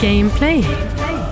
Gameplay. 0.00 0.60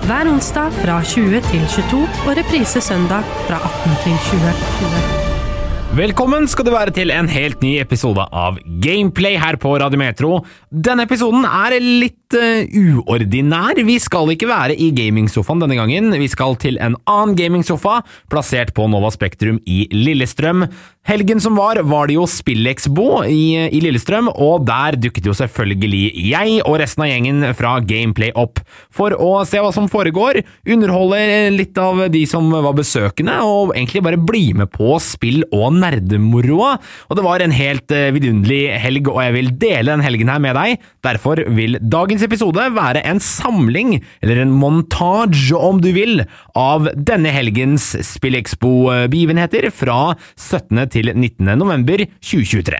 Hver 0.05 0.29
onsdag 0.29 0.73
fra 0.81 0.97
20 1.05 1.41
til 1.51 1.65
22 1.69 1.99
og 2.25 2.31
reprise 2.39 2.81
søndag 2.81 3.25
fra 3.45 3.59
18 3.61 3.95
til 4.03 4.15
20. 4.31 5.95
Velkommen 5.95 6.47
skal 6.49 6.65
du 6.67 6.71
være 6.73 6.91
til 6.95 7.13
en 7.13 7.29
helt 7.29 7.61
ny 7.63 7.75
episode 7.79 8.25
av 8.33 8.57
Gameplay 8.83 9.37
her 9.39 9.55
på 9.61 9.75
Radio 9.79 10.01
Metro. 10.01 10.39
Denne 10.69 11.05
episoden 11.05 11.45
er 11.45 11.77
litt 11.79 12.24
eh, 12.33 12.65
uordinær. 12.73 13.77
Vi 13.85 13.99
skal 14.01 14.33
ikke 14.33 14.49
være 14.49 14.75
i 14.81 14.89
gamingsofaen 14.95 15.61
denne 15.61 15.77
gangen. 15.77 16.09
Vi 16.17 16.29
skal 16.31 16.57
til 16.57 16.79
en 16.81 16.97
annen 17.05 17.37
gamingsofa, 17.37 18.01
plassert 18.31 18.73
på 18.73 18.89
Nova 18.89 19.11
Spektrum 19.13 19.61
i 19.69 19.85
Lillestrøm. 19.93 20.65
Helgen 21.05 21.37
som 21.37 21.53
var, 21.53 21.77
var 21.85 22.07
det 22.09 22.15
jo 22.15 22.23
Spilleksbo 22.25 23.19
i, 23.29 23.67
i 23.69 23.79
Lillestrøm, 23.83 24.31
og 24.41 24.63
der 24.65 24.95
dukket 24.97 25.27
jo 25.29 25.35
selvfølgelig 25.37 26.07
jeg 26.31 26.55
og 26.65 26.79
resten 26.81 27.03
av 27.05 27.11
gjengen 27.11 27.45
fra 27.53 27.75
Gameplay 27.85 28.33
opp 28.33 28.57
for 28.89 29.13
å 29.13 29.43
se 29.45 29.61
hva 29.61 29.69
som 29.75 29.85
foregår, 29.91 30.39
underholde 30.65 31.19
litt 31.53 31.77
av 31.77 32.07
de 32.09 32.23
som 32.25 32.49
var 32.49 32.73
besøkende, 32.73 33.37
og 33.45 33.75
egentlig 33.75 34.01
bare 34.07 34.17
bli 34.17 34.47
med 34.57 34.71
på 34.73 34.97
spill 35.03 35.43
og 35.53 35.77
nerdemoroa. 35.77 36.73
Og 37.11 37.19
det 37.19 37.27
var 37.27 37.45
en 37.45 37.53
helt 37.53 37.93
eh, 37.93 38.09
vidunderlig 38.15 38.63
helg, 38.81 39.13
og 39.13 39.21
jeg 39.27 39.37
vil 39.37 39.53
dele 39.61 39.93
den 39.93 40.05
helgen 40.07 40.33
her 40.33 40.41
med 40.41 40.57
deg. 40.57 40.89
Derfor 41.05 41.43
vil 41.53 41.77
dagens 42.15 42.29
episode 42.29 42.63
være 42.71 43.01
en 43.09 43.19
samling, 43.19 43.97
eller 44.23 44.39
en 44.39 44.53
montage 44.55 45.55
om 45.57 45.81
du 45.83 45.91
vil, 45.91 46.23
av 46.55 46.87
denne 46.95 47.33
helgens 47.35 47.91
Spillexpo-begivenheter 48.07 49.67
fra 49.75 50.15
17. 50.39 50.85
til 50.95 51.11
19. 51.11 51.57
november 51.59 52.07
2023. 52.23 52.79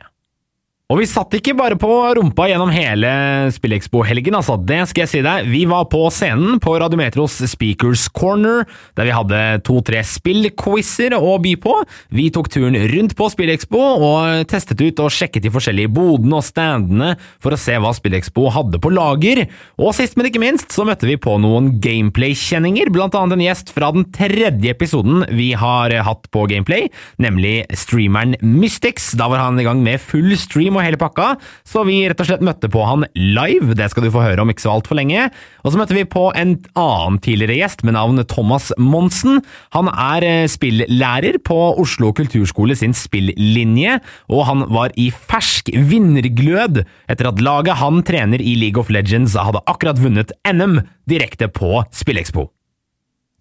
Og 0.86 1.00
vi 1.00 1.08
satt 1.10 1.34
ikke 1.34 1.56
bare 1.58 1.74
på 1.82 1.90
rumpa 2.14 2.46
gjennom 2.46 2.70
hele 2.70 3.10
Spillekspo-helgen, 3.56 4.36
altså. 4.38 4.54
Det 4.62 4.84
skal 4.86 5.02
jeg 5.02 5.10
si 5.10 5.22
deg. 5.26 5.48
Vi 5.50 5.64
var 5.66 5.88
på 5.90 6.04
scenen 6.14 6.60
på 6.62 6.76
Radiometros 6.78 7.40
Speakers 7.50 8.04
Corner, 8.14 8.68
der 8.94 9.08
vi 9.08 9.16
hadde 9.16 9.40
to-tre 9.66 10.04
spillquizer 10.06 11.16
å 11.18 11.40
by 11.42 11.56
på. 11.64 11.74
Vi 12.14 12.28
tok 12.36 12.52
turen 12.54 12.78
rundt 12.92 13.16
på 13.18 13.30
Spillekspo 13.34 13.82
og 13.82 14.44
testet 14.52 14.84
ut 14.84 15.02
og 15.02 15.10
sjekket 15.16 15.48
de 15.48 15.54
forskjellige 15.56 15.90
bodene 15.96 16.38
og 16.38 16.46
standene 16.46 17.16
for 17.42 17.58
å 17.58 17.60
se 17.64 17.80
hva 17.82 17.90
Spillekspo 17.98 18.46
hadde 18.54 18.78
på 18.78 18.94
lager. 18.94 19.42
Og 19.82 19.90
sist, 19.98 20.14
men 20.14 20.30
ikke 20.30 20.44
minst, 20.46 20.70
så 20.70 20.86
møtte 20.86 21.10
vi 21.10 21.18
på 21.18 21.34
noen 21.42 21.80
gameplay-kjenninger, 21.82 22.94
blant 22.94 23.18
annet 23.18 23.40
en 23.40 23.46
gjest 23.48 23.74
fra 23.74 23.90
den 23.98 24.06
tredje 24.14 24.78
episoden 24.78 25.26
vi 25.34 25.50
har 25.58 25.98
hatt 26.06 26.30
på 26.30 26.46
Gameplay, 26.54 26.94
nemlig 27.18 27.56
streameren 27.74 28.38
Mystics. 28.46 29.16
Da 29.18 29.34
var 29.34 29.48
han 29.48 29.58
i 29.58 29.66
gang 29.66 29.82
med 29.82 29.98
full 30.14 30.38
stream 30.38 30.75
og 30.78 30.86
hele 30.86 31.00
pakka, 31.00 31.36
så 31.68 31.86
vi 31.88 32.02
rett 32.10 32.22
og 32.22 32.30
slett 32.30 32.46
møtte 32.46 32.70
på 32.72 32.84
han 32.86 33.06
live. 33.16 33.76
Det 33.78 33.90
skal 33.92 34.06
du 34.06 34.12
få 34.14 34.24
høre 34.26 34.44
om 34.44 34.52
ikke 34.52 34.66
så 34.66 34.74
altfor 34.76 35.00
lenge. 35.00 35.30
Og 35.64 35.74
så 35.74 35.80
møtte 35.80 35.98
vi 35.98 36.06
på 36.08 36.28
en 36.38 36.58
annen 36.80 37.20
tidligere 37.24 37.58
gjest 37.60 37.86
med 37.88 37.98
navn 37.98 38.22
Thomas 38.32 38.72
Monsen. 38.82 39.42
Han 39.76 39.90
er 39.92 40.26
eh, 40.28 40.50
spillærer 40.52 41.40
på 41.46 41.60
Oslo 41.82 42.12
kulturskole 42.16 42.78
sin 42.78 42.96
spillinje, 42.98 44.00
og 44.32 44.46
han 44.50 44.66
var 44.74 44.94
i 45.00 45.10
fersk 45.14 45.72
vinnerglød 45.74 46.84
etter 47.12 47.32
at 47.32 47.42
laget 47.44 47.82
han 47.82 48.04
trener 48.06 48.44
i 48.44 48.58
League 48.60 48.82
of 48.82 48.92
Legends 48.94 49.36
hadde 49.36 49.64
akkurat 49.70 50.02
vunnet 50.02 50.34
NM 50.48 50.80
direkte 51.10 51.50
på 51.52 51.82
Spillekspo. 51.94 52.50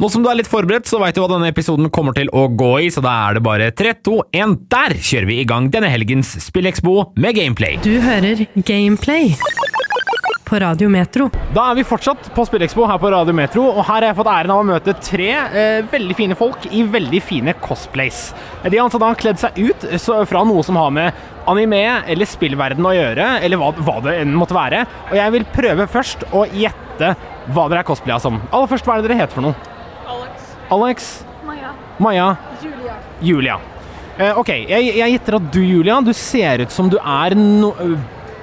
Nå 0.02 0.08
som 0.10 0.24
du 0.24 0.26
er 0.26 0.34
litt 0.40 0.48
forberedt, 0.50 0.88
så 0.90 0.98
veit 0.98 1.14
du 1.14 1.20
hva 1.22 1.28
denne 1.30 1.46
episoden 1.52 1.86
kommer 1.94 2.16
til 2.16 2.26
å 2.34 2.48
gå 2.50 2.70
i, 2.82 2.88
så 2.90 2.98
da 3.04 3.12
er 3.28 3.36
det 3.36 3.42
bare 3.46 3.68
3, 3.78 3.92
2, 4.02 4.14
1 4.34 4.54
Der 4.74 4.94
kjører 4.98 5.26
vi 5.28 5.36
i 5.38 5.44
gang 5.46 5.68
denne 5.70 5.86
helgens 5.86 6.32
Spillekspo 6.42 7.12
med 7.14 7.36
gameplay. 7.36 7.76
Du 7.84 7.92
hører 8.02 8.42
Gameplay 8.66 9.36
på 10.44 10.58
Radio 10.58 10.88
Metro. 10.90 11.28
Da 11.54 11.68
er 11.70 11.76
vi 11.78 11.84
fortsatt 11.86 12.26
på 12.34 12.42
Spillekspo 12.48 12.88
her 12.90 12.98
på 12.98 13.12
Radio 13.14 13.36
Metro, 13.38 13.68
og 13.70 13.84
her 13.86 14.00
har 14.00 14.08
jeg 14.08 14.16
fått 14.18 14.30
æren 14.32 14.52
av 14.56 14.62
å 14.64 14.66
møte 14.66 14.96
tre 14.98 15.28
eh, 15.30 15.86
veldig 15.92 16.16
fine 16.18 16.36
folk 16.40 16.66
i 16.74 16.82
veldig 16.90 17.20
fine 17.22 17.54
cosplays. 17.62 18.24
De 18.64 18.74
har 18.74 18.88
altså 18.88 18.98
da 18.98 19.12
kledd 19.14 19.38
seg 19.44 19.60
ut 19.62 19.86
så, 20.02 20.16
fra 20.26 20.42
noe 20.48 20.64
som 20.66 20.80
har 20.80 20.90
med 20.96 21.22
anime 21.52 21.84
eller 22.10 22.26
spillverden 22.26 22.82
å 22.82 22.96
gjøre, 22.96 23.28
eller 23.46 23.62
hva, 23.62 23.70
hva 23.78 24.00
det 24.08 24.16
enn 24.24 24.34
måtte 24.34 24.58
være. 24.58 24.82
Og 25.12 25.14
jeg 25.20 25.36
vil 25.36 25.46
prøve 25.54 25.86
først 25.94 26.26
å 26.34 26.42
gjette 26.50 27.14
hva 27.54 27.68
dere 27.70 27.84
er 27.86 27.88
cosplaya 27.92 28.18
som. 28.26 28.42
Aller 28.50 28.74
først, 28.74 28.90
hva 28.90 28.98
er 28.98 29.06
det 29.06 29.12
dere 29.12 29.22
heter 29.22 29.38
for 29.38 29.46
noe? 29.52 29.70
Alex. 30.70 31.24
Maja. 31.46 31.70
Maja? 31.98 32.36
Julia. 32.62 32.94
Julia. 33.20 33.58
Eh, 34.18 34.38
ok, 34.38 34.48
jeg, 34.68 34.92
jeg 34.96 35.10
gjetter 35.16 35.36
at 35.40 35.46
du, 35.52 35.60
Julia, 35.66 35.96
du 36.00 36.12
ser 36.14 36.62
ut 36.64 36.70
som 36.72 36.88
du 36.92 36.96
er 37.00 37.34
no 37.38 37.72
eh, 37.82 37.96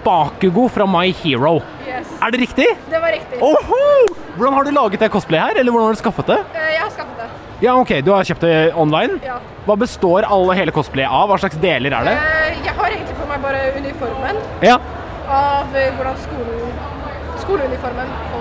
Bakugo 0.03 0.67
fra 0.73 0.85
My 0.89 1.11
Hero. 1.21 1.59
Yes. 1.87 2.09
Er 2.21 2.31
det 2.33 2.41
riktig? 2.43 2.67
Det 2.89 2.99
var 3.01 3.13
riktig. 3.13 3.39
Oho! 3.41 3.79
Hvordan 4.35 4.53
har 4.57 4.65
du 4.67 4.71
laget 4.75 4.99
det 5.03 5.09
cosplayet 5.13 5.51
her, 5.51 5.59
eller 5.61 5.71
hvordan 5.75 5.91
har 5.91 5.97
du 5.97 6.01
skaffet 6.01 6.31
det? 6.33 6.39
Eh, 6.57 6.69
Jeg 6.75 6.81
har 6.81 6.91
skaffet 6.95 7.17
det. 7.21 7.29
Ja, 7.61 7.75
ok, 7.77 7.91
Du 8.01 8.11
har 8.11 8.23
kjøpt 8.25 8.41
det 8.47 8.55
online? 8.75 9.19
Ja. 9.23 9.35
Hva 9.67 9.75
består 9.77 10.25
alle 10.25 10.55
hele 10.57 10.73
cosplayet 10.73 11.11
av? 11.13 11.27
Hva 11.29 11.37
slags 11.43 11.59
deler 11.61 11.93
er 11.93 12.07
det? 12.09 12.15
Eh, 12.17 12.61
Jeg 12.65 12.73
har 12.79 12.89
egentlig 12.95 13.17
på 13.21 13.27
meg 13.29 13.41
bare 13.45 13.61
uniformen 13.77 14.39
Ja. 14.65 14.79
av 15.29 15.69
hvordan 15.71 16.17
skolen 16.25 16.79
Skoleuniformen 17.41 18.09
på, 18.31 18.39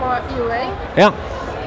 på 0.00 0.12
UA. 0.42 0.62
Ja. 0.98 1.10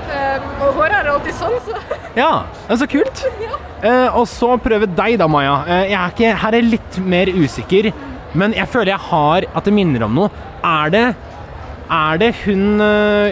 Eh, 0.07 0.45
Og 0.63 0.73
håret 0.77 0.95
er 1.01 1.09
alltid 1.11 1.35
sånn, 1.37 1.55
så 1.65 1.77
ja. 2.17 2.31
Er 2.69 2.79
så 2.83 2.87
kult. 2.89 3.23
Eh, 3.77 4.07
og 4.17 4.23
så 4.25 4.55
prøve 4.57 4.87
deg 4.89 5.19
da, 5.21 5.27
Maja. 5.29 5.59
Eh, 5.69 5.83
jeg 5.91 5.97
er 5.99 6.13
ikke, 6.15 6.29
her 6.41 6.55
er 6.55 6.63
jeg 6.63 6.69
litt 6.71 6.95
mer 7.05 7.29
usikker, 7.29 7.91
men 8.33 8.55
jeg 8.57 8.65
føler 8.73 8.89
jeg 8.95 9.03
har 9.11 9.45
at 9.53 9.67
det 9.69 9.73
minner 9.77 10.07
om 10.07 10.15
noe. 10.17 10.31
Er 10.65 10.89
det, 10.95 11.03
er 11.93 12.17
det 12.23 12.31
hun 12.39 12.81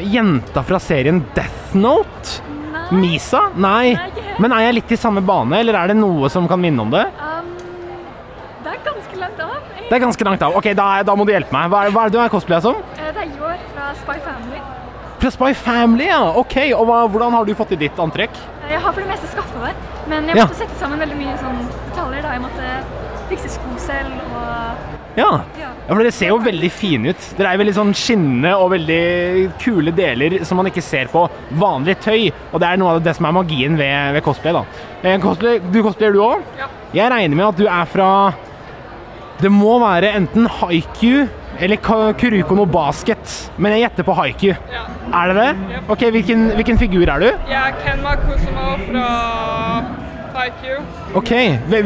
jenta 0.06 0.62
fra 0.70 0.78
serien 0.78 1.24
Death 1.34 1.74
Note? 1.74 2.36
Nei. 2.76 2.86
Misa? 3.02 3.42
Nei. 3.58 3.96
Men 4.38 4.54
er 4.54 4.68
jeg 4.68 4.78
litt 4.84 4.94
i 4.94 5.02
samme 5.02 5.26
bane, 5.26 5.64
eller 5.64 5.80
er 5.82 5.90
det 5.96 5.98
noe 5.98 6.30
som 6.30 6.46
kan 6.48 6.62
minne 6.62 6.86
om 6.86 6.94
det? 6.94 7.08
Um, 7.18 7.50
det 8.62 8.76
er 8.78 8.86
ganske 8.86 9.22
langt 9.26 9.42
av. 9.50 9.58
Det 9.82 9.98
er 9.98 10.06
ganske 10.06 10.30
langt 10.30 10.46
av. 10.46 10.62
Ok, 10.62 10.70
da, 10.78 10.92
da 11.10 11.18
må 11.18 11.26
du 11.26 11.34
hjelpe 11.34 11.58
meg. 11.58 11.74
Hva 11.74 11.88
er, 11.88 11.98
hva 11.98 12.06
er 12.06 12.14
det 12.14 12.20
du 12.20 12.22
er 12.22 12.30
cosplaya 12.38 12.62
som? 12.70 12.78
Det 13.02 13.10
er 13.18 13.34
Jår 13.34 13.66
fra 13.74 13.90
Spy 14.06 14.22
Family. 14.30 14.62
Fra 15.26 15.32
Spy 15.32 15.54
Family, 15.58 16.06
ja. 16.06 16.22
Ok, 16.38 16.54
og 16.78 16.84
hva, 16.86 17.00
hvordan 17.10 17.34
har 17.34 17.46
du 17.48 17.56
fått 17.58 17.72
i 17.74 17.78
ditt 17.82 17.98
antrekk? 17.98 18.36
Jeg 18.70 18.78
har 18.78 18.94
for 18.94 19.02
det 19.02 19.08
meste 19.10 19.30
skaffet 19.32 19.58
meg, 19.58 19.80
men 20.06 20.28
jeg 20.30 20.38
Ja. 20.38 20.44
måtte 20.46 20.60
sette 20.60 20.78
sammen 20.78 21.00
veldig 21.02 21.18
mye 21.18 21.34
sånn 21.42 21.64
detaljer. 21.90 22.22
da. 22.22 22.32
Jeg 22.36 22.42
måtte 22.44 22.66
fikse 23.30 23.50
sko 23.50 23.72
selv 23.78 24.14
og 24.22 25.18
Ja. 25.18 25.42
ja. 25.58 25.70
Ja, 25.88 25.88
for 25.88 25.98
Dere 26.04 26.12
ser 26.12 26.28
jo 26.28 26.38
veldig 26.38 26.72
fine 26.72 27.10
ut. 27.10 27.18
Dere 27.38 27.54
er 27.54 27.58
veldig 27.58 27.74
sånn 27.74 27.94
skinnende 27.96 28.54
og 28.54 28.70
veldig 28.70 29.52
kule 29.58 29.92
deler 29.92 30.46
som 30.46 30.58
man 30.58 30.68
ikke 30.68 30.84
ser 30.84 31.08
på 31.08 31.28
vanlig 31.54 31.98
tøy. 32.02 32.32
Og 32.54 32.60
det 32.60 32.70
er 32.70 32.78
noe 32.78 32.96
av 32.96 33.04
det 33.04 33.16
som 33.16 33.26
er 33.26 33.32
magien 33.32 33.76
ved, 33.76 34.14
ved 34.14 34.24
cosplay. 34.24 34.54
da. 34.54 34.64
Eh, 35.04 35.18
cosplay 35.18 35.58
du 35.72 35.82
cosplayer 35.82 36.14
du 36.14 36.20
òg? 36.20 36.42
Ja. 36.60 36.68
Jeg 36.94 37.12
regner 37.12 37.36
med 37.36 37.48
at 37.48 37.58
du 37.58 37.66
er 37.66 37.86
fra 37.86 38.34
Det 39.42 39.50
må 39.52 39.80
være 39.80 40.14
enten 40.14 40.46
Haiku 40.48 41.28
eller 41.60 41.78
Kurukono 41.78 42.14
Kuruko 42.20 42.56
no 42.56 42.66
Basket. 42.66 43.36
Men 43.58 43.76
jeg 43.76 43.86
gjetter 43.86 44.08
på 44.08 44.16
Haiku. 44.18 44.48
Ja. 44.74 44.86
Er 45.14 45.32
det 45.32 45.36
det? 45.42 45.82
Ok, 45.90 46.08
Hvilken, 46.16 46.50
hvilken 46.58 46.78
figur 46.82 47.06
er 47.10 47.20
du? 47.20 47.30
Jeg 47.50 47.62
er 47.62 47.78
Kenma 47.84 48.16
Kusumo 48.24 48.74
fra 48.88 49.06
haiku. 50.36 50.80
Ok, 51.16 51.32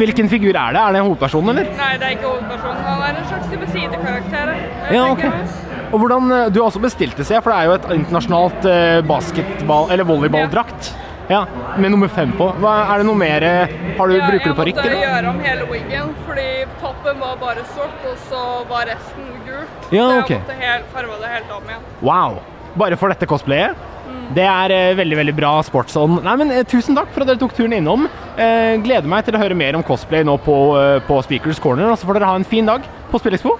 Hvilken 0.02 0.30
figur 0.30 0.56
er 0.58 0.74
det? 0.74 0.82
Er 0.82 0.96
det 0.96 1.02
hovedpersonen, 1.06 1.50
eller? 1.54 1.74
Nei, 1.78 1.92
det 2.02 2.08
er 2.08 2.16
ikke 2.18 2.30
hovedpersonen. 2.32 2.80
Han 2.88 3.04
er 3.06 3.20
en 3.20 3.28
slags 3.30 3.52
type 3.52 3.68
sidekarakter. 3.74 4.54
Ja, 4.96 5.04
okay. 5.12 5.28
ok. 5.28 5.68
Og 5.94 6.00
hvordan, 6.00 6.32
eh, 6.32 6.48
Du 6.54 6.60
har 6.62 6.70
også 6.70 6.80
bestilt 6.82 7.18
det, 7.18 7.26
ser 7.26 7.36
jeg, 7.40 7.44
for 7.44 7.52
det 7.52 7.60
er 7.60 7.70
jo 7.70 7.78
et 7.78 7.88
internasjonalt 8.00 8.66
eh, 8.66 9.02
basketball- 9.10 9.92
eller 9.92 10.04
volleyballdrakt. 10.10 10.92
Ja, 10.96 11.09
Med 11.30 11.92
nummer 11.94 12.10
fem 12.10 12.32
på. 12.34 12.48
Hva, 12.58 12.72
er 12.90 13.04
det 13.04 13.06
noe 13.06 13.18
mer 13.20 13.44
eh, 13.46 13.74
har 14.00 14.10
du, 14.10 14.16
Ja, 14.18 14.30
Bruker 14.32 14.50
du 14.50 14.56
parykk? 14.58 14.80
Jeg 14.82 14.96
måtte 14.96 15.04
gjøre 15.04 15.30
om 15.30 15.44
hele 15.46 15.68
wiggen, 15.70 16.16
fordi 16.26 16.48
toppen 16.82 17.22
var 17.22 17.36
bare 17.42 17.66
sort, 17.76 18.00
og 18.10 18.16
så 18.32 18.42
var 18.72 18.90
resten 18.90 19.28
gult. 19.46 19.86
Ja, 19.94 20.08
så 20.08 20.16
jeg 20.16 20.26
jeg 20.32 20.42
måtte 20.42 20.58
helt, 20.64 20.90
farve 20.96 21.20
det 21.22 21.30
helt 21.36 21.54
om 21.54 21.70
igjen. 21.70 21.86
Wow! 22.02 22.40
Bare 22.82 22.98
for 22.98 23.14
dette 23.14 23.30
cosplayet? 23.30 23.78
Mm. 24.10 24.24
Det 24.40 24.48
er 24.50 24.74
eh, 24.74 24.96
veldig 24.98 25.20
veldig 25.22 25.36
bra 25.38 25.52
sportsånd. 25.70 26.24
Nei, 26.26 26.36
men 26.42 26.56
eh, 26.56 26.66
Tusen 26.70 26.98
takk 26.98 27.14
for 27.14 27.22
at 27.22 27.30
dere 27.30 27.42
tok 27.44 27.54
turen 27.58 27.78
innom. 27.78 28.10
Eh, 28.34 28.82
gleder 28.82 29.10
meg 29.10 29.28
til 29.28 29.38
å 29.38 29.44
høre 29.44 29.58
mer 29.58 29.78
om 29.78 29.86
cosplay 29.86 30.26
nå 30.26 30.40
på, 30.42 30.58
på 31.06 31.22
Speakers 31.30 31.62
Corner. 31.62 31.92
Og 31.94 32.02
så 32.02 32.10
får 32.10 32.18
dere 32.18 32.32
ha 32.32 32.42
en 32.42 32.48
fin 32.58 32.66
dag 32.66 32.90
på 33.14 33.22
Spillekspo. 33.22 33.54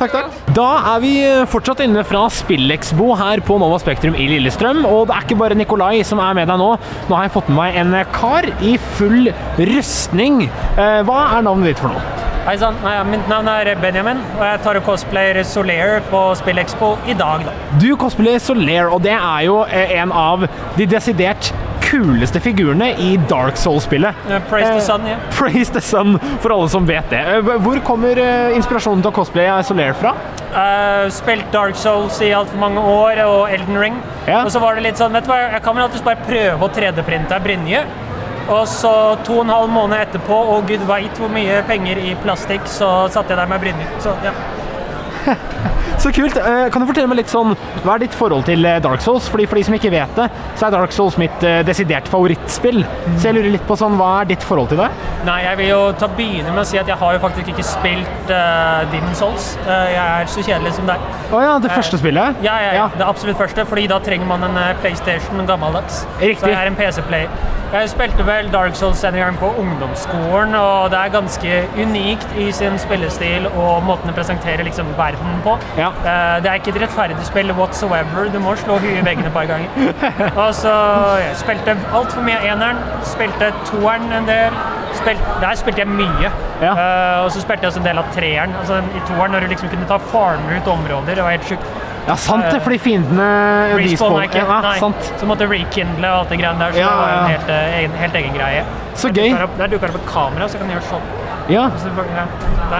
Takk. 0.00 0.14
Takk. 0.14 0.38
Da 0.56 0.68
er 0.94 1.02
vi 1.02 1.12
eh, 1.24 1.44
fortsatt 1.50 1.82
inne 1.84 2.02
fra 2.06 2.24
Spillexbo 2.32 3.12
her 3.18 3.42
på 3.44 3.58
Nova 3.60 3.78
Spektrum 3.82 4.16
i 4.18 4.28
Lillestrøm. 4.30 4.82
Og 4.88 5.08
det 5.08 5.16
er 5.16 5.26
ikke 5.26 5.38
bare 5.42 5.58
Nikolai 5.58 6.02
som 6.06 6.22
er 6.22 6.36
med 6.38 6.50
deg 6.50 6.60
nå. 6.60 6.70
Nå 7.08 7.16
har 7.16 7.28
jeg 7.28 7.34
fått 7.36 7.50
med 7.52 7.58
meg 7.60 7.78
en 7.82 7.94
eh, 7.98 8.10
kar 8.14 8.48
i 8.64 8.74
full 8.96 9.30
rustning. 9.72 10.46
Eh, 10.48 11.00
hva 11.08 11.20
er 11.36 11.46
navnet 11.46 11.72
ditt 11.72 11.82
for 11.82 11.92
noe? 11.92 12.20
Hei 12.42 12.56
sann, 12.58 12.74
mitt 13.06 13.28
navn 13.30 13.46
er 13.46 13.68
Benjamin, 13.78 14.18
og 14.34 14.40
jeg 14.42 14.62
tar 14.64 14.80
og 14.80 14.82
cosplayer 14.88 15.44
Solair 15.46 16.00
på 16.10 16.24
Spillexpo 16.40 16.96
i 17.06 17.14
dag, 17.14 17.44
da. 17.46 17.52
Du 17.78 17.92
cosplayer 18.00 18.42
Solair, 18.42 18.88
og 18.90 19.04
det 19.04 19.14
er 19.14 19.44
jo 19.46 19.60
en 19.70 20.10
av 20.10 20.48
de 20.74 20.88
desidert 20.90 21.52
kuleste 21.92 22.40
figurene 22.40 22.90
i 22.96 23.14
Dark 23.30 23.58
Souls-spillet. 23.60 24.24
Eh, 24.30 24.40
Praise 24.48 24.70
Eh, 24.72 24.78
the 24.78 24.84
sun, 24.84 25.06
ja. 25.06 25.16
Praise 25.30 25.72
the 25.72 25.80
Sun, 25.80 26.18
for 26.40 26.54
alle 26.54 26.68
som 26.72 26.86
vet 26.88 27.10
det. 27.10 27.20
Eh, 27.20 27.40
Hvor 27.66 27.80
kommer 27.84 28.18
eh, 28.18 28.56
inspirasjonen 28.56 29.02
til 29.04 29.12
å 29.12 29.16
cosplaye 29.20 29.58
Solaire 29.66 29.94
fra? 29.98 30.14
Uh, 30.52 31.08
spilt 31.12 31.46
Dark 31.52 31.76
Souls 31.80 32.18
i 32.20 32.32
altfor 32.36 32.58
mange 32.60 32.80
år, 32.80 33.22
og 33.24 33.52
Elden 33.52 33.78
Ring. 33.80 34.00
Yeah. 34.26 34.44
Og 34.44 34.52
så 34.52 34.60
var 34.60 34.76
det 34.76 34.84
litt 34.84 35.00
sånn, 35.00 35.12
vet 35.16 35.24
du 35.24 35.32
hva, 35.32 35.38
jeg 35.54 35.62
kan 35.64 35.76
vel 35.76 35.86
alltid 35.86 36.04
bare 36.04 36.26
prøve 36.28 36.66
å 36.66 36.72
3D-printe 36.76 37.36
ei 37.38 37.44
brynje. 37.46 37.84
Og 38.52 38.64
så 38.68 38.92
to 39.24 39.38
og 39.38 39.46
en 39.46 39.54
halv 39.54 39.70
måned 39.72 40.00
etterpå, 40.02 40.40
og 40.56 40.66
gud 40.68 40.84
veit 40.88 41.20
hvor 41.20 41.32
mye 41.32 41.62
penger 41.68 42.00
i 42.02 42.16
plastikk, 42.24 42.66
så 42.68 43.08
satte 43.12 43.32
jeg 43.32 43.40
der 43.40 43.52
med 43.52 43.62
brynje. 43.64 43.88
Så 44.04 44.16
ja. 44.26 44.34
Så 46.02 46.10
kult. 46.10 46.36
Eh, 46.36 46.68
Kan 46.74 46.82
du 46.82 46.88
fortelle 46.88 47.06
meg 47.06 47.20
litt 47.20 47.30
sånn, 47.30 47.54
Hva 47.84 47.94
er 47.94 48.02
ditt 48.02 48.16
forhold 48.18 48.46
til 48.48 48.66
eh, 48.66 48.80
Dark 48.82 49.02
Souls? 49.04 49.28
Fordi 49.30 49.46
For 49.46 49.58
de 49.58 49.66
som 49.68 49.76
ikke 49.76 49.92
vet 49.94 50.18
det, 50.18 50.26
så 50.58 50.66
er 50.66 50.74
Dark 50.74 50.94
Souls 50.96 51.18
mitt 51.20 51.46
eh, 51.46 51.60
desidert 51.66 52.10
favorittspill. 52.10 52.82
Så 53.20 53.28
jeg 53.28 53.36
lurer 53.36 53.54
litt 53.54 53.66
på 53.68 53.76
sånn, 53.78 53.94
Hva 54.00 54.10
er 54.22 54.32
ditt 54.32 54.42
forhold 54.46 54.72
til 54.72 54.82
det? 54.82 54.90
Nei, 55.28 55.38
jeg 55.46 55.60
vil 55.60 55.70
jo 55.70 55.80
ta 56.00 56.10
begynne 56.10 56.50
med 56.50 56.64
å 56.64 56.66
si 56.66 56.80
at 56.80 56.90
jeg 56.90 56.98
har 56.98 57.14
jo 57.14 57.22
faktisk 57.22 57.52
ikke 57.52 57.62
spilt 57.66 58.32
uh, 58.34 58.82
Demon 58.90 59.14
Souls. 59.14 59.52
Uh, 59.62 59.86
jeg 59.92 60.02
er 60.02 60.30
så 60.34 60.42
kjedelig 60.42 60.74
som 60.80 60.90
deg. 60.90 61.06
Å 61.30 61.42
ja, 61.44 61.54
det 61.62 61.70
første 61.70 62.02
spillet? 62.02 62.42
Ja, 62.42 62.58
ja, 62.64 62.72
ja, 62.80 62.90
det 62.98 63.06
absolutt 63.06 63.38
første, 63.38 63.62
fordi 63.70 63.86
da 63.92 64.02
trenger 64.02 64.26
man 64.26 64.48
en 64.48 64.58
PlayStation 64.82 65.46
gammeldags. 65.46 66.02
Riktig. 66.18 66.42
Så 66.42 66.50
jeg 66.50 66.58
er 66.58 66.72
en 66.72 66.78
PC-player. 66.80 67.60
Jeg 67.72 67.88
spilte 67.88 68.24
vel 68.26 68.50
Dark 68.52 68.74
Souls 68.76 69.00
en 69.08 69.16
gang 69.16 69.36
på 69.40 69.48
ungdomsskolen, 69.62 70.52
og 70.58 70.90
det 70.92 70.98
er 70.98 71.12
ganske 71.14 71.60
unikt 71.78 72.34
i 72.36 72.50
sin 72.52 72.74
spillestil 72.78 73.46
og 73.48 73.86
måten 73.86 74.10
det 74.10 74.16
presenterer 74.18 74.60
liksom 74.66 74.90
verden 74.98 75.38
på. 75.46 75.54
Ja. 75.80 75.88
Eh, 76.04 76.34
det 76.44 76.50
er 76.50 76.60
ikke 76.60 76.74
et 76.74 76.82
rettferdig 76.82 77.24
spill 77.24 77.52
whatsoever. 77.56 78.28
Du 78.34 78.36
må 78.44 78.52
slå 78.60 78.76
huet 78.82 78.98
i 79.00 79.06
veggen 79.06 79.24
et 79.24 79.32
par 79.32 79.48
ganger. 79.48 79.72
Og 80.44 80.52
så 80.58 80.74
jeg 81.22 81.38
spilte 81.40 81.78
altfor 81.96 82.26
mye 82.28 82.42
eneren, 82.44 82.82
spilte 83.08 83.48
toeren 83.70 84.12
en 84.20 84.28
del. 84.28 84.60
Spilt, 84.92 85.24
der 85.40 85.56
spilte 85.56 85.80
jeg 85.80 85.88
mye. 85.88 86.28
Ja. 86.60 86.72
Eh, 86.76 87.24
og 87.24 87.30
så 87.32 87.40
spilte 87.40 87.64
jeg 87.64 87.72
også 87.72 87.80
en 87.80 87.86
del 87.86 88.00
av 88.02 88.10
treeren. 88.12 88.52
Altså 88.60 88.82
i 88.84 89.00
toeren, 89.08 89.32
når 89.32 89.46
du 89.46 89.54
liksom 89.54 89.72
kunne 89.72 89.88
ta 89.88 89.96
farme 90.12 90.58
ut 90.58 90.68
områder. 90.68 91.16
Det 91.16 91.24
var 91.24 91.32
helt 91.32 91.48
sjukt. 91.48 91.64
Ja, 92.08 92.16
sant 92.18 92.48
det, 92.50 92.58
fordi 92.64 92.78
fiendene 92.82 93.26
de 93.76 93.82
Respawn 93.84 94.16
er 94.18 94.24
ikke. 94.26 94.40
Ja, 94.42 94.60
Nei. 94.64 94.78
sant. 94.82 95.10
Så 95.20 95.26
måtte 95.30 95.46
rekindle 95.46 96.08
og 96.10 96.24
alt 96.24 96.28
det 96.34 96.38
greiene 96.40 96.58
der. 96.58 96.72
Så 96.72 96.78
Ja, 96.82 96.88
det 96.88 96.98
var 96.98 97.12
en 97.12 97.30
helt, 97.30 97.48
eh, 97.50 97.78
egen, 97.78 97.92
helt 98.00 98.14
egen 98.14 98.34
greie. 98.34 98.64
Så 98.94 99.08
Der 99.12 99.22
gøy. 99.22 99.28
dukker 99.30 99.44
opp- 99.44 99.58
Der 99.58 99.68
dukker 99.68 99.86
det 99.86 99.94
opp 99.94 100.00
et 100.02 100.06
kamera, 100.12 100.48
så 100.48 100.58
kan 100.58 100.66
du 100.68 100.74
gjøre 100.74 100.88
sånn. 100.90 101.06
Ja. 101.48 101.70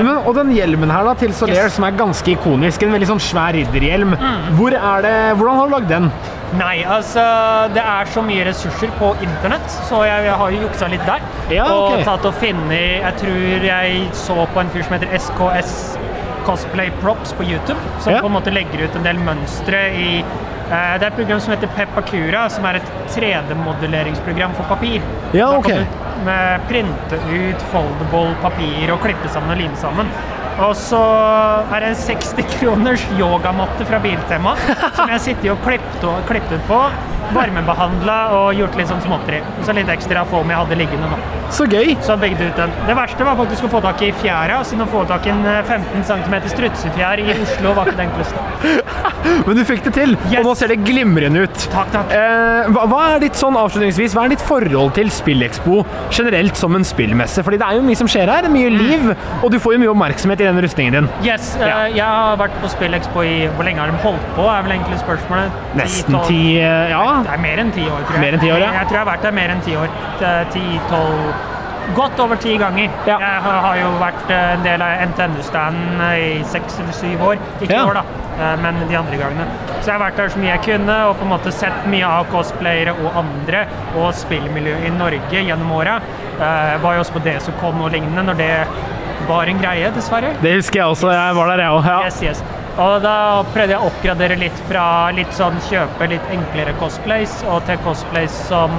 Men, 0.02 0.16
og 0.26 0.34
den 0.34 0.50
hjelmen 0.54 0.90
her 0.90 1.04
da, 1.04 1.14
til 1.14 1.32
Solaire, 1.34 1.64
Yes. 1.66 1.74
som 1.74 1.84
er 1.84 1.92
ganske 1.98 2.30
ikonisk, 2.36 2.82
en 2.82 2.92
veldig 2.92 3.08
sånn 3.10 3.20
svær 3.20 3.52
ridderhjelm. 3.54 4.14
Mm. 4.16 4.56
Hvor 4.56 4.70
det, 4.70 5.36
hvordan 5.38 5.56
har 5.56 5.68
du 5.68 5.74
lagd 5.74 5.88
den? 5.88 6.12
Nei, 6.58 6.82
altså 6.84 7.72
Det 7.72 7.82
er 7.82 8.04
så 8.12 8.22
mye 8.22 8.44
ressurser 8.44 8.90
på 8.98 9.14
internett, 9.22 9.70
så 9.88 10.04
jeg, 10.04 10.24
jeg 10.26 10.34
har 10.36 10.50
jo 10.50 10.60
juksa 10.68 10.88
litt 10.90 11.06
der. 11.06 11.20
Ja, 11.50 11.64
Og 11.64 11.92
ok. 11.98 12.04
tatt 12.04 12.24
og 12.26 12.34
funnet 12.34 13.00
Jeg 13.00 13.14
tror 13.16 13.64
jeg 13.64 14.08
så 14.12 14.46
på 14.54 14.60
en 14.60 14.68
fyr 14.70 14.82
som 14.84 14.98
heter 14.98 15.08
SKS 15.18 15.96
Cosplay 16.46 16.90
Props 17.02 17.32
på 17.32 17.44
YouTube, 17.44 17.78
som 18.00 18.12
Ja. 18.12 18.20
på 18.20 18.26
en 18.26 18.32
måte 18.36 18.52
legger 18.54 18.84
ut 18.84 18.96
en 18.96 19.02
del 19.06 19.18
mønstre 19.18 19.80
i 19.94 20.08
eh, 20.20 20.98
Det 20.98 21.02
er 21.02 21.10
et 21.10 21.16
program 21.16 21.40
som 21.40 21.52
heter 21.54 21.68
Pepakura, 21.76 22.48
som 22.50 22.64
er 22.64 22.76
et 22.80 22.92
3D-modelleringsprogram 23.14 24.54
for 24.56 24.64
papir. 24.64 25.00
Ja, 25.32 25.50
ok. 25.58 25.68
Med 26.24 26.60
printe 26.68 27.18
ut 27.32 27.62
foldable 27.72 28.34
papir 28.42 28.92
og 28.94 29.00
klippe 29.04 29.28
sammen 29.28 29.50
og 29.50 29.58
lime 29.58 29.76
sammen. 29.76 30.08
Og 30.60 30.74
så 30.76 31.00
er 31.72 31.80
det 31.80 31.92
en 31.92 31.98
60 31.98 32.58
kroners 32.58 33.04
yogamatte 33.18 33.86
fra 33.88 34.00
Biltema 34.02 34.54
som 34.96 35.10
jeg 35.14 35.24
sitter 35.30 35.54
og 35.54 35.64
klippet, 35.64 36.60
på. 36.68 36.82
Varmebehandla 37.32 38.16
og 38.36 38.58
gjort 38.58 38.74
litt 38.76 38.90
sånn 38.90 39.00
småtteri. 39.06 39.38
Og 39.56 39.62
så 39.64 39.72
litt 39.76 39.88
ekstra 39.88 40.24
foam 40.28 40.50
jeg 40.52 40.58
hadde 40.58 40.76
liggende. 40.76 41.08
da. 41.08 41.44
Så 41.54 41.64
gøy! 41.70 41.94
Så 42.04 42.16
bygde 42.20 42.50
ut 42.50 42.58
den. 42.60 42.74
Det 42.88 42.96
verste 42.98 43.24
var 43.24 43.38
faktisk 43.38 43.68
å 43.68 43.70
få 43.72 43.80
tak 43.84 44.02
i 44.04 44.10
fjæra. 44.20 44.58
Siden 44.68 44.84
å 44.84 44.90
få 44.92 45.06
tak 45.08 45.28
i 45.28 45.32
en 45.32 45.40
eh, 45.48 45.62
15 45.64 46.04
cm 46.10 46.36
strutsefjær 46.52 47.22
i 47.22 47.30
Oslo 47.38 47.72
var 47.78 47.88
ikke 47.88 48.02
det 48.02 48.08
enkleste. 48.10 48.82
Men 49.46 49.56
du 49.58 49.64
fikk 49.66 49.82
det 49.84 49.92
til, 49.96 50.16
Yes. 50.30 50.38
og 50.40 50.44
nå 50.46 50.54
ser 50.58 50.68
det 50.72 50.78
glimrende 50.86 51.42
ut. 51.46 51.64
Takk, 51.72 51.90
takk. 51.94 52.10
Eh, 52.14 52.70
hva, 52.74 52.84
hva 52.90 53.00
er 53.14 53.20
ditt 53.24 53.38
sånn 53.38 53.56
avslutningsvis, 53.58 54.14
hva 54.16 54.24
er 54.26 54.34
ditt 54.34 54.44
forhold 54.46 54.94
til 54.96 55.10
SpillExpo 55.10 55.82
generelt 56.14 56.56
som 56.58 56.74
en 56.78 56.84
spillmesse? 56.86 57.42
Fordi 57.44 57.58
det 57.62 57.66
er 57.68 57.78
jo 57.78 57.82
mye 57.86 57.98
som 57.98 58.10
skjer 58.10 58.30
her, 58.32 58.48
mye 58.52 58.70
liv, 58.74 59.08
og 59.42 59.50
du 59.52 59.58
får 59.62 59.76
jo 59.76 59.82
mye 59.84 59.92
oppmerksomhet 59.94 60.40
i 60.44 60.48
den 60.50 60.60
rustningen 60.64 60.92
din. 60.98 61.08
Yes, 61.26 61.54
eh, 61.60 61.92
jeg 61.96 62.04
har 62.06 62.36
vært 62.40 62.56
på 62.62 62.70
SpillExpo 62.74 63.22
i 63.26 63.34
Hvor 63.56 63.64
lenge 63.66 63.78
har 63.82 63.90
de 63.92 63.98
holdt 64.02 64.26
på? 64.36 64.46
er 64.52 64.62
vel 64.66 64.72
egentlig 64.78 64.98
spørsmålet. 65.02 65.50
Nesten 65.78 66.18
ti, 66.28 66.42
eh, 66.58 66.90
ja. 66.90 67.22
Det 67.26 67.32
er 67.36 67.42
mer 67.42 67.58
enn 67.64 67.72
ti 67.72 67.82
år, 67.86 68.02
tror 68.06 68.14
jeg. 68.18 68.20
Mer 68.26 68.32
enn 68.38 68.40
ti 68.40 68.50
år, 68.52 68.58
ja. 68.62 68.72
Jeg 68.80 68.88
tror 68.88 68.98
jeg 68.98 69.04
har 69.06 69.10
vært 69.16 69.22
der 69.22 69.32
mer 69.32 69.48
enn 69.54 69.60
ti 69.66 69.74
år. 69.76 69.88
Ti-tolv 70.52 71.34
Godt 71.96 72.20
over 72.22 72.38
ti 72.40 72.56
ganger. 72.60 72.90
Ja. 73.06 73.18
Jeg 73.20 73.42
har, 73.42 73.76
jo 73.80 73.88
vært 74.00 74.30
eh, 74.30 74.52
en 74.54 74.62
del 74.64 74.84
av 74.84 75.02
NTNU-standen 75.10 76.02
i 76.14 76.28
seks 76.48 76.78
eller 76.80 76.96
syv 76.96 77.24
år. 77.32 77.42
Ikke 77.60 77.74
Ja. 77.74 77.82
år, 77.88 78.00
da, 78.00 78.04
eh, 78.38 78.56
men 78.62 78.80
de 78.88 78.96
andre 78.96 79.18
gangene. 79.20 79.46
Så 79.80 79.90
jeg 79.90 79.98
har 79.98 80.04
vært 80.06 80.16
der 80.16 80.28
så 80.28 80.38
mye 80.38 80.52
jeg 80.54 80.62
kunne, 80.68 80.96
og 81.10 81.16
på 81.18 81.26
en 81.26 81.32
måte 81.34 81.52
sett 81.52 81.86
mye 81.90 82.06
av 82.06 82.30
cosplayere 82.32 82.94
og 82.94 83.18
andre, 83.24 83.66
og 83.96 84.14
spillmiljøet 84.14 84.86
i 84.86 84.94
Norge 84.96 85.44
gjennom 85.44 85.72
åra. 85.72 86.00
Var 86.38 86.94
jo 86.94 87.00
også 87.02 87.12
på 87.12 87.22
DSOCon 87.22 87.82
og 87.84 87.92
lignende 87.92 88.24
når 88.24 88.36
det 88.36 88.66
var 89.28 89.46
en 89.46 89.58
greie, 89.58 89.90
dessverre. 89.94 90.32
Det 90.42 90.56
husker 90.56 90.80
jeg 90.80 90.86
også, 90.88 91.12
jeg 91.12 91.34
var 91.36 91.46
der 91.52 91.62
jeg 91.62 91.70
også. 91.70 91.88
Ja. 91.90 92.04
Yes, 92.06 92.22
yes. 92.22 92.42
Og 92.80 93.02
da 93.04 93.14
prøvde 93.52 93.74
jeg 93.74 93.80
å 93.82 93.88
oppgradere 93.90 94.36
litt 94.40 94.60
fra 94.68 94.84
litt 95.12 95.32
sånn 95.36 95.58
kjøpe 95.68 96.06
litt 96.08 96.30
enklere 96.32 96.72
cosplays, 96.80 97.34
og 97.52 97.66
til 97.68 97.76
cosplays 97.84 98.32
som 98.48 98.72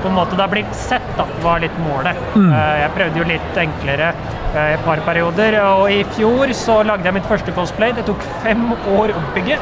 på 0.00 0.08
en 0.08 0.16
måte 0.16 0.36
da 0.36 0.46
blir 0.48 0.64
sett, 0.76 1.04
da, 1.18 1.26
var 1.44 1.60
litt 1.64 1.76
målet. 1.84 2.16
Mm. 2.36 2.50
Eh, 2.52 2.74
Jeg 2.84 2.94
prøvde 2.96 3.20
jo 3.20 3.28
litt 3.28 3.60
enklere 3.60 4.12
i 4.54 4.74
et 4.76 4.84
par 4.84 5.00
perioder, 5.04 5.58
og 5.64 5.90
i 5.92 6.02
fjor 6.16 6.52
så 6.56 6.78
lagde 6.86 7.08
jeg 7.08 7.16
mitt 7.18 7.28
første 7.28 7.52
cosplay. 7.56 7.92
Det 7.96 8.04
tok 8.08 8.22
fem 8.44 8.68
år 8.96 9.12
å 9.16 9.22
bygge. 9.36 9.58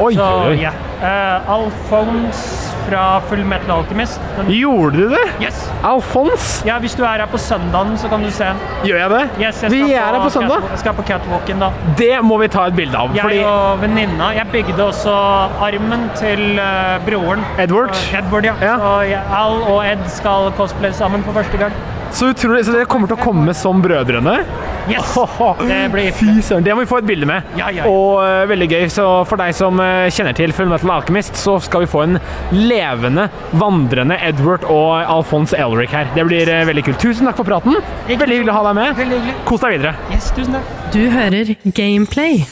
Oi, 0.00 0.14
Så 0.16 0.28
oi, 0.48 0.56
ja. 0.64 0.72
Eh, 1.00 1.50
Alphonse 1.52 2.71
fra 2.88 3.20
Full 3.28 3.44
Metal 3.44 3.70
Alchemist. 3.76 4.20
Den, 4.36 4.50
Gjorde 4.52 4.96
du 4.96 5.08
det? 5.14 5.22
yes! 5.42 5.62
Alfons? 5.84 6.62
Ja, 6.66 6.78
hvis 6.82 6.94
du 6.98 7.02
er 7.04 7.22
her 7.22 7.26
på 7.30 7.38
søndagen, 7.40 7.94
så 7.98 8.08
kan 8.12 8.22
du 8.22 8.30
se 8.30 8.44
den. 8.44 8.56
Gjør 8.88 8.98
jeg 9.02 9.10
det? 9.10 9.22
Yes, 9.42 9.62
jeg 9.62 9.70
Vi 9.72 9.80
er 9.92 10.04
her 10.06 10.18
på 10.22 10.30
søndag. 10.30 10.56
catwalk- 10.60 10.70
Jeg 10.70 10.78
skal 10.84 10.94
på 10.98 11.02
catwalken 11.12 11.58
da. 11.64 11.70
Det 11.98 12.12
må 12.24 12.38
vi 12.42 12.48
ta 12.48 12.66
et 12.70 12.76
bilde 12.76 12.96
av. 12.98 13.14
Jeg 13.14 13.22
Fordi 13.22 13.40
og 13.44 13.80
venninna 13.82 14.32
Jeg 14.36 14.46
bygde 14.52 14.82
også 14.88 15.14
armen 15.62 16.08
til 16.16 16.58
uh, 16.58 16.98
broren. 17.06 17.44
Edward? 17.58 17.90
Uh, 17.90 18.18
Edward, 18.18 18.44
ja. 18.44 18.54
Ja. 18.62 18.76
Så 18.78 18.92
jeg, 19.10 19.22
Al 19.32 19.62
og 19.62 19.80
Ed 19.86 20.04
skal 20.08 20.52
cosplaye 20.56 20.92
sammen 20.94 21.22
for 21.24 21.32
første 21.32 21.56
gang. 21.58 21.72
så 22.12 22.26
utrolig, 22.28 22.64
så 22.66 22.72
dere 22.74 22.84
kommer 22.84 23.08
til 23.08 23.16
å 23.16 23.22
komme 23.24 23.54
som 23.56 23.80
brødrene? 23.82 24.42
Yes! 24.90 25.14
Det 25.72 25.80
blir 25.92 26.12
Fy 26.16 26.40
søren, 26.42 26.64
det 26.64 26.74
må 26.74 26.82
vi 26.82 26.90
få 26.90 26.98
et 27.02 27.06
bilde 27.06 27.26
med. 27.28 27.46
Ja, 27.58 27.68
ja, 27.70 27.84
ja. 27.84 27.90
Og 27.90 28.18
uh, 28.22 28.48
veldig 28.50 28.68
gøy. 28.70 28.86
Så 28.92 29.06
for 29.28 29.40
deg 29.40 29.54
som 29.56 29.80
uh, 29.80 30.08
kjenner 30.12 30.36
til 30.36 30.52
Fullmetal 30.56 30.92
Alchemist, 30.96 31.38
så 31.40 31.58
skal 31.62 31.84
vi 31.84 31.90
få 31.90 32.04
en 32.06 32.18
levende, 32.54 33.28
vandrende 33.60 34.18
Edward 34.26 34.66
og 34.72 35.00
Alphonse 35.00 35.58
Elric 35.58 35.94
her. 35.94 36.10
Det 36.16 36.26
blir 36.28 36.50
uh, 36.50 36.62
veldig 36.68 36.86
kult. 36.90 37.00
Tusen 37.02 37.30
takk 37.30 37.40
for 37.40 37.48
praten. 37.48 37.78
Veldig 38.10 38.42
hyggelig 38.42 38.54
å 38.54 38.60
ha 38.60 38.68
deg 38.70 38.78
med. 38.82 39.34
Kos 39.48 39.64
deg 39.64 39.78
videre. 39.78 39.96
Yes, 40.12 40.32
tusen 40.36 40.58
takk. 40.58 40.78
Du 40.92 41.02
hører 41.12 41.56
Gameplay 41.72 42.42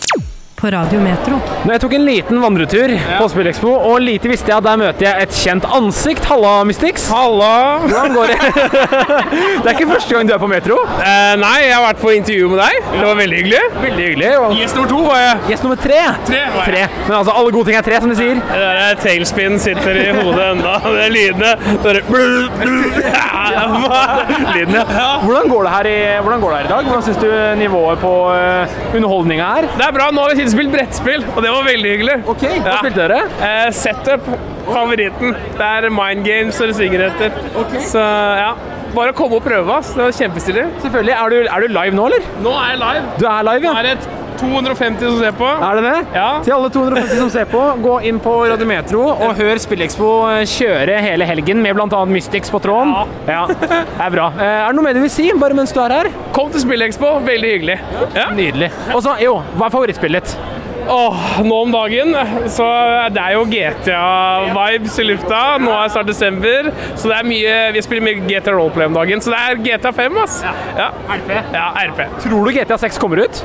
på 0.61 0.71
Radio 0.73 1.01
Metro. 1.01 1.39
Når 1.65 1.73
jeg 1.75 1.81
tok 1.83 1.95
en 1.97 2.05
liten 2.05 2.41
vandretur 2.43 2.93
på 3.17 3.29
Spillekspo, 3.33 3.71
og 3.91 4.03
lite 4.05 4.29
visste 4.31 4.51
jeg 4.53 4.61
at 4.61 4.67
der 4.67 4.81
møter 4.81 5.07
jeg 5.07 5.25
et 5.27 5.37
kjent 5.41 5.67
ansikt. 5.77 6.27
Halla, 6.29 6.53
Mystix. 6.69 7.07
Halla. 7.13 7.53
Hvordan 7.87 8.17
går 8.17 8.33
det? 8.33 8.39
det 9.63 9.71
er 9.71 9.73
ikke 9.75 9.89
første 9.95 10.15
gang 10.15 10.29
du 10.29 10.35
er 10.37 10.43
på 10.43 10.51
Metro. 10.51 10.77
Eh, 11.01 11.35
nei, 11.41 11.55
jeg 11.65 11.75
har 11.77 11.85
vært 11.87 12.03
på 12.03 12.13
intervju 12.17 12.51
med 12.53 12.61
deg. 12.61 12.91
Det 12.93 13.07
var 13.07 13.21
veldig 13.21 13.39
hyggelig. 13.41 13.63
Veldig 13.87 14.09
hyggelig. 14.09 14.31
Og 14.41 14.57
Gjest 14.61 14.79
nummer 14.79 14.93
to 14.93 15.01
var 15.07 15.23
jeg. 15.25 15.41
gjest 15.53 15.67
nummer 15.67 15.81
tre. 15.87 16.01
Tre 16.29 16.43
var 16.57 16.61
jeg. 16.61 16.91
Tre. 16.91 17.07
Men 17.07 17.17
altså, 17.21 17.37
alle 17.41 17.55
gode 17.57 17.71
ting 17.71 17.81
er 17.81 17.87
tre, 17.89 18.03
som 18.05 18.13
de 18.13 18.19
sier. 18.21 18.43
Det 18.51 18.61
der 18.61 18.83
er 18.85 19.01
tailspin 19.01 19.59
sitter 19.65 20.01
i 20.03 20.07
hodet 20.21 20.47
enda. 20.51 20.77
Det 20.85 21.07
er 21.07 21.15
lydene. 21.17 21.55
Er 21.91 22.03
blu. 22.11 22.27
Lyden, 23.51 24.77
ja. 24.77 25.09
Hvordan 25.25 25.49
går 25.51 25.67
det 25.67 25.73
her 25.75 25.89
i, 25.91 25.97
hvordan 26.23 26.41
går 26.45 26.53
det 26.53 26.59
her 26.61 26.69
i 26.69 26.73
dag? 26.75 26.91
Hvordan 26.91 27.05
syns 27.07 27.21
du 27.23 27.31
nivået 27.59 27.99
på 28.03 28.13
uh, 28.31 28.97
underholdninga 28.97 29.49
er? 29.61 29.69
Det 29.79 29.87
er 29.89 29.95
bra. 29.97 30.11
Nå 30.15 30.25
har 30.25 30.35
vi 30.35 30.50
og 30.51 30.57
spilt 30.59 30.73
brettspill, 30.75 31.25
og 31.37 31.43
det 31.45 31.51
var 31.55 31.67
veldig 31.67 31.91
hyggelig. 31.95 32.17
Ok, 32.29 32.43
Hva 32.43 32.73
Ja. 32.73 32.79
spilte 32.83 33.09
dere? 33.09 33.21
Eh, 33.41 33.71
setup, 33.73 34.27
favoritten. 34.67 35.35
Det 35.59 35.67
er 35.67 35.89
mind 35.91 36.25
games 36.27 36.61
og 36.61 36.69
det 36.69 36.77
synger 36.77 37.07
etter. 37.07 37.31
Så 37.87 38.03
ja. 38.03 38.53
Bare 38.95 39.13
komme 39.17 39.37
og 39.39 39.45
prøve. 39.45 39.77
ass. 39.81 39.93
Det 39.95 40.03
var 40.05 40.17
kjempestilig. 40.17 40.65
Selvfølgelig. 40.83 41.15
Er 41.19 41.29
du, 41.31 41.37
er 41.47 41.61
du 41.61 41.69
live 41.77 41.95
nå, 41.97 42.07
eller? 42.11 42.33
Nå 42.45 42.57
er 42.59 42.73
jeg 42.75 42.81
live. 42.85 43.05
Du 43.21 43.27
er 43.31 43.47
live, 43.51 43.63
Nå 43.67 43.73
ja. 43.73 43.79
er 43.79 43.95
det 43.95 44.17
250 44.41 45.03
som 45.05 45.19
ser 45.21 45.35
på. 45.37 45.45
Er 45.47 45.77
det 45.77 45.83
det? 45.85 45.97
Ja. 46.17 46.29
Til 46.47 46.55
alle 46.57 46.71
250 46.73 47.19
som 47.21 47.31
ser 47.35 47.49
på, 47.51 47.61
gå 47.85 47.97
inn 48.09 48.21
på 48.25 48.33
Radiometro 48.49 49.03
og 49.13 49.35
hør 49.37 49.61
SpillExpo 49.61 50.09
eh, 50.31 50.45
kjøre 50.49 50.97
hele 51.05 51.27
helgen 51.29 51.61
med 51.61 51.77
bl.a. 51.77 52.01
Mystics 52.09 52.49
på 52.55 52.61
tråden. 52.65 52.95
Ja. 53.29 53.43
Det 53.51 53.83
er 54.07 54.15
bra. 54.15 54.31
Eh, 54.41 54.55
Er 54.65 54.71
det 54.73 54.79
noe 54.79 54.87
mer 54.89 54.97
du 54.97 55.03
vil 55.05 55.13
si, 55.13 55.29
bare 55.37 55.59
mens 55.59 55.75
du 55.77 55.83
er 55.85 55.93
her? 55.99 56.09
Kom 56.37 56.49
til 56.55 56.65
SpillExpo. 56.65 57.19
Veldig 57.29 57.53
hyggelig. 57.59 57.79
Ja. 58.17 58.31
Nydelig. 58.33 58.71
Og 58.97 59.05
så, 59.05 59.19
jo, 59.21 59.37
hva 59.61 59.69
er 59.69 59.77
favorittspillet? 59.77 60.35
Åh, 60.91 61.17
nå 61.47 61.57
om 61.63 61.71
dagen, 61.71 62.15
så 62.51 62.67
det 63.15 63.23
er 63.23 63.37
jo 63.37 63.45
GTA-vibes 63.47 64.97
i 64.99 65.05
lufta. 65.07 65.41
Nå 65.63 65.71
er 65.77 65.93
snart 65.95 66.09
desember, 66.11 66.71
så 66.99 67.13
det 67.13 67.19
er 67.21 67.29
mye 67.31 67.57
Vi 67.77 67.83
spiller 67.87 68.03
mye 68.09 68.25
GTA 68.27 68.57
Roleplay 68.57 68.89
om 68.91 68.97
dagen, 68.99 69.23
så 69.23 69.31
det 69.31 69.39
er 69.39 69.61
GTA 69.69 69.93
5, 69.95 70.19
ass. 70.25 70.41
Ja. 70.77 70.89
RP. 71.15 71.31
Ja, 71.55 71.69
RP. 71.93 72.03
Tror 72.25 72.49
du 72.49 72.57
GTA 72.59 72.79
6 72.83 72.99
kommer 72.99 73.23
ut? 73.29 73.45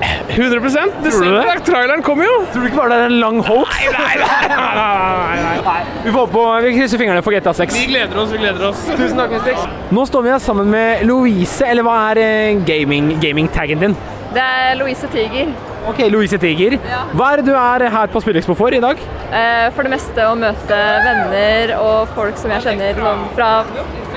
100 0.00 0.60
Tror 1.04 1.24
du 1.24 1.30
det? 1.34 1.64
traileren 1.66 2.02
kommer 2.02 2.24
jo. 2.24 2.36
Tror 2.52 2.62
du 2.64 2.68
ikke 2.70 2.78
bare 2.80 2.88
det 2.94 2.98
er 3.02 3.10
en 3.10 3.18
lang 3.20 3.40
hoax? 3.44 3.80
Nei, 3.92 4.14
nei, 4.16 4.36
nei, 4.48 5.40
nei, 5.44 5.56
nei. 5.66 5.80
Vi 6.06 6.12
får 6.14 6.20
håpe 6.26 6.44
vi 6.64 6.72
krysser 6.78 7.02
fingrene 7.02 7.22
for 7.26 7.36
GTA 7.36 7.52
6. 7.58 7.76
Vi 7.76 7.86
gleder 7.92 8.22
oss, 8.22 8.32
vi 8.32 8.38
gleder 8.40 8.68
oss. 8.70 8.84
Tusen 8.96 9.18
takk, 9.20 9.34
Netflix. 9.36 9.66
Nå 9.92 10.06
står 10.08 10.24
vi 10.26 10.32
her 10.34 10.40
sammen 10.42 10.70
med 10.72 11.04
Louise, 11.06 11.66
eller 11.68 11.84
hva 11.86 11.98
er 12.14 12.22
eh, 12.24 12.62
gaming- 12.66 13.12
gaming-taggen 13.22 13.84
din? 13.86 13.98
Det 14.34 14.40
er 14.46 14.78
Louise 14.80 15.10
Tiger. 15.12 15.52
Ok, 15.88 15.98
Louise 16.12 16.36
Tiger. 16.38 16.76
Ja. 16.84 17.00
Hva 17.16 17.30
er 17.32 17.40
det 17.40 17.46
du 17.48 17.54
er 17.56 17.86
her 17.90 18.10
på 18.12 18.20
Spillekspo 18.22 18.54
for 18.58 18.74
i 18.76 18.80
dag? 18.82 18.98
Eh, 19.32 19.70
For 19.74 19.86
det 19.86 19.92
meste 19.94 20.26
å 20.28 20.34
møte 20.38 20.76
venner 21.06 21.72
og 21.80 22.12
folk 22.16 22.36
som 22.40 22.52
jeg 22.52 22.66
kjenner 22.66 22.98
sånn 23.00 23.24
fra 23.36 23.48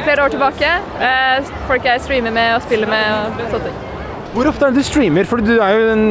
flere 0.03 0.25
år 0.25 0.34
tilbake. 0.36 0.74
Eh, 1.00 1.53
Folk 1.70 1.88
jeg 1.88 2.03
streamer 2.03 2.36
med 2.36 2.58
og 2.58 2.65
spiller 2.67 2.91
med 2.91 3.08
og 3.15 3.41
sånne 3.53 3.63
ting. 3.70 3.79
Hvor 4.34 4.48
ofte 4.50 4.65
er 4.65 4.74
det 4.74 4.82
du 4.82 4.88
streamer? 4.88 5.27
For 5.29 5.38
du 5.46 5.51
er 5.62 5.75
jo 5.77 5.89
en, 5.93 6.05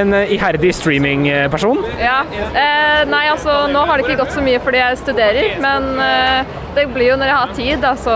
en 0.00 0.12
iherdig 0.30 0.70
streamingperson. 0.78 1.80
Ja. 1.98 2.20
Eh, 2.54 3.02
nei, 3.10 3.24
altså 3.32 3.64
nå 3.72 3.82
har 3.88 3.98
det 3.98 4.06
ikke 4.06 4.20
gått 4.22 4.36
så 4.36 4.44
mye 4.46 4.60
fordi 4.62 4.78
jeg 4.78 5.00
studerer, 5.02 5.56
men 5.64 5.88
eh, 6.04 6.56
det 6.78 6.86
blir 6.94 7.10
jo 7.12 7.16
når 7.18 7.32
jeg 7.32 7.40
har 7.42 7.56
tid, 7.58 7.80
da, 7.82 7.92
så 7.98 8.14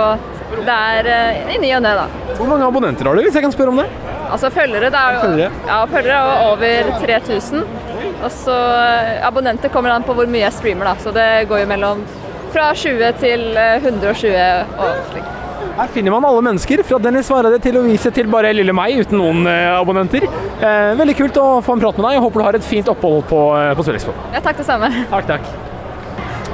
det 0.63 0.79
er 0.95 1.11
eh, 1.11 1.55
i 1.57 1.59
ny 1.59 1.73
og 1.75 1.83
ne, 1.83 1.95
da. 2.05 2.07
Hvor 2.39 2.49
mange 2.55 2.69
abonnenter 2.71 3.11
har 3.11 3.19
du, 3.19 3.25
hvis 3.27 3.35
jeg 3.35 3.43
kan 3.45 3.55
spørre 3.55 3.75
om 3.75 3.83
det? 3.83 3.89
Altså 4.33 4.49
følgere, 4.51 4.89
det 4.91 4.99
er 4.99 5.17
jo 5.19 5.21
Følgere? 5.27 5.51
Ja, 5.69 5.79
følgere 5.91 6.21
er 6.21 6.47
over 6.49 6.93
3000. 7.05 7.63
Og 8.23 8.31
så 8.33 8.57
eh, 8.57 9.27
abonnenter 9.27 9.73
kommer 9.75 9.93
an 9.93 10.07
på 10.07 10.15
hvor 10.17 10.29
mye 10.31 10.45
jeg 10.47 10.55
streamer, 10.57 10.93
da, 10.93 10.97
så 11.03 11.13
det 11.15 11.29
går 11.51 11.65
jo 11.65 11.71
mellom 11.75 12.03
fra 12.55 12.71
20 12.77 13.15
til 13.21 13.49
eh, 13.59 13.79
120 13.83 14.35
og 14.79 15.09
slik. 15.13 15.31
Her 15.73 15.89
finner 15.89 16.13
man 16.13 16.25
alle 16.29 16.43
mennesker, 16.45 16.83
fra 16.85 16.99
Dennis 17.01 17.31
Vareide 17.33 17.59
til 17.65 17.77
Lovise 17.79 18.11
til 18.15 18.29
bare 18.31 18.53
lille 18.53 18.75
meg 18.77 18.99
uten 19.01 19.19
noen 19.19 19.47
eh, 19.49 19.71
abonnenter. 19.73 20.27
Eh, 20.61 20.93
veldig 21.01 21.17
kult 21.19 21.41
å 21.41 21.49
få 21.65 21.77
en 21.79 21.85
prat 21.85 21.99
med 21.99 22.09
deg. 22.09 22.17
Jeg 22.19 22.25
håper 22.27 22.43
du 22.43 22.49
har 22.49 22.59
et 22.61 22.71
fint 22.73 22.93
opphold 22.93 23.25
på, 23.31 23.43
eh, 23.59 23.73
på 23.79 23.87
Spillekspo. 23.87 24.17
Ja, 24.35 24.45
takk 24.45 24.61
det 24.61 24.69
samme. 24.69 24.93
Takk, 25.11 25.31
takk. 25.35 25.53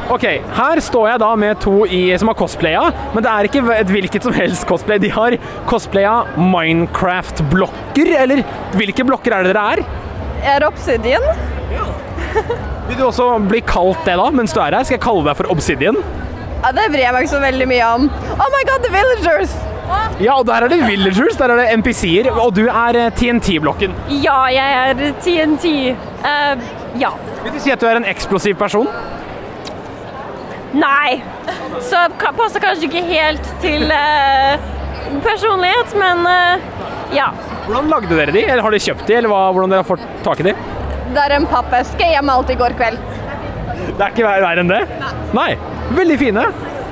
Ok, 0.08 0.24
her 0.56 0.80
står 0.80 1.10
jeg 1.10 1.20
da 1.20 1.28
med 1.36 1.58
to 1.60 1.82
i, 1.84 2.00
som 2.16 2.30
har 2.30 2.36
cosplaya, 2.38 2.86
men 3.12 3.24
det 3.24 3.28
er 3.28 3.48
ikke 3.48 3.60
et 3.76 3.90
hvilket 3.92 4.24
som 4.24 4.32
helst 4.32 4.64
cosplay. 4.68 4.96
De 5.02 5.10
har 5.12 5.36
cosplaya 5.68 6.22
Minecraft-blokker, 6.40 8.14
eller 8.22 8.40
hvilke 8.78 9.04
blokker 9.04 9.36
er 9.36 9.44
det 9.44 9.52
dere 9.52 9.66
er? 9.74 9.82
Jeg 10.38 10.54
Er 10.54 10.64
Obsidian. 10.68 11.28
Obsidian? 11.28 12.64
Vil 12.88 12.96
du 12.96 13.04
også 13.04 13.26
bli 13.50 13.60
kalt 13.68 14.00
det 14.08 14.14
da, 14.16 14.30
mens 14.32 14.54
du 14.56 14.62
er 14.64 14.72
her? 14.78 14.86
Skal 14.88 14.96
jeg 14.96 15.04
kalle 15.04 15.26
deg 15.26 15.36
for 15.36 15.52
Obsidian? 15.52 16.00
Ja, 16.62 16.72
det 16.72 16.86
bryr 16.88 17.04
jeg 17.04 17.12
meg 17.14 17.26
ikke 17.26 17.34
så 17.34 17.42
veldig 17.44 17.66
mye 17.68 17.90
om. 17.98 18.08
Oh 18.38 18.48
my 18.54 18.62
god, 18.70 18.86
The 18.86 18.94
Villagers! 18.94 19.58
Ja, 20.20 20.34
og 20.38 20.46
der 20.48 20.64
er 20.64 20.72
det 20.72 20.80
villagers, 20.84 21.36
der 21.38 21.52
er 21.52 21.60
det 21.62 21.78
NPC-er, 21.78 22.30
og 22.32 22.56
du 22.56 22.64
er 22.66 22.96
eh, 22.96 23.12
TNT-blokken. 23.16 23.94
Ja, 24.24 24.40
jeg 24.52 24.88
er 24.88 25.12
TNT. 25.24 25.70
Uh, 26.24 26.66
ja. 27.00 27.12
Vil 27.44 27.54
du 27.54 27.60
si 27.62 27.72
at 27.72 27.80
du 27.80 27.86
er 27.88 28.00
en 28.00 28.08
eksplosiv 28.08 28.56
person? 28.60 28.88
Nei. 30.76 31.22
Så 31.80 32.00
passer 32.36 32.60
kanskje 32.60 32.88
ikke 32.90 33.04
helt 33.08 33.46
til 33.62 33.86
uh, 33.88 34.58
personlighet, 35.24 35.94
men 35.96 36.26
uh, 36.28 36.66
ja. 37.14 37.30
Hvordan 37.68 37.88
lagde 37.92 38.12
dere 38.16 38.34
de? 38.34 38.42
Eller 38.44 38.64
har 38.64 38.74
de 38.74 38.80
kjøpt 38.82 39.06
de, 39.08 39.16
eller 39.20 39.32
hva, 39.32 39.46
hvordan 39.52 39.72
dere 39.72 39.84
har 39.84 39.88
fått 39.88 40.04
tak 40.26 40.42
i 40.42 40.48
de? 40.50 40.54
Det 41.14 41.22
er 41.24 41.36
en 41.38 41.48
pappeske 41.48 42.10
jeg 42.12 42.24
malte 42.24 42.52
i 42.52 42.58
går 42.60 42.76
kveld. 42.76 43.00
Det 43.88 44.02
er 44.02 44.12
ikke 44.12 44.26
ver- 44.26 44.44
verre 44.44 44.64
enn 44.64 44.72
det? 44.72 44.82
Nei. 45.36 45.50
Veldig 45.96 46.18
fine. 46.20 46.44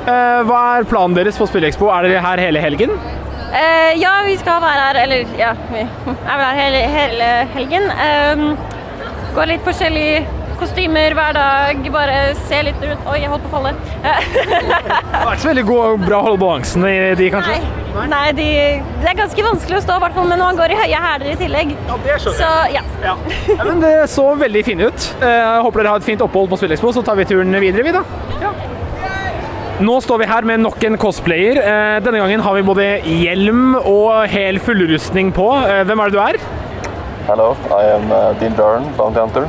Uh, 0.07 0.41
hva 0.49 0.63
er 0.79 0.89
planen 0.89 1.17
deres 1.19 1.37
på 1.41 1.49
Spillekspo? 1.51 1.91
Er 1.93 2.07
dere 2.09 2.25
her 2.25 2.41
hele 2.47 2.63
helgen? 2.63 2.95
Uh, 3.47 3.93
ja, 4.01 4.15
vi 4.27 4.37
skal 4.41 4.63
være 4.65 4.89
her, 4.89 4.99
eller 5.05 5.37
ja, 5.39 5.53
vi 5.71 5.83
er 5.85 6.41
vel 6.41 6.47
her 6.47 6.59
hele, 6.61 6.81
hele 6.97 7.29
helgen. 7.55 7.87
Um, 7.93 8.49
går 9.37 9.53
litt 9.53 9.65
forskjellige 9.67 10.25
kostymer 10.61 11.15
hver 11.17 11.35
dag, 11.37 11.81
bare 11.95 12.17
se 12.49 12.59
litt 12.67 12.81
rundt. 12.85 13.07
Oi, 13.11 13.19
jeg 13.23 13.31
holdt 13.33 13.45
på 13.47 13.51
å 13.51 13.55
falle. 13.57 13.73
Det 14.03 14.13
er 14.13 15.33
ikke 15.33 15.43
så 15.43 15.51
veldig 15.51 15.65
god, 15.69 16.05
bra 16.07 16.21
å 16.21 16.27
holde 16.31 16.41
balansen 16.43 16.87
i 16.89 16.95
de, 17.19 17.29
kanskje? 17.35 17.57
Nei, 17.97 18.07
Nei 18.13 18.25
de, 18.37 18.47
det 19.03 19.11
er 19.13 19.19
ganske 19.19 19.45
vanskelig 19.47 19.79
å 19.79 19.85
stå, 19.87 19.97
i 20.01 20.05
hvert 20.05 20.17
fall, 20.19 20.29
når 20.33 20.41
man 20.43 20.59
går 20.59 20.75
i 20.75 20.79
høye 20.83 21.03
hæler 21.07 21.31
i 21.33 21.37
tillegg. 21.41 21.75
Ja, 21.89 21.99
det 22.05 22.19
skjønner 22.25 22.41
Så 22.41 22.51
jeg. 22.75 22.85
Ja. 23.07 23.15
Ja, 23.57 23.63
men 23.71 23.81
det 23.85 23.93
så 24.13 24.27
veldig 24.41 24.65
fine 24.67 24.91
ut. 24.91 25.07
Eh, 25.21 25.37
Jeg 25.37 25.63
håper 25.67 25.83
dere 25.83 25.95
har 25.95 26.03
et 26.03 26.09
fint 26.09 26.25
opphold 26.27 26.51
på 26.53 26.59
Spillekspo, 26.61 26.93
så 26.97 27.05
tar 27.07 27.17
vi 27.21 27.29
turen 27.29 27.53
videre, 27.63 27.87
vi 27.87 27.95
da. 27.97 28.05
Nå 29.77 29.99
står 30.01 30.23
vi 30.23 30.27
her 30.31 30.47
med 30.49 30.63
nok 30.65 30.85
en 30.89 30.97
cosplayer. 31.01 31.59
Eh, 31.61 31.97
Denne 32.05 32.21
gangen 32.23 32.41
har 32.45 32.55
vi 32.57 32.63
både 32.65 32.87
hjelm 33.05 33.75
og 33.83 34.23
hel 34.33 34.57
fullrustning 34.65 35.35
på. 35.37 35.51
Eh, 35.69 35.83
Hvem 35.89 36.01
er 36.01 36.13
det 36.13 36.17
du 36.17 36.23
er? 36.25 36.39
Hello, 37.27 37.51
I 37.75 37.89
am 37.97 38.07
uh, 38.13 38.31
Dean 38.39 38.55
Darren, 38.55 38.85
bounty 38.97 39.19
hunter, 39.19 39.49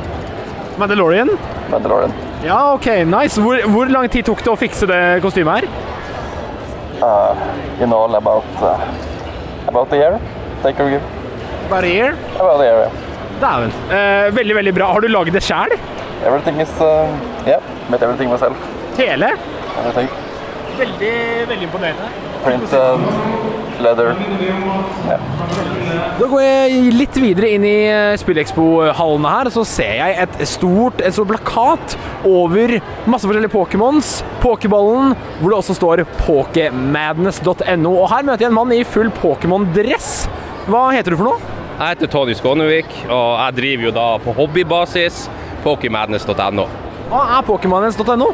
Mandalorian? 0.78 1.30
Mandalorian. 1.70 2.12
Ja, 2.44 2.72
ok, 2.74 2.86
nice. 3.04 3.40
Hvor, 3.42 3.58
hvor 3.72 3.90
lang 3.90 4.08
tid 4.10 4.26
tok 4.28 4.44
det 4.44 4.52
å 4.52 4.56
fikse 4.58 4.86
det 4.88 5.00
kostymet 5.24 5.64
her? 5.64 5.68
In 7.82 7.92
all 7.94 8.14
about 8.18 8.44
uh, 8.62 8.80
about 9.68 9.92
a 9.92 9.96
year. 9.96 10.20
Take 10.62 10.80
or 10.82 10.90
give. 10.90 11.02
Bare 11.70 11.86
year? 11.86 12.16
About 12.36 12.60
a 12.60 12.64
year. 12.64 12.78
Yeah. 12.86 12.92
Dæven. 13.40 13.72
Uh, 13.90 14.34
veldig, 14.34 14.54
veldig 14.56 14.74
bra. 14.74 14.92
Har 14.92 15.00
du 15.00 15.08
laget 15.08 15.34
det 15.38 15.42
sjæl? 15.46 15.76
Everything 16.26 16.60
is 16.60 16.72
uh, 16.80 17.06
yeah. 17.46 17.62
Made 17.90 18.02
everything 18.02 18.30
myself. 18.30 18.56
Hele? 18.98 19.30
Everything. 19.78 20.08
Veldig, 20.78 21.12
veldig 21.48 21.68
imponerende. 21.68 22.10
Print, 22.44 22.72
uh, 22.72 22.98
leather. 23.82 24.14
Da 26.18 26.26
går 26.26 26.42
jeg 26.42 26.94
litt 26.96 27.16
videre 27.22 27.48
inn 27.54 27.64
i 27.66 27.76
eh, 27.86 28.16
Spillekspo-hallene 28.18 29.30
her, 29.30 29.50
så 29.54 29.62
ser 29.68 30.00
jeg 30.00 30.16
et 30.24 30.40
stort, 30.50 30.98
et 30.98 31.14
stor 31.14 31.28
plakat 31.30 31.94
over 32.26 32.74
masse 33.06 33.22
forskjellige 33.22 33.52
Pokémons, 33.52 34.10
Pokéballen, 34.42 35.14
hvor 35.38 35.52
det 35.52 35.60
også 35.60 35.76
står 35.78 36.02
pokemadness.no. 36.24 37.94
Og 37.94 38.10
her 38.10 38.26
møter 38.26 38.44
jeg 38.46 38.50
en 38.50 38.58
mann 38.58 38.74
i 38.74 38.82
full 38.82 39.12
Pokémon-dress. 39.20 40.10
Hva 40.66 40.88
heter 40.96 41.14
du 41.14 41.20
for 41.20 41.30
noe? 41.30 41.54
Jeg 41.78 41.94
heter 41.94 42.10
Tony 42.10 42.34
Skånevik, 42.34 42.90
og 43.06 43.30
jeg 43.38 43.58
driver 43.62 43.88
jo 43.88 43.96
da 44.02 44.10
på 44.26 44.34
hobbybasis 44.42 45.22
pokemadness.no. 45.62 46.68
Hva 47.08 47.24
er 47.38 47.46
pokemadness.no? 47.46 48.32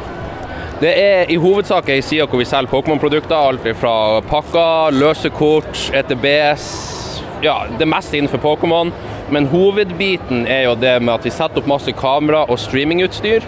Det 0.81 0.91
er 0.91 1.29
i 1.31 1.37
hovedsak 1.39 1.87
ei 1.93 2.01
side 2.03 2.25
hvor 2.27 2.41
vi 2.41 2.49
selger 2.49 2.73
Pokémon-produkter. 2.73 3.37
Alt 3.37 3.69
fra 3.79 3.95
pakker, 4.25 4.97
løse 4.97 5.29
kort, 5.37 5.85
ETBs 5.95 7.04
Ja, 7.45 7.67
det 7.77 7.85
meste 7.85 8.17
innenfor 8.17 8.41
Pokémon. 8.41 8.89
Men 9.29 9.45
hovedbiten 9.51 10.47
er 10.49 10.63
jo 10.65 10.73
det 10.81 10.95
med 11.03 11.13
at 11.13 11.25
vi 11.27 11.33
setter 11.33 11.61
opp 11.61 11.69
masse 11.69 11.93
kamera 11.93 12.41
og 12.49 12.57
streamingutstyr. 12.57 13.45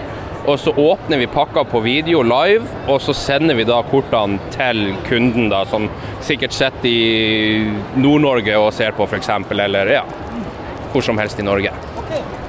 Og 0.48 0.60
så 0.62 0.72
åpner 0.78 1.18
vi 1.20 1.28
pakka 1.28 1.64
på 1.68 1.82
video 1.84 2.22
live, 2.24 2.70
og 2.88 3.02
så 3.04 3.16
sender 3.18 3.58
vi 3.58 3.66
da 3.68 3.82
kortene 3.90 4.38
til 4.54 4.94
kunden, 5.10 5.50
da, 5.52 5.66
som 5.68 5.90
sikkert 6.24 6.56
sitter 6.56 6.88
i 6.88 7.66
Nord-Norge 7.98 8.56
og 8.62 8.70
ser 8.78 8.96
på, 8.96 9.10
f.eks., 9.10 9.34
eller 9.52 9.92
ja, 9.98 10.06
hvor 10.94 11.04
som 11.04 11.20
helst 11.20 11.42
i 11.42 11.48
Norge. 11.48 11.74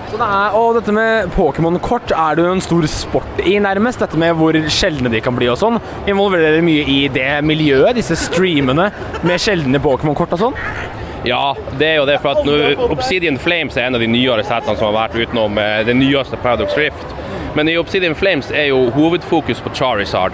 Så 0.09 0.17
det 0.17 0.25
er, 0.25 0.55
og 0.57 0.77
dette 0.79 0.93
med 0.95 1.33
Pokémon-kort 1.35 2.15
er 2.17 2.39
det 2.39 2.45
jo 2.47 2.53
en 2.55 2.63
stor 2.65 2.87
sport 2.93 3.43
i, 3.43 3.59
nærmest. 3.61 4.01
Dette 4.05 4.21
med 4.21 4.37
hvor 4.39 4.57
sjeldne 4.73 5.11
de 5.13 5.21
kan 5.25 5.37
bli 5.37 5.51
og 5.53 5.59
sånn. 5.61 5.81
Involverer 6.09 6.55
dere 6.55 6.65
mye 6.65 6.87
i 6.89 7.01
det 7.13 7.33
miljøet, 7.45 7.99
disse 7.99 8.17
streamene 8.21 8.89
med 9.27 9.43
sjeldne 9.43 9.83
Pokémon-kort 9.85 10.39
og 10.39 10.47
sånn? 10.47 10.97
Ja, 11.27 11.55
det 11.79 11.87
er 11.87 11.97
jo 11.97 12.05
det. 12.07 12.19
for 12.23 12.31
at 12.31 12.45
nå- 12.47 12.91
Obsidian 12.93 13.39
Flames 13.39 13.77
er 13.77 13.87
en 13.89 13.95
av 13.95 14.01
de 14.01 14.07
nyere 14.07 14.45
setene 14.45 14.77
som 14.79 14.95
har 14.95 15.09
vært 15.09 15.17
utenom 15.29 15.59
eh, 15.59 15.83
det 15.85 15.95
nyeste 15.97 16.37
Paradox 16.43 16.77
Rift. 16.79 17.15
Men 17.57 17.69
i 17.69 17.77
Obsidian 17.81 18.15
Flames 18.15 18.51
er 18.51 18.69
jo 18.71 18.91
hovedfokus 18.95 19.61
på 19.61 19.75
Charizard. 19.75 20.33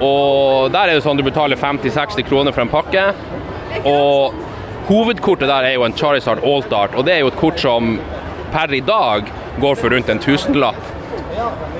Og 0.00 0.72
der 0.72 0.88
er 0.88 0.94
det 0.96 1.04
sånn 1.04 1.16
du 1.20 1.22
betaler 1.22 1.56
50-60 1.60 2.24
kroner 2.28 2.52
for 2.52 2.62
en 2.64 2.72
pakke. 2.72 3.04
Og 3.84 4.34
hovedkortet 4.88 5.48
der 5.48 5.68
er 5.68 5.74
jo 5.76 5.84
en 5.86 5.94
Charizard 5.96 6.42
Altart, 6.44 6.94
og 6.98 7.04
det 7.06 7.14
er 7.14 7.20
jo 7.22 7.30
et 7.32 7.38
kort 7.38 7.60
som 7.62 7.98
per 8.52 8.72
i 8.74 8.80
dag 8.84 9.28
går 9.62 9.76
for 9.78 9.94
rundt 9.94 10.08
en 10.12 10.18
tusenlapp. 10.22 10.80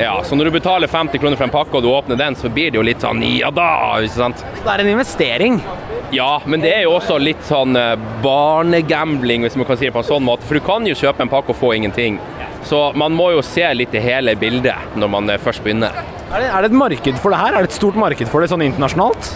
Ja, 0.00 0.14
så 0.24 0.36
når 0.36 0.48
du 0.48 0.56
betaler 0.56 0.90
50 0.90 1.20
kroner 1.22 1.38
for 1.38 1.46
en 1.46 1.54
pakke 1.54 1.78
og 1.78 1.84
du 1.84 1.90
åpner 1.92 2.18
den, 2.18 2.36
så 2.38 2.50
blir 2.52 2.72
det 2.72 2.80
jo 2.80 2.84
litt 2.86 3.04
sånn 3.04 3.22
ja 3.36 3.50
da, 3.54 3.68
ikke 4.02 4.14
sant? 4.16 4.44
Det 4.58 4.68
er 4.72 4.82
en 4.84 4.92
investering. 4.94 5.60
Ja, 6.12 6.42
men 6.44 6.60
det 6.64 6.72
er 6.76 6.82
jo 6.84 6.96
også 6.98 7.16
litt 7.22 7.44
sånn 7.48 7.76
eh, 7.78 7.94
barnegambling, 8.24 9.46
hvis 9.46 9.56
man 9.56 9.68
kan 9.68 9.78
si 9.80 9.88
det 9.88 9.94
på 9.94 10.02
en 10.02 10.08
sånn 10.10 10.26
måte. 10.26 10.44
For 10.48 10.58
du 10.58 10.64
kan 10.64 10.84
jo 10.88 10.96
kjøpe 10.98 11.24
en 11.24 11.30
pakke 11.32 11.54
og 11.54 11.60
få 11.60 11.72
ingenting. 11.78 12.18
Så 12.68 12.80
man 12.98 13.14
må 13.16 13.30
jo 13.32 13.40
se 13.46 13.64
litt 13.74 13.94
i 13.96 14.02
hele 14.02 14.34
bildet 14.38 14.98
når 14.98 15.10
man 15.14 15.30
eh, 15.32 15.40
først 15.40 15.64
begynner. 15.64 15.96
Er 16.32 16.44
det, 16.44 16.50
er 16.50 16.64
det 16.66 16.72
et 16.72 16.76
marked 16.82 17.22
for 17.22 17.34
det 17.34 17.40
her? 17.40 17.56
Er 17.56 17.64
det 17.64 17.72
et 17.72 17.78
stort 17.78 17.96
marked 18.00 18.28
for 18.32 18.44
det 18.44 18.50
sånn 18.52 18.64
internasjonalt? 18.66 19.32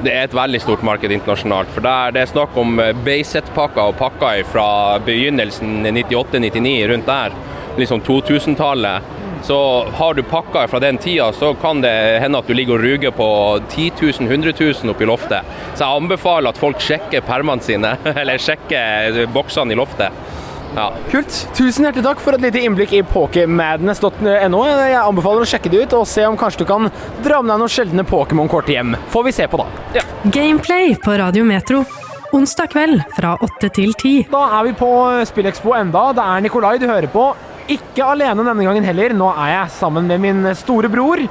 Det 0.00 0.12
er 0.16 0.24
et 0.24 0.36
veldig 0.36 0.60
stort 0.64 0.84
marked 0.86 1.12
internasjonalt. 1.12 1.72
For 1.74 1.84
der, 1.84 2.14
det 2.16 2.22
er 2.22 2.30
snakk 2.30 2.54
om 2.60 2.78
eh, 2.80 2.92
Bayset-pakker 3.04 3.90
og 3.90 3.98
pakker 4.00 4.44
fra 4.48 4.66
begynnelsen 5.04 5.82
98-99 5.88 6.76
rundt 6.92 7.08
der. 7.10 7.36
liksom 7.80 8.00
2000-tallet. 8.04 9.16
Så 9.42 9.58
har 9.96 10.14
du 10.14 10.22
pakker 10.22 10.68
fra 10.68 10.80
den 10.82 10.98
tida, 11.00 11.30
så 11.32 11.54
kan 11.60 11.80
det 11.80 11.92
hende 12.22 12.38
at 12.38 12.46
du 12.48 12.54
ligger 12.54 12.76
og 12.76 12.84
ruger 12.84 13.14
på 13.16 13.28
10 13.70 13.86
000, 14.00 14.28
100 14.28 14.52
000 14.60 14.92
oppi 14.92 15.08
loftet. 15.08 15.48
Så 15.74 15.84
jeg 15.84 16.02
anbefaler 16.02 16.52
at 16.52 16.60
folk 16.60 16.82
sjekker 16.84 17.24
permene 17.26 17.64
sine, 17.64 17.96
eller 18.20 18.40
sjekker 18.42 19.24
boksene 19.34 19.74
i 19.74 19.80
loftet. 19.80 20.12
Ja. 20.76 20.90
Kult. 21.10 21.34
Tusen 21.56 21.86
hjertelig 21.86 22.04
takk 22.04 22.20
for 22.22 22.36
et 22.36 22.44
lite 22.44 22.60
innblikk 22.62 22.92
i 22.94 23.00
pokemadness.no. 23.10 24.60
Jeg 24.68 25.00
anbefaler 25.00 25.42
å 25.42 25.48
sjekke 25.48 25.72
det 25.72 25.86
ut 25.86 25.96
og 25.98 26.06
se 26.06 26.22
om 26.28 26.38
kanskje 26.38 26.62
du 26.62 26.68
kan 26.68 26.86
dra 27.24 27.40
med 27.42 27.50
deg 27.50 27.64
noen 27.64 27.72
sjeldne 27.74 28.04
Pokémon-kort 28.06 28.70
hjem. 28.70 28.94
Får 29.10 29.26
vi 29.26 29.34
se 29.34 29.48
på, 29.50 29.58
da. 29.58 30.04
Gameplay 30.30 30.94
på 31.02 31.16
Radio 31.18 31.46
Metro. 31.48 31.82
Onsdag 32.36 32.70
kveld 32.70 33.02
fra 33.16 33.34
8 33.42 33.72
til 33.74 33.90
10. 33.98 34.28
Da 34.30 34.44
er 34.60 34.68
vi 34.68 34.74
på 34.78 34.90
Spillekspo 35.26 35.74
enda. 35.74 36.10
Det 36.14 36.22
er 36.22 36.44
Nikolai 36.46 36.76
du 36.78 36.86
hører 36.86 37.10
på. 37.10 37.32
Ikke 37.70 38.02
alene 38.02 38.42
denne 38.42 38.66
gangen 38.66 38.86
heller. 38.86 39.14
Nå 39.14 39.30
er 39.30 39.54
jeg 39.54 39.78
sammen 39.78 40.10
med 40.10 40.22
min 40.22 40.50
store 40.58 40.90
bror. 40.90 41.22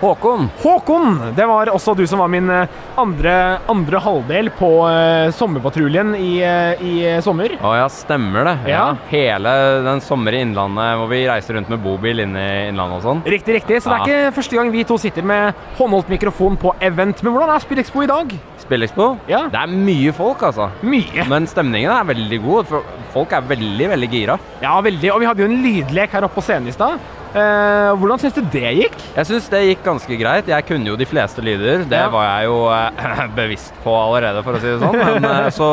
Håkon. 0.00 0.48
Håkon! 0.62 1.20
Det 1.36 1.46
var 1.46 1.70
også 1.72 1.94
du 1.96 2.02
som 2.06 2.18
var 2.20 2.28
min 2.28 2.50
eh, 2.50 2.72
andre, 3.00 3.34
andre 3.70 4.00
halvdel 4.02 4.50
på 4.58 4.68
uh, 4.84 5.30
sommerpatruljen 5.32 6.12
i, 6.18 6.32
uh, 6.44 6.82
i 6.82 6.94
sommer. 7.24 7.54
Å 7.62 7.74
ja, 7.78 7.86
stemmer 7.88 8.44
det. 8.48 8.54
Ja. 8.74 8.82
Hele 9.08 9.54
den 9.86 10.02
sommer 10.04 10.36
i 10.36 10.42
Innlandet 10.44 10.98
hvor 11.00 11.08
vi 11.12 11.22
reiser 11.28 11.56
rundt 11.56 11.72
med 11.72 11.80
bobil 11.84 12.24
inn 12.26 12.36
i 12.36 12.48
Innlandet 12.72 13.00
og 13.00 13.06
sånn. 13.06 13.22
Riktig, 13.36 13.60
riktig. 13.60 13.80
Så 13.80 13.92
det 13.92 14.00
er 14.00 14.04
ikke 14.04 14.34
første 14.40 14.60
gang 14.60 14.74
vi 14.74 14.84
to 14.88 14.98
sitter 15.00 15.24
med 15.24 15.64
håndholdt 15.78 16.12
mikrofon 16.12 16.58
på 16.60 16.74
event. 16.84 17.24
Men 17.24 17.36
hvordan 17.36 17.54
er 17.54 17.64
SpillExpo 17.64 18.04
i 18.04 18.10
dag? 18.10 18.36
Spillekspo? 18.64 19.06
Ja. 19.28 19.42
Det 19.52 19.60
er 19.60 19.72
mye 19.76 20.12
folk, 20.16 20.40
altså. 20.48 20.70
Mye. 20.82 21.26
Men 21.30 21.46
stemningen 21.50 21.92
er 21.92 22.06
veldig 22.08 22.38
god. 22.44 22.70
For 22.70 22.86
folk 23.14 23.34
er 23.36 23.44
veldig, 23.50 23.90
veldig 23.92 24.08
gira. 24.12 24.38
Ja, 24.64 24.78
veldig. 24.84 25.10
Og 25.14 25.20
vi 25.20 25.28
hadde 25.28 25.44
jo 25.44 25.50
en 25.50 25.60
lydlek 25.64 26.16
her 26.16 26.24
oppe 26.26 26.40
på 26.40 26.46
scenen 26.46 26.70
i 26.72 26.74
stad. 26.74 27.02
Eh, 27.34 27.90
hvordan 27.98 28.20
syns 28.22 28.36
du 28.36 28.42
det 28.54 28.70
gikk? 28.78 28.96
Jeg 29.16 29.26
syns 29.26 29.48
det 29.50 29.60
gikk 29.66 29.80
ganske 29.84 30.16
greit. 30.20 30.48
Jeg 30.52 30.66
kunne 30.68 30.86
jo 30.92 30.96
de 30.96 31.06
fleste 31.10 31.42
lyder. 31.42 31.82
Det 31.90 31.98
Ja. 31.98 32.08
var 32.14 32.24
jeg 32.30 32.46
jo 32.48 32.58
eh, 32.70 33.24
bevisst 33.40 33.74
på 33.84 33.94
allerede, 33.98 34.42
for 34.46 34.54
å 34.56 34.62
si 34.62 34.70
det 34.70 34.80
sånn. 34.80 34.98
Men 35.20 35.30
eh, 35.30 35.50
så 35.50 35.70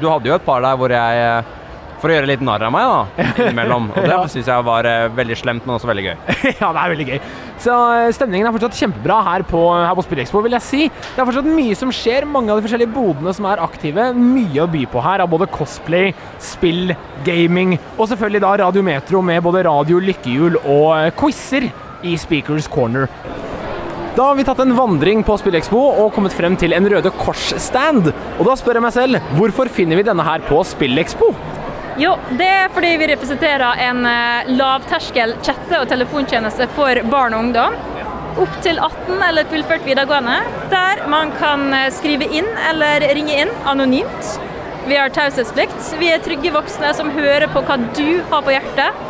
Du 0.00 0.08
hadde 0.10 0.28
jo 0.28 0.34
et 0.36 0.44
par 0.46 0.60
der 0.62 0.76
hvor 0.76 0.92
jeg 0.92 1.22
eh, 1.24 1.54
For 2.00 2.12
å 2.12 2.16
gjøre 2.16 2.28
litt 2.28 2.42
narr 2.44 2.62
av 2.66 2.72
meg, 2.74 2.84
da, 2.90 3.24
innimellom. 3.46 3.86
Og 3.94 4.02
det 4.04 4.10
Ja. 4.12 4.18
syns 4.28 4.48
jeg 4.50 4.64
var 4.66 4.84
eh, 4.90 5.06
veldig 5.16 5.36
slemt, 5.40 5.64
men 5.66 5.76
også 5.78 5.88
veldig 5.88 6.04
gøy. 6.04 6.16
ja, 6.60 6.68
det 6.76 6.82
er 6.82 6.92
veldig 6.92 7.06
gøy. 7.08 7.20
Så 7.64 7.76
eh, 7.96 8.10
stemningen 8.12 8.48
er 8.50 8.52
fortsatt 8.56 8.76
kjempebra 8.76 9.16
her 9.30 9.44
på, 9.48 9.62
her 9.72 9.94
på 9.96 10.04
Spillekspo, 10.04 10.42
vil 10.44 10.56
jeg 10.58 10.66
si. 10.66 10.82
Det 10.92 11.22
er 11.22 11.28
fortsatt 11.30 11.48
mye 11.48 11.78
som 11.80 11.92
skjer. 11.94 12.26
Mange 12.28 12.52
av 12.52 12.60
de 12.60 12.66
forskjellige 12.68 12.92
bodene 12.92 13.32
som 13.36 13.48
er 13.48 13.62
aktive. 13.64 14.10
Mye 14.18 14.66
å 14.66 14.68
by 14.70 14.84
på 14.92 15.02
her 15.06 15.24
av 15.24 15.32
både 15.32 15.48
cosplay, 15.56 16.12
spill, 16.42 16.92
gaming 17.26 17.78
og 17.96 18.04
selvfølgelig 18.12 18.42
da 18.44 18.52
Radio 18.66 18.84
Metro 18.84 19.22
med 19.24 19.40
både 19.46 19.64
radio, 19.66 19.98
lykkehjul 20.04 20.60
og 20.62 20.86
eh, 20.98 21.10
quizer 21.16 21.70
i 22.06 22.12
Speakers 22.20 22.68
Corner. 22.70 23.08
Da 24.16 24.30
har 24.30 24.36
vi 24.38 24.44
tatt 24.48 24.60
en 24.64 24.72
vandring 24.76 25.20
på 25.28 25.34
Spillekspo 25.40 25.76
og 26.00 26.12
kommet 26.14 26.32
frem 26.32 26.54
til 26.60 26.72
en 26.72 26.86
Røde 26.88 27.10
Kors-stand. 27.18 28.06
Og 28.38 28.46
da 28.48 28.54
spør 28.56 28.78
jeg 28.78 28.84
meg 28.86 28.94
selv, 28.94 29.32
hvorfor 29.36 29.68
finner 29.68 29.98
vi 30.00 30.06
denne 30.06 30.24
her 30.24 30.44
på 30.46 30.60
Spillekspo? 30.64 31.32
Jo, 31.96 32.10
det 32.36 32.44
er 32.44 32.72
fordi 32.74 32.90
vi 33.00 33.06
representerer 33.08 33.78
en 33.86 34.02
eh, 34.04 34.48
lavterskel 34.52 35.30
chatte- 35.40 35.78
og 35.80 35.88
telefontjeneste 35.88 36.66
for 36.76 36.98
barn 37.08 37.32
og 37.32 37.46
ungdom. 37.46 37.76
Opp 38.36 38.58
til 38.60 38.76
18 38.84 39.22
eller 39.24 39.48
fullført 39.48 39.86
videregående, 39.86 40.34
der 40.68 41.00
man 41.08 41.32
kan 41.38 41.64
eh, 41.72 41.86
skrive 41.96 42.28
inn 42.28 42.50
eller 42.68 43.06
ringe 43.16 43.38
inn 43.46 43.52
anonymt. 43.64 44.34
Vi 44.86 44.98
har 45.00 45.08
taushetsplikt. 45.16 45.94
Vi 45.96 46.10
er 46.12 46.20
trygge 46.22 46.52
voksne 46.52 46.92
som 46.98 47.08
hører 47.16 47.48
på 47.54 47.64
hva 47.64 47.78
du 47.96 48.20
har 48.28 48.44
på 48.44 48.52
hjertet. 48.52 49.00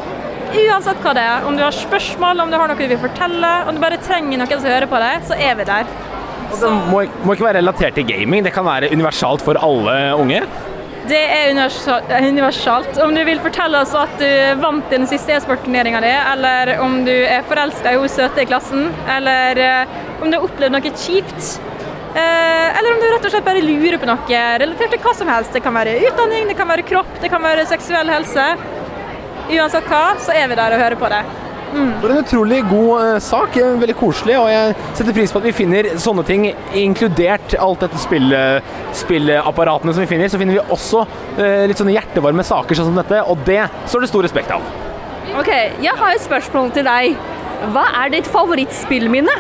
Uansett 0.54 1.02
hva 1.02 1.16
det 1.18 1.26
er. 1.26 1.42
Om 1.50 1.58
du 1.58 1.64
har 1.66 1.74
spørsmål, 1.74 2.44
om 2.44 2.54
du 2.54 2.60
har 2.60 2.70
noe 2.70 2.78
du 2.78 2.86
vil 2.86 3.02
fortelle, 3.02 3.52
om 3.66 3.74
du 3.74 3.82
bare 3.82 3.98
trenger 4.06 4.38
noen 4.38 4.54
som 4.54 4.70
hører 4.70 4.86
på 4.86 5.02
deg, 5.02 5.26
så 5.26 5.34
er 5.34 5.58
vi 5.58 5.66
der. 5.66 5.90
Det 6.54 6.70
må, 6.86 7.02
må 7.26 7.34
ikke 7.34 7.48
være 7.50 7.58
relatert 7.58 7.98
til 7.98 8.06
gaming, 8.06 8.46
det 8.46 8.54
kan 8.54 8.64
være 8.64 8.94
universalt 8.94 9.42
for 9.42 9.58
alle 9.58 9.98
unge. 10.22 10.44
Det 11.06 11.20
er 11.22 11.52
universalt. 12.26 12.98
Om 13.02 13.14
du 13.14 13.20
vil 13.28 13.38
fortelle 13.44 13.78
oss 13.84 13.92
at 13.94 14.16
du 14.18 14.26
vant 14.62 14.88
den 14.90 15.06
siste 15.06 15.36
e-sportturneringa 15.36 16.00
di, 16.02 16.10
eller 16.32 16.72
om 16.82 16.98
du 17.06 17.12
er 17.14 17.46
forelska 17.46 17.92
i 17.94 18.00
hun 18.00 18.10
søte 18.10 18.42
i 18.42 18.48
klassen, 18.48 18.88
eller 19.14 19.60
eh, 19.62 19.94
om 20.20 20.30
du 20.32 20.38
har 20.38 20.46
opplevd 20.48 20.74
noe 20.74 20.90
kjipt. 20.90 21.52
eh, 22.16 22.78
Eller 22.78 22.92
om 22.94 23.00
du 23.00 23.06
rett 23.12 23.28
og 23.28 23.30
slett 23.36 23.46
bare 23.46 23.62
lurer 23.62 23.98
på 24.02 24.08
noe 24.10 24.42
relatert 24.64 24.90
til 24.96 25.04
hva 25.04 25.14
som 25.14 25.30
helst. 25.30 25.52
Det 25.54 25.62
kan 25.62 25.74
være 25.78 25.94
utdanning, 26.08 26.48
det 26.50 26.58
kan 26.58 26.68
være 26.68 26.86
kropp, 26.90 27.14
det 27.22 27.30
kan 27.30 27.42
være 27.44 27.66
seksuell 27.70 28.10
helse. 28.10 28.46
Uansett 29.46 29.86
hva, 29.86 30.04
så 30.18 30.34
er 30.34 30.48
vi 30.50 30.58
der 30.58 30.74
og 30.74 30.82
hører 30.82 30.98
på 30.98 31.12
det. 31.12 31.22
For 32.00 32.12
en 32.12 32.20
utrolig 32.22 32.60
god 32.70 33.02
eh, 33.02 33.18
sak. 33.22 33.56
eh, 33.60 33.72
Veldig 33.82 33.96
koselig. 33.98 34.36
Og 34.40 34.48
jeg 34.52 34.74
setter 34.96 35.16
pris 35.16 35.32
på 35.34 35.40
at 35.42 35.48
vi 35.48 35.54
finner 35.56 35.88
sånne 36.00 36.24
ting, 36.28 36.46
inkludert 36.78 37.56
alt 37.60 37.82
dette 37.84 37.98
spill, 38.00 38.30
spillapparatene 38.96 39.94
som 39.94 40.04
vi 40.04 40.10
finner. 40.10 40.30
Så 40.32 40.40
finner 40.40 40.58
vi 40.58 40.64
også 40.76 41.04
eh, 41.36 41.64
litt 41.70 41.80
sånne 41.80 41.94
hjertevarme 41.96 42.44
saker 42.46 42.78
sånn 42.78 42.90
som 42.92 43.00
dette, 43.00 43.20
og 43.26 43.42
det 43.48 43.64
står 43.90 44.04
det 44.06 44.10
stor 44.12 44.26
respekt 44.28 44.54
av. 44.56 44.64
Ok, 45.36 45.50
jeg 45.82 45.92
har 45.98 46.14
et 46.14 46.22
spørsmål 46.24 46.70
til 46.76 46.86
deg. 46.86 47.16
Hva 47.74 47.86
er 48.04 48.12
ditt 48.14 48.28
favorittspillminne? 48.30 49.34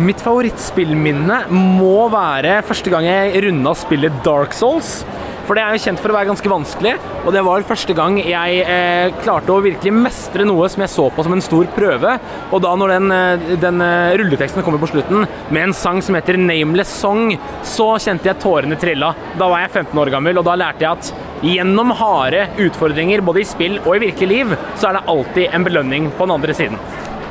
Mitt 0.00 0.18
favorittspillminne 0.24 1.44
må 1.54 2.08
være 2.10 2.56
første 2.66 2.90
gang 2.90 3.04
jeg 3.06 3.44
runda 3.44 3.74
spillet 3.78 4.16
Dark 4.26 4.56
Souls. 4.56 4.96
For 5.44 5.56
det 5.56 5.64
er 5.64 5.76
jo 5.76 5.82
kjent 5.84 6.00
for 6.00 6.12
å 6.12 6.16
være 6.16 6.30
ganske 6.30 6.50
vanskelig, 6.50 6.94
og 7.24 7.34
det 7.34 7.42
var 7.44 7.66
første 7.68 7.94
gang 7.96 8.16
jeg 8.16 8.60
eh, 8.64 9.10
klarte 9.20 9.52
å 9.52 9.60
virkelig 9.64 9.92
mestre 9.92 10.46
noe 10.48 10.70
som 10.72 10.84
jeg 10.84 10.92
så 10.94 11.04
på 11.12 11.24
som 11.26 11.34
en 11.36 11.44
stor 11.44 11.68
prøve. 11.76 12.14
Og 12.48 12.62
da 12.64 12.72
når 12.80 12.94
den, 12.94 13.12
eh, 13.12 13.52
den 13.60 13.84
eh, 13.84 14.14
rulleteksten 14.20 14.64
kommer 14.64 14.80
på 14.80 14.88
slutten 14.94 15.26
med 15.52 15.66
en 15.66 15.76
sang 15.76 16.00
som 16.04 16.16
heter 16.16 16.40
Nameless 16.40 16.96
Song, 17.02 17.34
så 17.60 17.90
kjente 18.00 18.30
jeg 18.30 18.40
tårene 18.40 18.80
trilla. 18.80 19.12
Da 19.36 19.50
var 19.52 19.66
jeg 19.66 19.74
15 19.84 20.00
år 20.00 20.14
gammel, 20.16 20.40
og 20.40 20.48
da 20.48 20.56
lærte 20.64 20.86
jeg 20.86 20.96
at 20.96 21.44
gjennom 21.44 21.92
harde 22.00 22.46
utfordringer 22.64 23.20
både 23.24 23.44
i 23.44 23.48
spill 23.48 23.80
og 23.84 23.98
i 23.98 24.04
virkelig 24.06 24.32
liv, 24.32 24.58
så 24.80 24.88
er 24.88 24.96
det 24.98 25.06
alltid 25.12 25.48
en 25.52 25.68
belønning 25.68 26.08
på 26.16 26.24
den 26.24 26.38
andre 26.38 26.56
siden. 26.56 26.80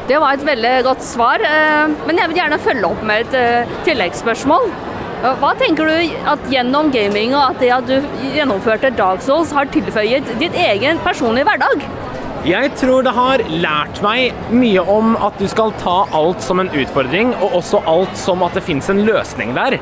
Det 0.05 0.19
var 0.19 0.35
et 0.35 0.45
veldig 0.45 0.77
godt 0.85 1.01
svar, 1.01 1.41
eh, 1.41 1.85
men 2.05 2.21
jeg 2.21 2.29
vil 2.29 2.43
gjerne 2.43 2.61
følge 2.61 2.93
opp 2.93 3.05
med 3.09 3.25
et 3.25 3.77
tilleggsspørsmål. 3.89 4.69
Hva 5.23 5.53
tenker 5.55 5.87
du 5.87 6.15
at 6.27 6.47
gjennom 6.51 6.89
gaming 6.91 7.31
og 7.31 7.53
at 7.53 7.61
det 7.63 7.69
at 7.71 7.85
du 7.87 8.07
gjennomførte 8.35 8.89
Dark 8.97 9.21
Souls 9.23 9.53
har 9.55 9.69
tilføyet 9.71 10.27
ditt 10.41 10.55
egen 10.59 10.97
personlige 11.05 11.47
hverdag? 11.47 11.85
Jeg 12.43 12.73
tror 12.75 13.05
det 13.05 13.13
har 13.15 13.39
lært 13.47 14.01
meg 14.03 14.41
mye 14.51 14.81
om 14.91 15.13
at 15.15 15.37
du 15.39 15.45
skal 15.47 15.71
ta 15.79 16.01
alt 16.11 16.43
som 16.43 16.59
en 16.59 16.67
utfordring, 16.75 17.31
og 17.37 17.55
også 17.61 17.79
alt 17.87 18.19
som 18.19 18.43
at 18.43 18.57
det 18.59 18.65
fins 18.67 18.89
en 18.91 18.99
løsning 19.07 19.53
der. 19.55 19.77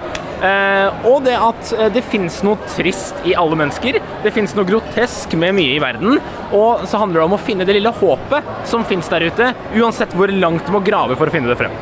Eh, 0.46 1.08
og 1.10 1.26
det 1.26 1.40
at 1.42 1.72
eh, 1.74 1.90
det 1.96 2.04
fins 2.06 2.38
noe 2.46 2.62
trist 2.76 3.26
i 3.26 3.34
alle 3.34 3.58
mennesker. 3.58 3.98
Det 4.22 4.34
fins 4.36 4.54
noe 4.54 4.70
grotesk 4.70 5.34
med 5.42 5.58
mye 5.58 5.80
i 5.80 5.82
verden. 5.82 6.22
Og 6.54 6.86
så 6.86 7.02
handler 7.02 7.24
det 7.24 7.26
om 7.32 7.40
å 7.40 7.42
finne 7.42 7.66
det 7.66 7.80
lille 7.80 7.96
håpet 7.98 8.54
som 8.70 8.86
fins 8.86 9.10
der 9.10 9.26
ute, 9.26 9.56
uansett 9.74 10.14
hvor 10.14 10.30
langt 10.30 10.70
du 10.70 10.76
må 10.78 10.84
grave 10.86 11.18
for 11.18 11.34
å 11.34 11.34
finne 11.34 11.50
det 11.50 11.58
frem. 11.64 11.74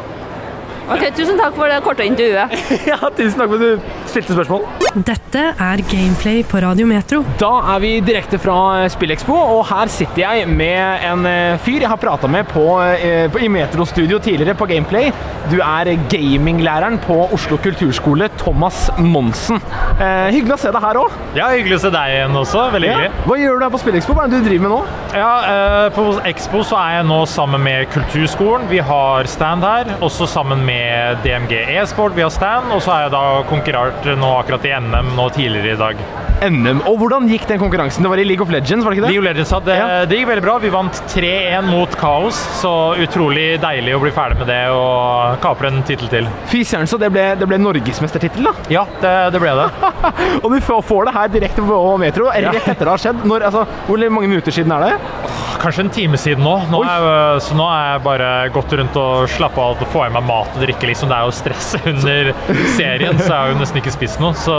Ok, 0.89 1.03
Tusen 1.13 1.37
takk 1.37 1.53
for 1.53 1.69
det 1.69 1.79
korte 1.85 2.05
intervjuet. 2.07 2.53
ja, 2.89 2.97
tusen 3.13 3.37
takk 3.37 3.51
for 3.51 3.59
at 3.59 3.65
du 3.65 4.05
stilte 4.09 4.33
spørsmål. 4.33 4.63
Dette 5.05 5.41
er 5.61 5.83
Gameplay 5.85 6.39
på 6.49 6.61
Radio 6.63 6.87
Metro. 6.89 7.19
Da 7.37 7.51
er 7.75 7.81
vi 7.83 7.91
direkte 8.01 8.39
fra 8.41 8.87
Spillekspo, 8.89 9.35
og 9.37 9.59
her 9.69 9.91
sitter 9.93 10.23
jeg 10.23 10.47
med 10.49 11.05
en 11.05 11.27
eh, 11.29 11.59
fyr 11.61 11.83
jeg 11.83 11.91
har 11.91 11.99
prata 12.01 12.29
med 12.31 12.47
på, 12.49 12.63
eh, 12.81 13.27
på, 13.29 13.41
i 13.45 13.51
Metro-studio 13.53 14.17
tidligere 14.25 14.57
på 14.57 14.65
Gameplay. 14.71 15.11
Du 15.51 15.59
er 15.61 15.91
gaminglæreren 16.09 16.97
på 17.05 17.19
Oslo 17.37 17.59
kulturskole, 17.61 18.31
Thomas 18.41 18.87
Monsen. 18.97 19.61
Eh, 19.99 20.31
hyggelig 20.33 20.57
å 20.57 20.59
se 20.63 20.73
deg 20.73 20.87
her 20.87 21.01
òg. 21.03 21.21
Ja, 21.37 21.51
hyggelig 21.53 21.77
å 21.77 21.83
se 21.85 21.93
deg 21.93 22.15
igjen 22.15 22.41
også. 22.41 22.65
Veldig 22.73 22.91
hyggelig. 22.95 23.13
Hva 23.29 23.39
gjør 23.43 23.61
du 23.61 23.67
her 23.67 23.75
på 23.77 23.83
Spillekspo? 23.85 24.17
Hva 24.17 24.25
er 24.25 24.33
det 24.33 24.41
du 24.41 24.49
driver 24.49 24.65
med 24.65 24.73
nå? 24.73 24.81
Ja, 25.19 25.31
eh, 25.53 25.85
På 25.93 26.09
Expo 26.29 26.65
så 26.65 26.81
er 26.81 26.97
jeg 26.97 27.09
nå 27.09 27.21
sammen 27.29 27.61
med 27.65 27.93
Kulturskolen. 27.93 28.65
Vi 28.73 28.81
har 28.89 29.29
stand 29.29 29.65
her. 29.65 29.93
Også 30.05 30.25
sammen 30.29 30.65
med 30.65 30.78
DMG 31.23 31.59
e-sport. 31.79 32.15
via 32.17 32.29
Stan. 32.33 32.71
Og 32.73 32.81
så 32.83 32.95
har 32.95 33.07
jeg 33.07 33.15
da 33.17 33.25
konkurrert 33.49 34.09
nå 34.19 34.33
akkurat 34.39 34.65
i 34.65 34.73
NM 34.79 35.13
nå 35.17 35.29
tidligere 35.35 35.75
i 35.75 35.79
dag. 35.79 36.03
NM. 36.39 36.81
Og 36.87 36.99
hvordan 37.01 37.27
gikk 37.27 37.45
den 37.49 37.59
konkurransen? 37.59 38.05
Det 38.05 38.11
var 38.11 38.21
i 38.21 38.25
League 38.27 38.43
of 38.43 38.51
Legends, 38.53 38.85
var 38.85 38.93
det 38.93 38.99
ikke 38.99 39.07
det? 39.07 39.11
League 39.11 39.23
of 39.23 39.27
Legends, 39.27 39.51
ja. 39.51 39.59
Det, 39.65 40.09
det 40.09 40.19
gikk 40.19 40.29
veldig 40.29 40.45
bra. 40.45 40.55
Vi 40.63 40.71
vant 40.71 41.01
3-1 41.11 41.67
mot 41.67 41.97
Kaos, 41.99 42.39
så 42.61 42.73
utrolig 43.03 43.47
deilig 43.59 43.97
å 43.97 44.01
bli 44.03 44.13
ferdig 44.15 44.39
med 44.39 44.47
det 44.51 44.61
og 44.71 45.39
kapre 45.43 45.71
en 45.73 45.83
tittel 45.87 46.11
til. 46.11 46.29
Fy 46.51 46.63
søren, 46.67 46.87
så 46.89 46.99
det 47.01 47.11
ble, 47.13 47.25
det 47.39 47.49
ble 47.49 47.59
norgesmestertittel, 47.59 48.47
da? 48.47 48.55
Ja, 48.71 48.85
det, 49.03 49.13
det 49.35 49.43
ble 49.43 49.55
det. 49.59 49.67
og 50.43 50.49
du 50.53 50.59
får 50.63 50.83
får 50.89 51.09
det 51.09 51.15
her 51.19 51.35
direkte 51.35 51.65
på 51.65 51.79
Metro 52.01 52.31
rett 52.31 52.63
etter 52.63 52.85
det 52.85 52.93
har 52.93 53.03
skjedd. 53.03 53.23
Når, 53.27 53.49
altså, 53.51 53.65
hvor 53.89 54.09
mange 54.09 54.31
minutter 54.31 54.55
siden 54.55 54.73
er 54.77 54.87
det? 54.87 55.48
Kanskje 55.61 55.83
en 55.85 55.89
time 55.93 56.17
siden 56.19 56.43
nå. 56.45 56.55
nå 56.71 56.79
er, 56.85 57.05
jeg- 57.05 57.43
så 57.45 57.55
nå 57.57 57.65
er 57.69 57.85
jeg 57.93 58.03
bare 58.05 58.29
gått 58.55 58.73
rundt 58.79 58.95
og 58.99 59.29
slappa 59.29 59.61
av 59.69 59.81
og 59.83 59.91
få 59.93 60.05
i 60.07 60.09
meg 60.13 60.23
mat 60.27 60.49
og 60.55 60.61
drikke. 60.63 60.87
liksom. 60.89 61.09
Det 61.11 61.17
er 61.17 61.25
jo 61.27 61.35
stress 61.35 61.69
under 61.91 62.31
serien, 62.77 63.17
så 63.19 63.27
jeg 63.27 63.35
har 63.37 63.51
jo 63.53 63.59
nesten 63.59 63.81
ikke 63.81 63.93
spist 63.95 64.19
noe. 64.23 64.33
Så 64.39 64.55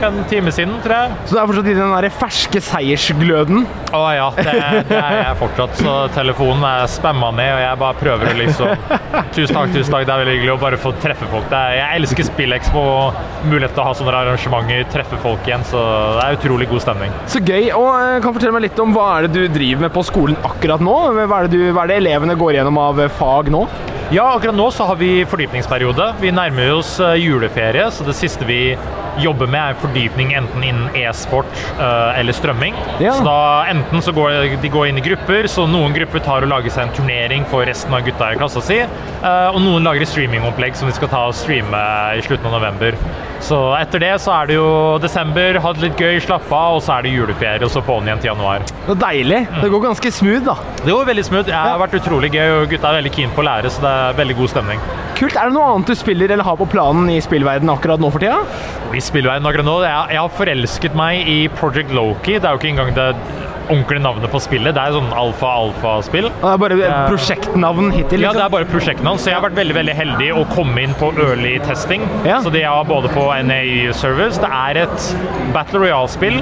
ca. 0.00 0.10
en 0.10 0.24
time 0.30 0.52
siden, 0.54 0.74
tror 0.84 0.96
jeg. 0.96 1.18
Så 1.26 1.36
du 1.36 1.40
er 1.42 1.50
fortsatt 1.50 1.70
i 1.72 1.76
den 1.78 1.94
der 1.96 2.08
ferske 2.20 2.62
seiersgløden? 2.70 3.66
Å 3.96 4.02
ja, 4.14 4.28
det, 4.36 4.56
det 4.90 4.98
er 5.00 5.16
jeg 5.24 5.38
fortsatt. 5.40 5.76
Så 5.80 5.94
telefonen 6.16 6.64
er 6.68 6.86
spamma 6.90 7.30
ned, 7.36 7.52
og 7.56 7.62
jeg 7.64 7.80
bare 7.84 8.00
prøver 8.00 8.32
å 8.32 8.36
liksom 8.40 8.74
Tusen 9.34 9.54
takk, 9.54 9.70
tusen 9.74 9.92
takk, 9.94 10.04
det 10.08 10.12
er 10.14 10.20
veldig 10.24 10.34
hyggelig 10.36 10.52
å 10.54 10.60
bare 10.60 10.78
få 10.80 10.92
treffe 11.02 11.26
folk. 11.30 11.46
Det 11.50 11.58
er, 11.58 11.76
jeg 11.80 12.00
elsker 12.00 12.26
SpillExpo 12.30 12.80
og 12.80 13.20
mulighet 13.50 13.74
til 13.76 13.82
å 13.82 13.86
ha 13.88 13.94
sånne 13.98 14.14
arrangementer, 14.20 14.84
treffe 14.92 15.18
folk 15.22 15.46
igjen. 15.48 15.62
Så 15.68 15.80
det 16.16 16.24
er 16.26 16.38
utrolig 16.38 16.68
god 16.70 16.82
stemning. 16.84 17.14
Så 17.30 17.42
gøy. 17.44 17.70
Og 17.76 17.88
eh, 17.98 18.16
kan 18.24 18.34
fortelle 18.36 18.54
meg 18.56 18.64
litt 18.68 18.80
om 18.82 18.94
hva 18.96 19.06
er 19.18 19.28
det 19.28 19.32
du 19.36 19.54
driver 19.54 19.86
med 19.86 19.94
på 19.94 20.04
skolen 20.06 20.29
akkurat 20.46 20.82
nå? 20.84 20.96
Hva 21.16 21.42
er 21.42 21.48
det, 21.48 21.58
du, 21.58 21.70
hva 21.74 21.84
er 21.84 21.92
det 21.92 22.00
elevene 22.02 22.36
går 22.38 22.58
gjennom 22.58 22.80
av 22.82 23.00
eh, 23.02 23.12
fag 23.20 23.50
nå? 23.52 23.64
Ja, 24.10 24.24
akkurat 24.34 24.56
nå 24.58 24.66
så 24.74 24.88
har 24.88 24.98
vi 24.98 25.20
fordypningsperiode. 25.30 26.08
Vi 26.22 26.32
nærmer 26.34 26.72
oss 26.80 26.96
eh, 27.00 27.14
juleferie, 27.22 27.86
så 27.94 28.06
det 28.06 28.16
siste 28.18 28.48
vi 28.48 28.74
jobber 29.20 29.50
med 29.50 29.60
er 29.60 29.78
fordypning 29.82 30.32
enten 30.38 30.64
innen 30.64 30.96
e-sport 30.96 31.48
eh, 31.76 32.18
eller 32.20 32.34
strømming. 32.34 32.74
Ja. 33.02 33.14
Så 33.18 33.26
da 33.26 33.38
enten 33.70 34.02
så 34.02 34.14
går 34.16 34.56
de 34.62 34.72
går 34.72 34.90
inn 34.90 34.98
i 34.98 35.04
grupper, 35.04 35.46
så 35.50 35.66
noen 35.70 35.94
grupper 35.94 36.24
tar 36.26 36.46
og 36.46 36.52
lager 36.52 36.74
seg 36.74 36.88
en 36.88 36.94
turnering 36.98 37.46
for 37.50 37.66
resten 37.68 37.94
av 37.94 38.06
gutta 38.06 38.32
i 38.32 38.38
klassa 38.40 38.62
si, 38.64 38.80
og 39.20 39.58
noen 39.60 39.84
lager 39.84 40.06
et 40.06 40.10
streamingopplegg 40.10 40.78
som 40.78 40.88
vi 40.88 40.94
skal 40.96 41.10
ta 41.12 41.26
og 41.28 41.36
streame 41.36 41.82
i 42.16 42.22
slutten 42.24 42.48
av 42.48 42.56
november. 42.56 42.96
Så 43.44 43.56
etter 43.78 44.02
det 44.02 44.12
så 44.20 44.32
er 44.34 44.50
det 44.50 44.56
jo 44.58 44.68
desember, 45.00 45.58
ha 45.64 45.72
det 45.74 45.84
litt 45.86 46.00
gøy, 46.00 46.18
slappe 46.22 46.52
av, 46.52 46.76
og 46.76 46.82
så 46.84 46.98
er 46.98 47.06
det 47.06 47.14
juleferie, 47.14 47.64
og 47.64 47.72
så 47.72 47.82
på'n 47.84 48.08
igjen 48.08 48.20
til 48.22 48.30
januar. 48.32 48.64
Det 48.84 48.94
er 48.94 49.00
deilig. 49.00 49.40
Det 49.62 49.70
går 49.72 49.84
ganske 49.86 50.12
smooth, 50.20 50.44
da. 50.46 50.56
Det 50.84 50.94
var 50.94 51.08
veldig 51.08 51.26
smooth. 51.26 51.50
Jeg 51.50 51.56
har 51.56 51.80
vært 51.80 51.96
utrolig 52.00 52.30
gøy, 52.36 52.48
og 52.58 52.66
gutta 52.70 52.90
er 52.90 53.00
veldig 53.00 53.14
keen 53.16 53.32
på 53.36 53.42
å 53.42 53.48
lære, 53.50 53.72
så 53.72 53.84
det 53.84 53.92
er 53.92 54.18
veldig 54.20 54.36
god 54.40 54.52
stemning. 54.54 54.84
Kult. 55.20 55.36
Er 55.36 55.50
det 55.50 55.56
noe 55.56 55.72
annet 55.74 55.90
du 55.90 55.98
spiller 55.98 56.32
eller 56.32 56.46
har 56.46 56.56
på 56.56 56.68
planen 56.72 57.10
i 57.12 57.18
spillverdenen 57.20 57.74
akkurat 57.74 58.00
nå 58.00 58.08
for 58.12 58.22
tida? 58.22 58.38
I 58.96 59.02
spillverden 59.04 59.44
akkurat 59.50 59.66
nå, 59.68 59.76
jeg, 59.84 60.14
jeg 60.14 60.22
har 60.22 60.32
forelsket 60.38 60.96
meg 60.96 61.28
i 61.28 61.38
Project 61.60 61.92
Loki. 61.96 62.38
Det 62.38 62.48
er 62.48 62.56
jo 62.56 62.60
ikke 62.62 62.70
engang 62.72 62.94
det 62.96 63.08
ordentlige 63.70 64.02
navnet 64.04 64.32
på 64.32 64.40
spillet. 64.42 64.74
Det 64.76 64.82
er 64.82 64.96
sånn 64.96 65.10
alfa-alfa-spill. 65.16 66.28
Det 66.40 66.50
er 66.50 66.60
bare 66.62 66.78
prosjektnavn 67.08 67.90
hittil? 67.94 68.24
Ja, 68.24 68.30
liksom. 68.30 68.40
det 68.40 68.44
er 68.44 68.54
bare 68.54 68.68
prosjektnavn. 68.70 69.20
Så 69.20 69.30
jeg 69.30 69.38
har 69.38 69.44
vært 69.46 69.58
veldig 69.58 69.76
veldig 69.78 69.96
heldig 69.98 70.30
å 70.36 70.44
komme 70.54 70.84
inn 70.84 70.94
på 71.00 71.12
early 71.20 71.56
testing. 71.66 72.06
Så 72.26 72.52
det 72.54 72.64
er 72.68 72.88
både 72.88 73.10
på 73.14 73.26
NAU 73.46 73.94
Service. 73.96 74.40
Det 74.42 74.50
er 74.60 74.82
et 74.84 75.08
Battle 75.54 75.84
Royale-spill 75.84 76.40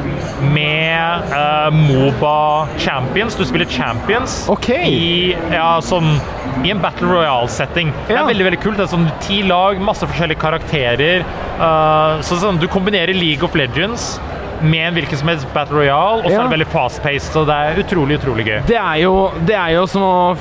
med 0.54 1.28
uh, 1.34 1.68
Moba 1.74 2.68
Champions. 2.80 3.36
Du 3.38 3.44
spiller 3.48 3.68
Champions 3.70 4.40
i, 4.68 5.34
ja, 5.52 5.70
sånn, 5.84 6.16
i 6.64 6.72
en 6.72 6.82
Battle 6.82 7.10
Royale-setting. 7.12 7.92
Det 8.08 8.16
er 8.16 8.26
veldig 8.28 8.48
veldig 8.50 8.62
kult. 8.64 8.80
Det 8.80 8.86
er 8.88 8.92
sånn 8.94 9.08
ti 9.24 9.42
lag, 9.46 9.80
masse 9.84 10.06
forskjellige 10.08 10.42
karakterer. 10.42 11.26
Uh, 11.58 12.18
så 12.24 12.38
sånn, 12.40 12.60
du 12.62 12.68
kombinerer 12.70 13.16
League 13.16 13.44
of 13.46 13.56
Legends 13.58 14.16
med 14.62 14.88
en 14.88 14.94
hvilken 14.94 15.18
som 15.20 15.28
helst 15.28 15.46
Battle 15.54 15.76
Royale, 15.78 16.22
og 16.22 16.28
så 16.30 16.32
Ja. 16.32 16.40
er 16.44 16.48
det 16.48 16.58
veldig 16.58 16.68
fast-paced. 16.72 17.32
Så 17.32 17.44
det 17.46 17.54
er 17.54 17.82
utrolig, 17.82 18.18
utrolig 18.20 18.46
gøy. 18.46 18.60
Det 18.66 18.76
er, 18.76 18.96
jo, 19.02 19.30
det 19.46 19.54
er 19.56 19.74
jo 19.76 19.86
som 19.86 20.02
å 20.02 20.36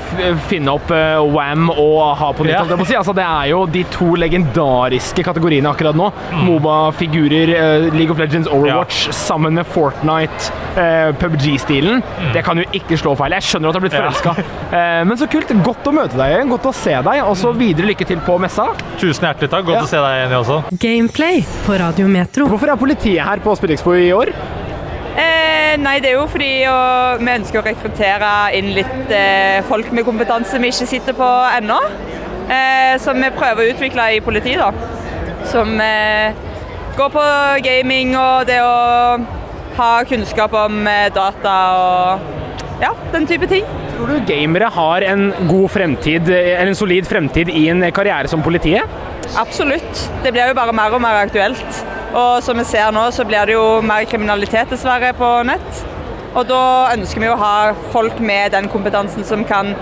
finne 0.48 0.68
opp 0.74 0.90
uh, 0.90 1.22
Wham 1.34 1.70
og 1.70 2.16
ha 2.18 2.32
på 2.32 2.44
nytt. 2.44 2.52
Ja. 2.52 2.58
holdt 2.64 2.70
jeg 2.70 2.78
på 2.78 2.84
å 2.84 2.88
Si. 2.88 2.96
Altså, 2.96 3.14
det 3.14 3.24
er 3.24 3.46
jo 3.50 3.66
de 3.66 3.84
to 3.92 4.14
legendariske 4.16 5.22
kategoriene 5.24 5.68
akkurat 5.70 5.94
nå. 5.98 6.10
Moba-figurer, 6.68 7.48
uh, 7.88 7.94
League 7.94 8.10
of 8.10 8.18
Legends, 8.18 8.48
Overwatch 8.48 9.08
sammen 9.14 9.54
med 9.54 9.66
Fortnite, 9.66 10.50
uh, 10.76 11.12
PubG-stilen. 11.20 12.02
Det 12.34 12.42
kan 12.44 12.58
jo 12.60 12.64
ikke 12.76 12.98
slå 13.00 13.14
feil. 13.18 13.32
Jeg 13.38 13.42
skjønner 13.48 13.68
at 13.70 13.74
du 13.74 13.80
har 13.80 13.86
blitt 13.86 13.96
Ja. 13.98 14.04
forelska. 14.10 14.34
Eh, 14.68 15.04
men 15.04 15.16
så 15.16 15.26
kult. 15.30 15.48
Godt 15.64 15.86
å 15.88 15.92
møte 15.94 16.16
deg 16.18 16.34
igjen. 16.34 16.48
Godt 16.52 16.66
å 16.68 16.74
se 16.74 16.92
deg. 17.02 17.22
Og 17.24 17.36
så 17.36 17.52
videre 17.56 17.86
lykke 17.88 18.06
til 18.06 18.18
på 18.24 18.38
messa. 18.40 18.66
Tusen 19.00 19.24
hjertelig 19.24 19.48
takk. 19.50 19.64
Godt 19.64 19.82
å 19.86 19.88
se 19.88 19.96
deg 19.96 20.16
igjen, 20.18 20.30
jeg 20.30 20.40
også. 20.42 20.78
Gameplay 20.78 21.40
på 21.66 21.78
Radio 21.80 22.06
Metro. 22.08 22.46
Hvorfor 22.46 22.68
er 22.72 22.76
politiet 22.76 23.24
her 23.24 23.38
på 23.44 23.54
Spillekspo 23.56 23.94
i 23.96 24.07
år? 24.16 24.32
Eh, 25.18 25.74
nei, 25.82 25.96
det 26.02 26.12
er 26.12 26.18
jo 26.20 26.28
fordi 26.30 26.50
å, 26.70 26.78
vi 27.18 27.32
ønsker 27.32 27.60
å 27.60 27.64
rekruttere 27.66 28.32
inn 28.58 28.70
litt 28.76 29.10
eh, 29.14 29.58
folk 29.66 29.90
med 29.94 30.06
kompetanse 30.06 30.60
vi 30.62 30.70
ikke 30.70 30.86
sitter 30.86 31.16
på 31.18 31.30
ennå. 31.56 31.78
Eh, 32.48 32.94
som 33.02 33.18
vi 33.20 33.32
prøver 33.34 33.64
å 33.64 33.72
utvikle 33.74 34.06
i 34.16 34.22
politiet, 34.24 34.62
da. 34.62 34.70
Som 35.50 35.74
eh, 35.82 36.36
går 36.96 37.10
på 37.14 37.24
gaming 37.66 38.14
og 38.18 38.46
det 38.48 38.60
å 38.62 39.18
ha 39.78 39.90
kunnskap 40.08 40.54
om 40.58 40.80
eh, 40.90 41.10
data 41.14 41.56
og 41.82 42.82
ja, 42.82 42.94
den 43.12 43.26
type 43.26 43.50
ting. 43.50 43.66
Tror 43.96 44.14
du 44.14 44.18
gamere 44.26 44.70
har 44.70 45.04
en 45.10 45.28
god 45.50 45.68
fremtid, 45.74 46.30
eh, 46.30 46.54
eller 46.56 46.72
en 46.72 46.78
solid 46.78 47.06
fremtid 47.10 47.50
i 47.50 47.66
en 47.72 47.82
karriere 47.94 48.30
som 48.30 48.42
politiet? 48.44 48.86
Absolutt. 49.38 50.04
Det 50.24 50.32
blir 50.32 50.50
jo 50.50 50.56
bare 50.56 50.74
mer 50.74 50.94
og 50.94 51.02
mer 51.02 51.24
aktuelt. 51.26 51.82
Og 52.16 52.42
som 52.42 52.56
vi 52.56 52.64
ser 52.64 52.92
nå, 52.94 53.04
så 53.12 53.24
blir 53.28 53.48
det 53.48 53.56
jo 53.56 53.80
mer 53.84 54.06
kriminalitet 54.08 54.70
dessverre 54.72 55.12
på 55.16 55.28
nett. 55.48 55.82
Og 56.34 56.46
da 56.48 56.94
ønsker 56.94 57.20
vi 57.20 57.28
å 57.28 57.38
ha 57.40 57.54
folk 57.92 58.20
med 58.20 58.54
den 58.56 58.68
kompetansen 58.72 59.26
som 59.28 59.44
kan 59.48 59.74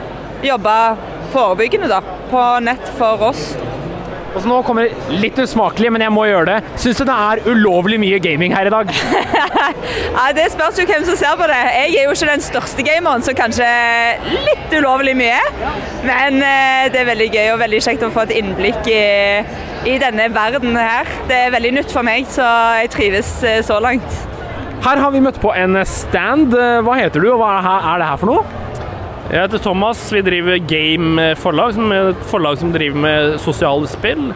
jobbe 0.46 0.74
forebyggende 1.32 1.90
da, 1.90 2.00
på 2.30 2.42
nett 2.66 2.90
for 2.98 3.22
oss. 3.30 3.52
Og 4.36 4.42
så 4.44 4.50
nå 4.50 4.56
kommer 4.66 4.84
det 4.84 5.16
litt 5.22 5.38
usmakelig, 5.40 5.88
men 5.94 6.02
jeg 6.04 6.12
må 6.12 6.26
gjøre 6.28 6.50
det. 6.50 6.72
Syns 6.82 6.98
du 7.00 7.06
det 7.08 7.14
er 7.16 7.40
ulovlig 7.48 7.96
mye 8.02 8.18
gaming 8.20 8.52
her 8.52 8.68
i 8.68 8.72
dag? 8.74 8.90
Nei, 10.18 10.26
Det 10.36 10.50
spørs 10.52 10.76
jo 10.76 10.84
hvem 10.90 11.06
som 11.08 11.16
ser 11.16 11.38
på 11.40 11.46
det. 11.48 11.60
Jeg 11.72 11.94
er 12.02 12.04
jo 12.04 12.12
ikke 12.12 12.28
den 12.28 12.44
største 12.44 12.84
gameren, 12.84 13.24
så 13.24 13.32
kanskje 13.38 13.70
litt 14.44 14.76
ulovlig 14.76 15.16
mye. 15.16 15.40
Men 16.04 16.36
eh, 16.44 16.90
det 16.92 17.00
er 17.00 17.08
veldig 17.14 17.30
gøy 17.32 17.48
og 17.54 17.62
veldig 17.64 17.80
kjekt 17.88 18.04
å 18.04 18.12
få 18.12 18.26
et 18.26 18.36
innblikk 18.42 18.92
i, 18.92 19.00
i 19.88 19.96
denne 20.04 20.28
verden 20.36 20.76
her. 20.76 21.08
Det 21.32 21.40
er 21.46 21.56
veldig 21.56 21.72
nytt 21.78 21.96
for 21.96 22.04
meg, 22.04 22.28
så 22.28 22.44
jeg 22.82 22.92
trives 22.92 23.32
eh, 23.40 23.62
så 23.64 23.80
langt. 23.80 24.20
Her 24.84 25.00
har 25.00 25.16
vi 25.16 25.24
møtt 25.24 25.40
på 25.40 25.56
en 25.56 25.80
stand. 25.88 26.52
Hva 26.84 27.00
heter 27.00 27.24
du, 27.24 27.32
og 27.32 27.40
hva 27.40 27.56
er 27.64 28.04
det 28.04 28.12
her 28.12 28.20
for 28.20 28.34
noe? 28.34 28.65
Jeg 29.26 29.40
heter 29.42 29.58
Thomas. 29.58 30.00
Vi 30.14 30.20
driver 30.22 30.58
Game 30.70 31.24
Forlag, 31.40 31.74
som 31.74 31.90
er 31.92 32.12
et 32.12 32.20
forlag 32.30 32.60
som 32.60 32.70
driver 32.74 33.00
med 33.02 33.32
sosiale 33.42 33.88
spill. 33.90 34.28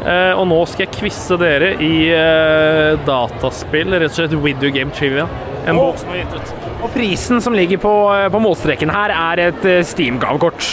Eh, 0.00 0.32
Og 0.38 0.46
nå 0.48 0.58
skal 0.70 0.86
jeg 0.86 0.94
quize 0.94 1.36
dere 1.40 1.72
i 1.82 1.94
eh, 2.14 2.94
dataspill, 3.06 3.90
rett 3.98 4.12
og 4.14 4.16
slett 4.20 4.36
Video 4.44 4.70
Game 4.72 4.94
Trivia. 4.96 5.26
En 5.68 5.76
bok 5.76 5.98
som 6.00 6.14
er 6.14 6.22
gitt 6.22 6.36
ut. 6.38 6.54
Og 6.80 6.94
prisen 6.94 7.42
som 7.44 7.56
ligger 7.58 7.82
på, 7.82 7.92
på 8.32 8.40
målstreken 8.46 8.92
her, 8.94 9.12
er 9.34 9.42
et 9.50 9.66
eh, 9.68 9.82
Steam-gavekort. 9.84 10.70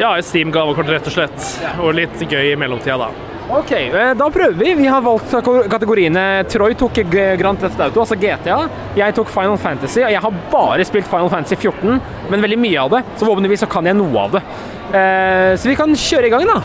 Ja, 0.00 0.14
et 0.16 0.28
Steam-gavekort, 0.28 0.88
rett 0.94 1.10
og 1.10 1.16
slett. 1.18 1.50
Og 1.82 1.90
litt 1.98 2.22
gøy 2.22 2.52
i 2.52 2.56
mellomtida, 2.60 2.96
da. 3.02 3.10
Ok, 3.46 3.70
eh, 3.70 4.12
da 4.18 4.26
prøver 4.34 4.56
vi. 4.58 4.72
Vi 4.74 4.86
har 4.90 5.02
valgt 5.04 5.30
kategoriene 5.70 6.22
Troy 6.50 6.74
tok 6.78 6.98
Grand 7.38 7.60
Theft 7.62 7.78
Auto, 7.84 8.02
altså 8.02 8.16
GTA. 8.18 8.56
Jeg 8.98 9.14
tok 9.14 9.30
Final 9.30 9.56
Fantasy, 9.62 10.00
og 10.02 10.10
jeg 10.10 10.22
har 10.24 10.40
bare 10.50 10.86
spilt 10.88 11.06
Final 11.06 11.30
Fantasy 11.30 11.54
14, 11.60 12.00
men 12.32 12.42
veldig 12.42 12.58
mye 12.58 12.80
av 12.82 12.90
det, 12.96 13.04
så 13.14 13.22
forhåpentligvis 13.28 13.62
så 13.62 13.68
kan 13.70 13.86
jeg 13.86 13.94
noe 14.00 14.24
av 14.24 14.34
det. 14.34 14.42
Eh, 14.90 15.52
Så 15.56 15.70
vi 15.70 15.76
kan 15.78 15.94
kjøre 15.94 16.26
i 16.26 16.30
gang, 16.34 16.46
da. 16.46 16.60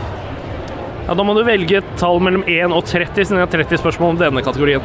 Ja, 1.08 1.14
Da 1.14 1.24
må 1.24 1.36
du 1.36 1.44
velge 1.44 1.78
et 1.78 1.96
tall 1.98 2.20
mellom 2.20 2.44
1 2.48 2.74
og 2.74 2.84
30, 2.86 3.26
siden 3.26 3.38
jeg 3.38 3.46
har 3.48 3.54
30 3.54 3.78
spørsmål 3.78 4.10
om 4.16 4.18
denne 4.18 4.42
kategorien. 4.42 4.82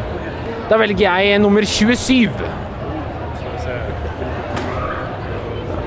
Da 0.68 0.76
velger 0.76 0.98
jeg 1.24 1.40
nummer 1.40 1.62
27. 1.62 2.28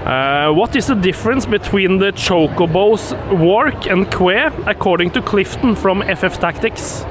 Uh, 0.09 0.51
what 0.51 0.75
is 0.75 0.87
the 0.87 0.95
difference 0.95 1.45
between 1.45 1.99
the 1.99 2.11
Chocobos 2.13 3.13
work 3.39 3.85
and 3.85 4.09
Que, 4.09 4.49
according 4.65 5.11
to 5.11 5.21
Clifton 5.21 5.75
from 5.75 6.01
FF 6.01 6.39
Tactics? 6.39 7.05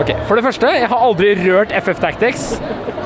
Ok, 0.00 0.16
For 0.26 0.34
det 0.34 0.44
første, 0.44 0.66
jeg 0.66 0.88
har 0.88 0.96
aldri 0.96 1.34
rørt 1.34 1.72
FF 1.82 2.00
Tactics. 2.00 2.60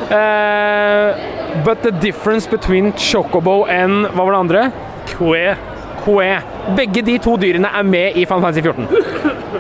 Uh, 0.06 1.18
but 1.64 1.82
the 1.82 1.90
difference 2.00 2.46
between 2.50 2.92
Chocobo 2.92 3.64
and 3.64 4.06
Hva 4.06 4.22
var 4.22 4.30
det 4.30 4.38
andre? 4.38 4.62
Kue. 5.06 5.56
Kue. 6.04 6.28
Begge 6.76 7.02
de 7.02 7.18
to 7.18 7.34
dyrene 7.36 7.72
er 7.74 7.82
med 7.82 8.14
i 8.14 8.24
Final 8.24 8.40
Fantasy 8.40 8.62
14. 8.62 8.86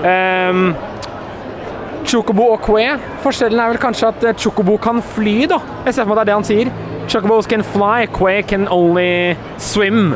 Um, 0.06 0.74
Chocobo 2.06 2.52
og 2.52 2.62
Kue. 2.62 2.86
Forskjellen 3.26 3.58
er 3.58 3.74
vel 3.74 3.82
kanskje 3.82 4.14
at 4.14 4.38
Chocobo 4.38 4.76
kan 4.76 5.02
fly, 5.02 5.48
da. 5.50 5.58
Jeg 5.86 5.98
ser 5.98 6.06
for 6.06 6.14
meg 6.14 6.20
at 6.20 6.26
det 6.26 6.28
er 6.28 6.30
det 6.30 6.38
han 6.38 6.48
sier. 6.52 6.89
Chocobos 7.10 7.48
can 7.48 7.64
fly, 7.64 8.06
Quay 8.06 8.42
can 8.44 8.68
only 8.68 9.36
swim. 9.58 10.12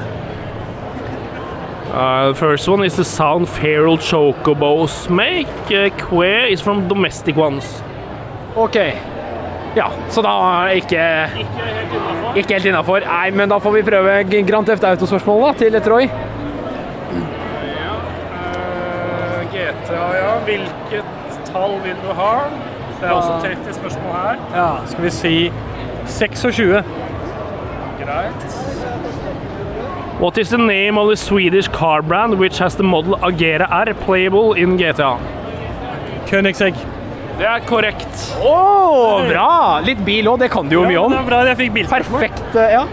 Uh, 1.93 2.29
the 2.29 2.35
first 2.37 2.69
one 2.69 2.85
is 2.85 2.95
the 2.95 3.05
sound 3.05 3.49
feral 3.49 3.99
chocobos 3.99 5.11
make. 5.11 5.49
Uh, 5.67 5.91
que 5.91 6.53
is 6.53 6.61
from 6.61 6.87
domestic 6.87 7.37
ones. 7.37 7.83
Ok. 8.55 8.77
Ja, 9.75 9.91
så 10.09 10.23
da 10.23 10.29
er 10.29 10.69
ikke 10.69 11.29
Ikke 12.37 12.53
helt 12.55 12.65
innafor. 12.65 13.01
Nei, 13.01 13.31
men 13.31 13.49
da 13.49 13.59
får 13.59 13.73
vi 13.73 13.83
prøve 13.83 14.47
Grand 14.47 14.67
Theft 14.67 14.85
Auto-spørsmålet 14.85 15.57
til 15.57 15.81
Troy. 15.83 16.09
GTA, 19.51 20.07
ja. 20.15 20.33
Hvilket 20.45 21.05
tall 21.51 21.81
vil 21.83 21.99
du 22.07 22.15
ha? 22.15 22.35
Det 23.01 23.09
er 23.09 23.13
også 23.13 23.49
30 23.49 23.75
spørsmål 23.75 24.13
her. 24.13 24.37
Ja, 24.55 24.87
skal 24.87 25.05
vi 25.05 25.11
si 25.11 25.53
26. 26.07 26.85
Greit. 27.99 28.41
What 30.21 30.39
is 30.39 30.51
the 30.51 30.59
name 30.59 30.97
of 30.99 31.09
the 31.09 31.17
Swedish 31.17 31.69
car 31.69 32.03
brand 32.03 32.39
which 32.39 32.59
has 32.59 32.77
the 32.77 32.83
model 32.83 33.17
Agera 33.17 33.67
R 33.71 33.95
playable 33.95 34.55
in 34.55 34.77
GTA? 34.79 35.19
Königsegg. 36.29 36.75
Det 37.39 37.47
er 37.51 37.65
korrekt. 37.67 38.21
Å, 38.47 38.55
bra! 39.27 39.81
Litt 39.85 40.05
bil 40.07 40.29
òg, 40.31 40.39
det 40.45 40.53
kan 40.55 40.69
du 40.71 40.77
jo 40.77 40.85
mye 40.87 41.01
om. 41.03 41.11
det 41.11 41.19
er 41.19 41.27
bra 41.27 41.41
jeg 41.49 41.59
fikk 41.65 41.73
bilspørsmål. 41.81 42.21
Perfekt. 42.23 42.55
eh, 42.55 42.77
ja. 42.77 42.85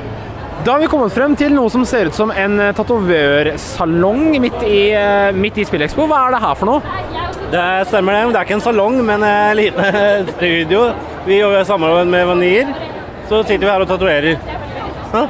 Da 0.65 0.75
har 0.75 0.81
vi 0.81 0.87
kommet 0.89 1.13
frem 1.13 1.35
til 1.37 1.53
noe 1.53 1.69
som 1.73 1.85
ser 1.89 2.09
ut 2.09 2.17
som 2.17 2.33
en 2.33 2.57
eh, 2.61 2.71
tatovørsalong 2.77 4.23
midt 4.41 4.59
i, 4.65 4.81
eh, 4.97 5.29
midt 5.37 5.61
i 5.61 5.65
Spillekspo. 5.69 6.07
Hva 6.09 6.23
er 6.27 6.35
det 6.35 6.41
her 6.41 6.57
for 6.57 6.69
noe? 6.71 6.81
Det 7.53 7.67
stemmer 7.91 8.17
det. 8.17 8.23
Det 8.33 8.39
er 8.41 8.47
ikke 8.49 8.57
en 8.57 8.65
salong, 8.65 8.97
men 9.05 9.25
et 9.29 9.57
lite 9.61 9.91
studio. 10.35 10.83
Vi 11.29 11.37
jobber 11.37 11.63
samarbeid 11.69 12.09
med 12.09 12.27
Vanir. 12.33 12.73
Så 13.31 13.37
sitter 13.47 13.63
vi 13.63 13.71
her 13.71 13.79
og 13.79 13.87
tatoverer. 13.87 14.33
Hva, 15.11 15.21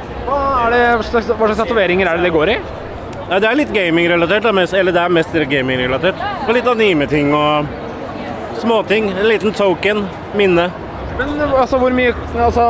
slags, 1.06 1.28
hva 1.30 1.46
slags 1.46 1.60
tatoveringer 1.60 2.08
er 2.10 2.18
det 2.18 2.26
det 2.26 2.32
går 2.34 2.50
i? 2.50 2.56
Nei, 3.28 3.36
det 3.38 3.46
er 3.46 3.58
litt 3.60 3.70
gamingrelatert, 3.70 4.48
eller 4.50 4.90
det 4.90 5.04
er 5.04 5.12
mest 5.14 5.36
gamingrelatert. 5.52 6.24
Og 6.48 6.50
litt 6.56 6.66
anime-ting 6.66 7.30
og 7.38 7.70
småting. 8.58 9.12
En 9.14 9.28
liten 9.30 9.54
token, 9.54 10.02
minne. 10.34 10.66
Men 11.20 11.38
altså, 11.46 11.78
hvor 11.78 11.94
mye 11.94 12.14
altså, 12.40 12.64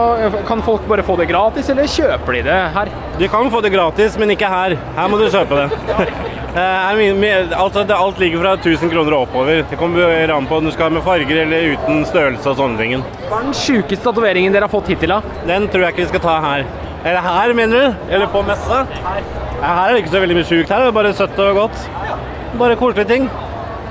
Kan 0.49 0.61
folk 0.67 0.85
bare 0.91 1.05
få 1.07 1.17
det 1.17 1.31
gratis, 1.31 1.71
eller 1.73 1.89
kjøper 1.89 2.37
de 2.37 2.45
det 2.51 2.61
her? 2.77 2.93
De 3.17 3.33
kan 3.33 3.49
få 3.55 3.65
det 3.65 3.73
gratis, 3.73 4.21
men 4.21 4.37
ikke 4.37 4.53
her. 4.53 4.77
Her 4.99 5.09
må 5.09 5.23
du 5.23 5.31
kjøpe 5.33 5.65
det. 5.65 6.29
Eh, 6.53 6.61
er 6.61 7.15
mye- 7.17 7.55
altså, 7.57 7.87
alt 7.97 8.19
ligger 8.21 8.43
fra 8.43 8.51
1000 8.57 8.91
kroner 8.93 9.15
og 9.17 9.23
oppover. 9.27 9.63
Det 9.71 9.79
kommer 9.81 10.31
an 10.37 10.47
på 10.47 10.59
om 10.59 10.65
du 10.65 10.71
skal 10.71 10.91
ha 10.91 10.91
med 10.91 11.03
farger 11.03 11.43
eller 11.47 11.73
uten 11.77 12.05
størrelse 12.05 12.47
og 12.51 12.57
sånne 12.59 12.77
ting. 12.79 13.05
Hva 13.31 13.39
er 13.39 13.47
den 13.49 13.55
sjukeste 13.57 14.05
tatoveringen 14.05 14.53
dere 14.53 14.69
har 14.69 14.73
fått 14.73 14.89
hittil? 14.93 15.09
da? 15.09 15.23
Den 15.49 15.69
tror 15.69 15.87
jeg 15.87 15.95
ikke 15.95 16.05
vi 16.05 16.09
skal 16.13 16.21
ta 16.21 16.41
her. 16.45 16.67
Eller 17.05 17.21
her, 17.25 17.55
mener 17.55 17.79
du? 17.81 18.13
Eller 18.15 18.27
på 18.27 18.45
messa? 18.45 18.85
Her. 18.85 19.23
Her 19.63 19.89
er 19.89 19.95
det 19.95 20.05
ikke 20.05 20.13
så 20.13 20.21
veldig 20.21 20.37
mye 20.37 20.45
sjukt. 20.45 20.69
Her 20.69 20.83
er 20.83 20.85
det 20.91 20.95
bare 20.95 21.15
søtt 21.15 21.39
og 21.41 21.55
godt. 21.57 21.89
Bare 22.59 22.77
koselige 22.77 23.09
ting. 23.09 23.31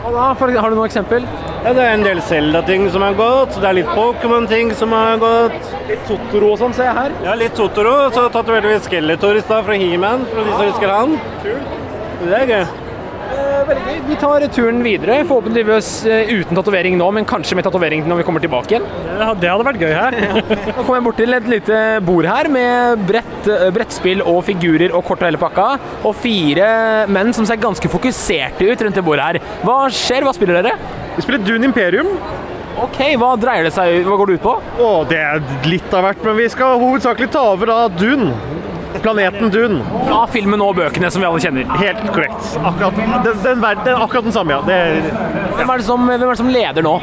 Da, 0.01 0.33
har 0.33 0.69
du 0.69 0.75
noe 0.75 0.85
eksempel? 0.85 1.25
Ja, 1.63 1.73
det 1.73 1.81
er 1.81 1.93
en 1.93 2.03
del 2.03 2.21
Zelda-ting 2.21 2.87
som 2.93 3.01
er 3.05 3.13
godt. 3.13 3.57
Det 3.61 3.67
er 3.69 3.73
litt 3.73 3.89
Pokémon-ting 3.97 4.73
som 4.77 4.93
er 4.93 5.17
godt. 5.21 5.69
Litt 5.89 6.05
Totoro 6.07 6.53
og 6.53 6.59
sånn, 6.61 6.73
ser 6.73 6.89
jeg 6.89 6.95
her. 6.97 7.11
Ja, 7.25 7.33
litt 7.37 7.53
Totoro. 7.57 8.09
Så 8.13 8.29
tatoverte 8.33 8.69
vi 8.69 8.79
Skeletor 8.85 9.37
i 9.37 9.41
stad 9.45 9.65
fra 9.65 9.73
He-Man, 9.77 10.25
for 10.29 10.43
de 10.43 10.51
som 10.51 10.67
husker 10.71 10.89
han. 10.93 11.17
Det 12.21 12.37
er 12.37 12.49
gøy. 12.51 12.63
Eh, 13.31 13.61
Veldig 13.67 13.83
gøy. 13.85 13.99
Vi 14.09 14.15
tar 14.19 14.43
turen 14.53 14.81
videre, 14.85 15.19
forhåpentligvis 15.29 15.89
eh, 16.09 16.31
uten 16.41 16.57
tatovering 16.57 16.97
nå, 16.99 17.07
men 17.15 17.27
kanskje 17.29 17.55
med 17.57 17.65
tatovering 17.67 18.03
når 18.09 18.21
vi 18.21 18.25
kommer 18.27 18.43
tilbake 18.43 18.75
igjen. 18.75 18.87
Det 19.41 19.49
hadde 19.49 19.65
vært 19.67 19.81
gøy 19.81 19.93
her. 19.95 20.17
Nå 20.75 20.83
kommer 20.83 20.97
jeg 20.99 21.05
bort 21.07 21.19
til 21.21 21.37
et 21.37 21.49
lite 21.49 21.79
bord 22.05 22.27
her 22.29 22.49
med 22.51 23.05
brett, 23.09 23.33
eh, 23.49 23.69
brettspill 23.75 24.23
og 24.25 24.41
figurer 24.49 24.93
og 24.97 25.05
kort 25.07 25.23
og 25.23 25.29
hele 25.31 25.41
pakka. 25.41 25.67
Og 26.07 26.15
fire 26.21 26.69
menn 27.11 27.33
som 27.37 27.47
ser 27.49 27.61
ganske 27.61 27.91
fokuserte 27.93 28.69
ut 28.71 28.85
rundt 28.85 28.99
det 28.99 29.05
bordet 29.07 29.27
her. 29.29 29.41
Hva 29.65 29.83
skjer? 29.93 30.25
Hva 30.27 30.35
spiller 30.37 30.61
dere? 30.61 30.77
Vi 31.17 31.25
spiller 31.25 31.45
Dune 31.45 31.69
Imperium. 31.69 32.13
Ok, 32.81 33.01
Hva 33.19 33.33
dreier 33.37 33.65
det 33.67 33.73
seg 33.75 34.05
Hva 34.07 34.15
går 34.17 34.29
det 34.31 34.35
ut 34.39 34.45
på? 34.45 34.53
Å, 34.81 34.91
det 35.09 35.17
er 35.19 35.41
litt 35.67 35.91
av 35.93 36.05
hvert, 36.07 36.21
men 36.23 36.37
vi 36.39 36.45
skal 36.49 36.79
hovedsakelig 36.81 37.27
ta 37.33 37.41
over 37.51 37.67
da 37.69 37.81
Dune. 37.93 38.31
Planeten 39.01 39.49
Dun. 39.53 39.79
Fra 40.07 40.25
filmen 40.31 40.61
og 40.61 40.75
bøkene 40.77 41.09
som 41.11 41.23
vi 41.23 41.27
alle 41.29 41.39
kjenner. 41.43 41.69
Helt 41.79 42.01
korrekt. 42.11 42.49
Akkurat 42.59 42.97
den, 42.97 43.37
den, 43.43 43.61
verden- 43.63 43.85
den, 43.87 44.01
akkurat 44.03 44.27
den 44.27 44.35
samme, 44.35 44.57
ja. 44.57 44.61
Det, 44.67 44.79
Hvem, 45.55 45.69
er 45.69 45.77
det 45.81 45.85
som, 45.85 46.05
hvem 46.07 46.21
er 46.25 46.31
det 46.31 46.37
som 46.39 46.49
leder 46.51 46.85
nå? 46.85 46.93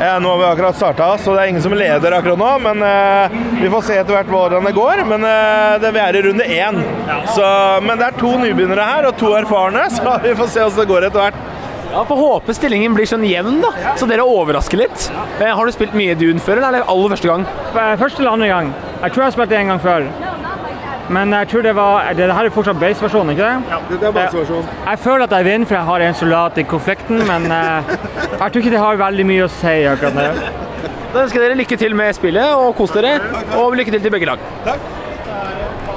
Ja, 0.00 0.14
nå 0.22 0.32
har 0.32 0.38
vi 0.42 0.48
akkurat 0.50 0.76
starta, 0.78 1.10
så 1.20 1.34
det 1.36 1.42
er 1.44 1.52
ingen 1.52 1.62
som 1.64 1.74
leder 1.76 2.16
akkurat 2.18 2.40
nå. 2.40 2.50
Men 2.66 2.82
uh, 2.82 3.38
vi 3.60 3.70
får 3.72 3.86
se 3.88 3.98
etter 4.00 4.16
hvert 4.18 4.30
hvordan 4.32 4.66
det 4.68 4.74
går. 4.76 5.04
Men 5.10 5.26
uh, 5.26 5.78
det, 5.82 5.94
vi 5.96 6.02
er 6.04 6.18
i 6.20 6.24
runde 6.28 6.46
én. 6.50 6.82
Så, 7.34 7.46
men 7.86 8.00
det 8.00 8.10
er 8.10 8.20
to 8.20 8.34
nybegynnere 8.40 8.90
her 8.94 9.10
og 9.10 9.16
to 9.20 9.32
erfarne, 9.38 9.86
så 9.96 10.18
vi 10.24 10.34
får 10.38 10.52
se 10.54 10.64
hvordan 10.66 10.82
det 10.84 10.90
går 10.94 11.08
etter 11.10 11.26
hvert. 11.28 11.42
Ja, 11.90 12.04
Får 12.06 12.20
håpe 12.20 12.54
stillingen 12.54 12.92
blir 12.94 13.08
sånn 13.10 13.24
jevn, 13.26 13.56
da, 13.64 13.72
så 13.98 14.06
dere 14.06 14.22
overrasker 14.22 14.78
litt. 14.78 15.08
Eh, 15.42 15.48
Har 15.50 15.66
du 15.66 15.72
spilt 15.74 15.96
mye 15.98 16.14
Dune 16.14 16.38
før, 16.38 16.60
eller 16.60 16.78
er 16.78 16.84
det 16.84 16.92
aller 16.92 17.10
første 17.16 17.26
gang? 17.32 17.46
Første 17.98 18.22
eller 18.22 18.36
andre 18.36 18.46
gang. 18.52 18.68
Jeg 19.00 19.10
tror 19.10 19.24
jeg 19.24 19.26
har 19.26 19.34
spilt 19.34 19.50
det 19.50 19.58
en 19.58 19.72
gang 19.72 19.80
før. 19.82 20.06
Men 21.10 21.34
jeg 21.34 21.48
tror 21.50 21.64
det 21.66 21.72
var 21.74 22.12
Det 22.14 22.28
her 22.30 22.46
er 22.46 22.54
fortsatt 22.54 22.78
base-versjonen, 22.78 23.32
ikke 23.34 23.48
det? 23.48 23.72
Ja, 23.72 23.78
det 23.90 24.08
er 24.08 24.14
base-versjonen. 24.14 24.68
Jeg 24.86 25.02
føler 25.02 25.26
at 25.26 25.34
jeg 25.36 25.48
vinner, 25.48 25.66
for 25.66 25.78
jeg 25.80 25.88
har 25.90 26.06
en 26.06 26.18
soldat 26.22 26.60
i 26.62 26.66
konflikten, 26.70 27.24
men 27.26 27.50
eh, 27.50 27.94
jeg 28.30 28.38
tror 28.38 28.62
ikke 28.62 28.74
det 28.76 28.84
har 28.84 29.02
veldig 29.02 29.26
mye 29.32 29.46
å 29.48 29.50
si 29.58 29.74
akkurat 29.90 30.14
nå. 30.14 30.28
Da 31.10 31.24
ønsker 31.24 31.40
jeg 31.40 31.48
dere 31.48 31.58
lykke 31.58 31.78
til 31.80 31.96
med 31.98 32.14
spillet, 32.14 32.54
og 32.54 32.76
kos 32.78 32.94
dere. 32.94 33.16
Og 33.58 33.74
lykke 33.74 33.96
til 33.96 34.04
til 34.06 34.14
begge 34.14 34.30
lag. 34.30 34.50
Takk. 34.68 34.90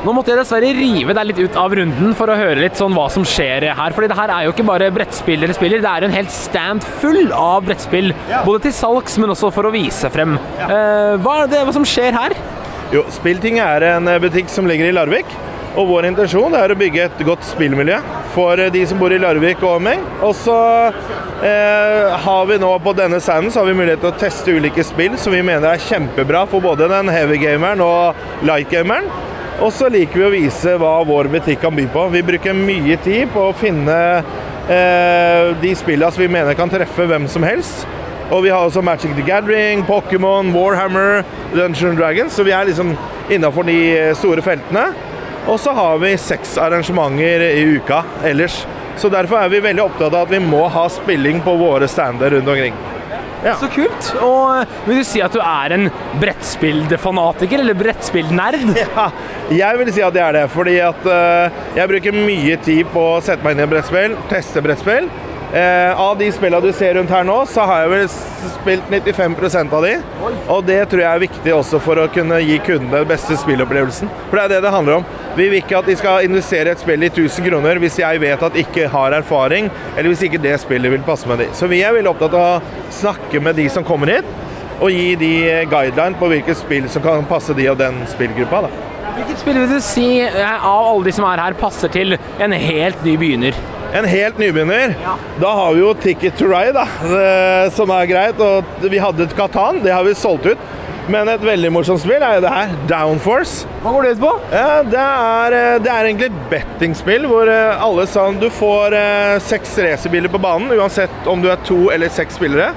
Nå 0.03 0.11
måtte 0.11 0.33
jeg 0.33 0.39
dessverre 0.41 0.71
rive 0.75 1.13
deg 1.15 1.27
litt 1.29 1.37
ut 1.45 1.57
av 1.61 1.71
runden 1.79 2.15
for 2.19 2.27
å 2.27 2.35
høre 2.35 2.59
litt 2.59 2.75
sånn 2.75 2.91
hva 2.97 3.05
som 3.13 3.23
skjer 3.23 3.69
her. 3.77 3.93
Fordi 3.95 4.09
det 4.11 4.17
her 4.17 4.33
er 4.35 4.47
jo 4.47 4.51
ikke 4.51 4.65
bare 4.67 4.89
brettspill 4.91 5.45
dere 5.45 5.55
spiller, 5.55 5.79
det 5.85 5.93
er 5.93 6.07
en 6.09 6.15
helt 6.17 6.33
stand 6.33 6.83
full 6.99 7.29
av 7.37 7.63
brettspill. 7.69 8.11
Både 8.43 8.65
til 8.65 8.75
salgs, 8.75 9.15
men 9.21 9.31
også 9.31 9.53
for 9.55 9.69
å 9.69 9.71
vise 9.71 10.11
frem. 10.11 10.35
Eh, 10.65 11.13
hva 11.23 11.37
er 11.45 11.53
det 11.53 11.63
hva 11.63 11.75
som 11.77 11.87
skjer 11.87 12.17
her? 12.17 12.35
Jo, 12.93 13.01
Spillting 13.09 13.57
er 13.57 13.81
en 13.87 14.05
eh, 14.05 14.19
butikk 14.21 14.51
som 14.53 14.67
ligger 14.69 14.85
i 14.85 14.93
Larvik. 14.93 15.31
Og 15.73 15.87
vår 15.89 16.05
intensjon 16.11 16.53
er 16.53 16.69
å 16.69 16.77
bygge 16.77 17.07
et 17.07 17.21
godt 17.25 17.41
spillmiljø 17.47 17.95
for 18.35 18.59
eh, 18.61 18.69
de 18.73 18.83
som 18.85 18.99
bor 19.01 19.13
i 19.13 19.17
Larvik 19.17 19.63
og 19.65 19.79
omheng. 19.79 20.03
Og 20.21 20.35
så 20.37 20.57
eh, 21.41 22.13
har 22.25 22.43
vi 22.51 22.59
nå 22.61 22.69
på 22.85 22.93
denne 22.93 23.17
standen 23.17 23.49
så 23.49 23.63
har 23.63 23.71
vi 23.71 23.79
mulighet 23.79 24.03
til 24.03 24.11
å 24.11 24.19
teste 24.21 24.53
ulike 24.53 24.85
spill 24.85 25.17
som 25.17 25.33
vi 25.33 25.41
mener 25.41 25.71
er 25.71 25.81
kjempebra 25.81 26.43
for 26.51 26.61
både 26.61 26.91
den 26.91 27.09
heavy 27.09 27.39
gameren 27.41 27.81
og 27.81 28.45
light 28.45 28.69
gameren. 28.69 29.09
Og 29.63 29.73
så 29.73 29.89
liker 29.89 30.19
vi 30.19 30.27
å 30.27 30.33
vise 30.35 30.77
hva 30.77 30.99
vår 31.07 31.31
butikk 31.33 31.63
kan 31.65 31.73
by 31.73 31.87
på. 31.89 32.05
Vi 32.13 32.23
bruker 32.29 32.61
mye 32.61 32.99
tid 33.01 33.33
på 33.33 33.47
å 33.49 33.57
finne 33.57 33.97
eh, 34.69 35.49
de 35.65 35.73
spillene 35.81 36.13
som 36.13 36.21
vi 36.21 36.29
mener 36.37 36.53
kan 36.61 36.69
treffe 36.69 37.09
hvem 37.09 37.25
som 37.25 37.49
helst. 37.49 37.87
Og 38.31 38.43
vi 38.45 38.51
har 38.53 38.63
også 38.63 38.81
Magic 38.81 39.15
the 39.17 39.25
Gathering, 39.25 39.83
Pokémon, 39.87 40.53
Warhammer, 40.55 41.23
Dungeons 41.53 41.99
Dragons. 41.99 42.33
Så 42.33 42.43
vi 42.47 42.55
er 42.55 42.69
liksom 42.69 42.95
innafor 43.29 43.67
de 43.67 43.77
store 44.17 44.41
feltene. 44.45 44.87
Og 45.47 45.59
så 45.59 45.73
har 45.75 45.99
vi 45.99 46.15
seks 46.17 46.55
arrangementer 46.61 47.43
i 47.49 47.65
uka 47.75 48.03
ellers. 48.23 48.63
Så 48.97 49.09
derfor 49.11 49.41
er 49.41 49.51
vi 49.51 49.59
veldig 49.65 49.83
opptatt 49.83 50.13
av 50.13 50.27
at 50.27 50.31
vi 50.31 50.39
må 50.39 50.63
ha 50.71 50.87
spilling 50.91 51.41
på 51.43 51.55
våre 51.59 51.89
stander 51.91 52.37
rundt 52.37 52.47
omkring. 52.53 52.75
Så 53.59 53.67
kult. 53.73 54.09
Og 54.23 54.61
eh, 54.61 54.75
vil 54.87 55.01
du 55.01 55.07
si 55.07 55.19
at 55.23 55.33
du 55.35 55.41
er 55.43 55.75
en 55.75 55.89
brettspillfanatiker, 56.21 57.59
eller 57.59 57.77
brettspillnerd? 57.77 58.61
Ja, 58.93 59.09
jeg 59.51 59.79
vil 59.81 59.89
si 59.91 60.01
at 60.05 60.15
jeg 60.15 60.23
er 60.23 60.37
det. 60.37 60.45
Fordi 60.53 60.77
at 60.79 61.07
eh, 61.11 61.61
jeg 61.75 61.91
bruker 61.91 62.15
mye 62.15 62.57
tid 62.63 62.87
på 62.93 63.03
å 63.17 63.21
sette 63.23 63.43
meg 63.43 63.57
inn 63.57 63.65
i 63.65 63.69
brettspill, 63.73 64.15
teste 64.31 64.63
brettspill. 64.63 65.09
Eh, 65.53 65.99
av 66.01 66.17
de 66.17 66.31
spillene 66.33 66.65
du 66.65 66.73
ser 66.73 66.95
rundt 66.97 67.11
her 67.13 67.25
nå, 67.27 67.35
så 67.45 67.61
har 67.69 67.83
jeg 67.83 67.89
vel 67.91 68.07
spilt 68.55 68.87
95% 68.89 69.73
av 69.77 69.83
de. 69.85 69.91
Og 70.49 70.63
det 70.65 70.79
tror 70.89 71.03
jeg 71.03 71.09
er 71.11 71.21
viktig 71.21 71.51
også 71.53 71.77
for 71.83 72.01
å 72.01 72.07
kunne 72.09 72.39
gi 72.41 72.55
kundene 72.65 73.03
den 73.03 73.11
beste 73.11 73.37
spillopplevelsen. 73.37 74.09
For 74.31 74.39
det 74.39 74.45
er 74.47 74.53
det 74.55 74.61
det 74.65 74.71
handler 74.73 74.97
om. 74.97 75.05
Vi 75.37 75.45
vil 75.51 75.59
ikke 75.61 75.77
at 75.77 75.91
de 75.91 75.97
skal 75.99 76.25
investere 76.25 76.73
et 76.73 76.81
spill 76.81 77.05
i 77.05 77.11
1000 77.11 77.45
kroner 77.45 77.77
hvis 77.83 77.99
jeg 78.01 78.21
vet 78.23 78.45
at 78.47 78.57
de 78.57 78.63
ikke 78.65 78.87
har 78.95 79.13
erfaring, 79.19 79.69
eller 79.93 80.09
hvis 80.09 80.23
ikke 80.25 80.41
det 80.41 80.55
spillet 80.63 80.95
vil 80.95 81.05
passe 81.05 81.29
med 81.29 81.43
de. 81.43 81.47
Så 81.53 81.69
vi 81.69 81.83
er 81.85 81.93
veldig 81.93 82.15
opptatt 82.15 82.39
av 82.39 82.47
å 82.47 82.89
snakke 83.03 83.43
med 83.45 83.61
de 83.61 83.67
som 83.69 83.85
kommer 83.85 84.09
hit, 84.09 84.33
og 84.79 84.89
gi 84.89 85.13
de 85.21 85.31
guideline 85.69 86.17
på 86.17 86.31
hvilket 86.33 86.63
spill 86.63 86.89
som 86.89 87.05
kan 87.05 87.29
passe 87.29 87.53
de 87.53 87.69
og 87.69 87.77
den 87.77 88.01
spillgruppa. 88.09 88.65
da. 88.65 88.73
Hvilket 89.19 89.45
spill 89.45 89.61
vil 89.61 89.69
du 89.69 89.77
si 89.85 90.09
eh, 90.25 90.41
av 90.65 90.89
alle 90.89 91.05
de 91.05 91.13
som 91.13 91.29
er 91.29 91.45
her, 91.45 91.61
passer 91.61 91.93
til 91.93 92.17
en 92.41 92.57
helt 92.57 93.05
ny 93.05 93.13
begynner? 93.21 93.61
En 93.93 94.05
helt 94.09 94.37
nybegynner? 94.41 94.95
Da 95.41 95.49
har 95.53 95.73
vi 95.73 95.83
jo 95.83 95.91
Ticket 95.93 96.37
to 96.39 96.47
Ride, 96.49 96.73
da, 96.73 96.85
eh, 97.05 97.67
som 97.75 97.91
er 97.93 98.07
greit. 98.09 98.39
Og 98.41 98.87
vi 98.89 99.01
hadde 99.01 99.27
et 99.27 99.35
Katan, 99.37 99.83
det 99.83 99.93
har 99.93 100.05
vi 100.07 100.15
solgt 100.17 100.47
ut. 100.49 100.63
Men 101.13 101.27
et 101.29 101.43
veldig 101.43 101.69
morsomt 101.75 102.01
spill 102.01 102.23
er 102.23 102.39
jo 102.39 102.45
det 102.45 102.53
her, 102.55 102.73
Downforce. 102.89 103.67
Hva 103.83 103.91
går 103.93 104.07
det 104.07 104.13
ut 104.15 104.23
på? 104.23 104.31
Ja, 104.55 104.81
det, 104.87 105.03
er, 105.03 105.57
eh, 105.59 105.77
det 105.83 105.91
er 105.93 106.09
egentlig 106.09 106.31
et 106.31 106.41
bettingspill 106.49 107.27
hvor 107.29 107.51
eh, 107.51 107.85
alle 107.85 108.07
sammen 108.09 108.41
Du 108.41 108.47
får 108.49 108.97
seks 109.45 109.77
racerbiler 109.85 110.31
på 110.31 110.41
banen, 110.41 110.73
uansett 110.73 111.29
om 111.29 111.43
du 111.43 111.51
er 111.51 111.61
to 111.67 111.91
eller 111.93 112.09
seks 112.09 112.39
spillere. 112.41 112.71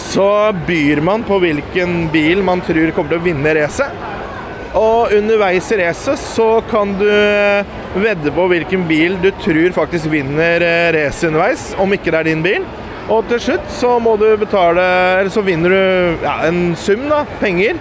Så 0.00 0.26
byr 0.66 1.02
man 1.04 1.22
på 1.28 1.38
hvilken 1.44 2.08
bil 2.10 2.42
man 2.42 2.64
tror 2.66 2.90
kommer 2.96 3.14
til 3.14 3.20
å 3.20 3.28
vinne 3.28 3.54
racet. 3.54 3.94
Og 4.78 5.10
underveis 5.16 5.66
i 5.74 5.80
racet 5.80 6.20
så 6.22 6.60
kan 6.70 6.92
du 7.00 7.08
eh, 7.10 7.66
vedde 7.98 8.30
på 8.34 8.44
hvilken 8.52 8.84
bil 8.86 9.16
du 9.22 9.32
tror 9.42 9.74
faktisk 9.74 10.06
vinner 10.12 10.62
eh, 10.62 10.90
racet 10.94 11.32
underveis, 11.32 11.64
om 11.80 11.90
ikke 11.96 12.12
det 12.12 12.20
er 12.20 12.28
din 12.30 12.44
bil. 12.44 12.68
Og 13.10 13.26
til 13.26 13.42
slutt 13.42 13.72
så 13.74 13.96
må 13.98 14.12
du 14.20 14.28
betale 14.38 14.82
Eller 15.18 15.32
så 15.34 15.42
vinner 15.42 15.72
du 15.74 16.22
ja, 16.22 16.36
en 16.46 16.76
sum, 16.78 17.08
da, 17.10 17.24
penger, 17.40 17.80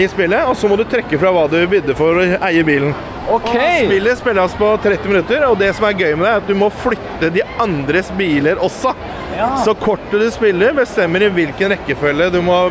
i 0.00 0.06
spillet. 0.08 0.46
Og 0.48 0.56
så 0.56 0.70
må 0.70 0.78
du 0.80 0.86
trekke 0.88 1.18
fra 1.20 1.32
hva 1.34 1.44
du 1.50 1.58
bydde 1.68 1.96
for 1.98 2.16
å 2.16 2.28
eie 2.48 2.64
bilen. 2.64 2.94
Ok. 3.30 3.50
Og 3.52 3.84
spillet 3.84 4.18
spilles 4.18 4.54
på 4.58 4.70
30 4.86 5.12
minutter, 5.12 5.44
og 5.46 5.58
det 5.60 5.74
som 5.76 5.84
er 5.86 5.98
gøy 5.98 6.14
med 6.16 6.24
det, 6.24 6.30
er 6.30 6.40
at 6.40 6.48
du 6.48 6.56
må 6.56 6.70
flytte 6.72 7.28
de 7.34 7.44
andres 7.62 8.08
biler 8.16 8.62
også. 8.64 8.94
Så 9.66 9.76
kortet 9.78 10.16
du 10.24 10.30
spiller, 10.32 10.72
bestemmer 10.76 11.26
i 11.26 11.30
hvilken 11.34 11.74
rekkefølge 11.74 12.30
du 12.34 12.40
må 12.44 12.62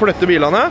flytte 0.00 0.28
bilene. 0.28 0.66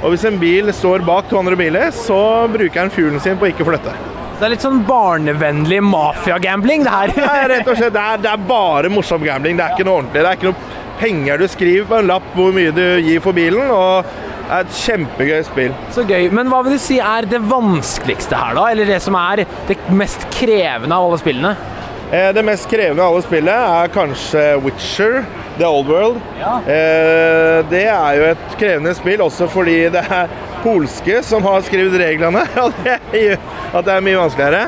Og 0.00 0.14
hvis 0.14 0.24
en 0.24 0.38
bil 0.40 0.72
står 0.72 1.04
bak 1.04 1.28
to 1.28 1.36
andre 1.40 1.58
biler, 1.60 1.90
så 1.92 2.48
bruker 2.48 2.80
den 2.80 2.92
fuelen 2.94 3.20
sin 3.20 3.36
på 3.40 3.50
ikke 3.50 3.66
flytte. 3.68 3.92
Det 4.40 4.46
er 4.46 4.54
litt 4.54 4.64
sånn 4.64 4.80
barnevennlig 4.88 5.82
mafiagambling, 5.84 6.86
det 6.86 6.94
her. 6.94 7.12
Nei, 7.20 7.40
rett 7.52 7.68
og 7.68 7.76
slett. 7.76 7.92
Det 7.92 8.00
er, 8.00 8.22
det 8.24 8.30
er 8.32 8.46
bare 8.48 8.88
morsom 8.92 9.20
gambling. 9.26 9.58
Det 9.58 9.66
er 9.66 9.74
ikke 9.76 9.84
noe 9.84 9.98
ordentlig. 10.00 10.22
Det 10.24 10.30
er 10.30 10.38
ikke 10.38 10.52
noe 10.54 10.78
penger 11.00 11.40
du 11.40 11.46
skriver 11.52 11.90
på 11.90 11.98
en 11.98 12.08
lapp 12.08 12.32
hvor 12.36 12.56
mye 12.56 12.72
du 12.76 12.84
gir 13.04 13.20
for 13.24 13.36
bilen. 13.36 13.68
og 13.68 14.08
det 14.50 14.56
er 14.56 14.64
et 14.64 14.78
kjempegøy 14.80 15.42
spill. 15.46 15.74
Så 15.94 16.02
gøy. 16.08 16.24
Men 16.34 16.48
hva 16.50 16.64
vil 16.66 16.74
du 16.74 16.80
si 16.82 16.96
er 16.98 17.28
det 17.30 17.38
vanskeligste 17.46 18.34
her, 18.34 18.56
da? 18.56 18.64
Eller 18.72 18.88
det 18.88 18.96
som 19.04 19.14
er 19.14 19.44
det 19.68 19.76
mest 19.94 20.24
krevende 20.34 20.96
av 20.96 21.06
alle 21.06 21.20
spillene? 21.20 21.52
Eh, 22.12 22.32
Det 22.34 22.42
mest 22.42 22.70
krevende 22.70 23.02
av 23.04 23.14
alle 23.14 23.22
spillet 23.22 23.54
er 23.54 23.90
kanskje 23.94 24.44
Witcher, 24.64 25.20
The 25.58 25.66
Old 25.66 25.86
World. 25.90 26.20
Ja. 26.40 26.56
Det 27.70 27.82
er 27.86 28.16
jo 28.18 28.24
et 28.32 28.54
krevende 28.58 28.94
spill 28.98 29.20
også 29.22 29.46
fordi 29.50 29.76
det 29.92 30.02
er 30.10 30.30
polske 30.64 31.20
som 31.26 31.44
har 31.46 31.62
skrevet 31.66 31.94
reglene. 32.00 32.42
Og 32.64 32.72
det 32.84 32.96
gjør 33.12 33.36
at 33.78 33.86
det 33.86 33.94
er 33.94 34.04
mye 34.06 34.18
vanskeligere. 34.24 34.64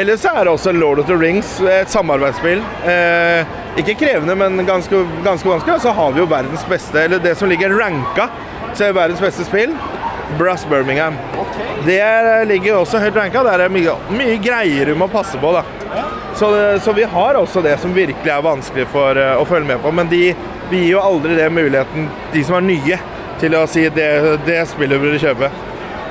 Ellers 0.00 0.24
er 0.24 0.44
det 0.46 0.52
også 0.52 0.72
Lord 0.74 1.00
of 1.02 1.06
the 1.10 1.16
Rings, 1.18 1.56
et 1.60 1.90
samarbeidsspill. 1.90 2.62
Eh, 2.86 3.56
Ikke 3.78 3.94
krevende, 4.00 4.34
men 4.38 4.66
ganske, 4.66 5.04
ganske 5.24 5.48
vanskelig. 5.48 5.76
Og 5.76 5.84
så 5.86 5.92
har 5.94 6.10
vi 6.14 6.22
jo 6.24 6.26
verdens 6.30 6.64
beste, 6.68 7.04
eller 7.06 7.22
det 7.22 7.36
som 7.38 7.48
ligger 7.50 7.70
ranka 7.78 8.26
til 8.78 8.94
verdens 8.96 9.22
beste 9.22 9.46
spill. 9.46 9.74
Brass 10.38 10.64
Birmingham. 10.70 11.14
Det 11.86 11.98
er- 12.00 12.44
ligger 12.46 12.76
også 12.80 12.98
høyt 13.00 13.16
ranka. 13.16 13.42
Der 13.42 13.60
er 13.64 13.68
mye, 13.68 13.94
mye 14.10 14.36
greier 14.42 14.86
du 14.86 14.94
må 14.94 15.08
passe 15.08 15.38
på. 15.38 15.52
da. 15.52 15.62
Så, 16.34 16.78
så 16.80 16.92
vi 16.94 17.02
har 17.02 17.34
også 17.34 17.62
det 17.62 17.78
som 17.80 17.92
virkelig 17.94 18.30
er 18.32 18.42
vanskelig 18.42 18.86
for 18.88 19.16
eh, 19.18 19.36
å 19.36 19.44
følge 19.44 19.66
med 19.66 19.82
på. 19.82 19.90
Men 19.92 20.08
de, 20.08 20.34
vi 20.70 20.84
gir 20.84 20.92
jo 20.94 21.00
aldri 21.00 21.34
det 21.36 21.50
muligheten, 21.52 22.08
de 22.32 22.44
som 22.44 22.56
er 22.56 22.60
nye, 22.60 22.98
til 23.40 23.54
å 23.56 23.66
si 23.68 23.88
det, 23.88 24.38
det 24.46 24.60
spillet 24.68 25.00
burde 25.00 25.18
kjøpe. 25.20 25.50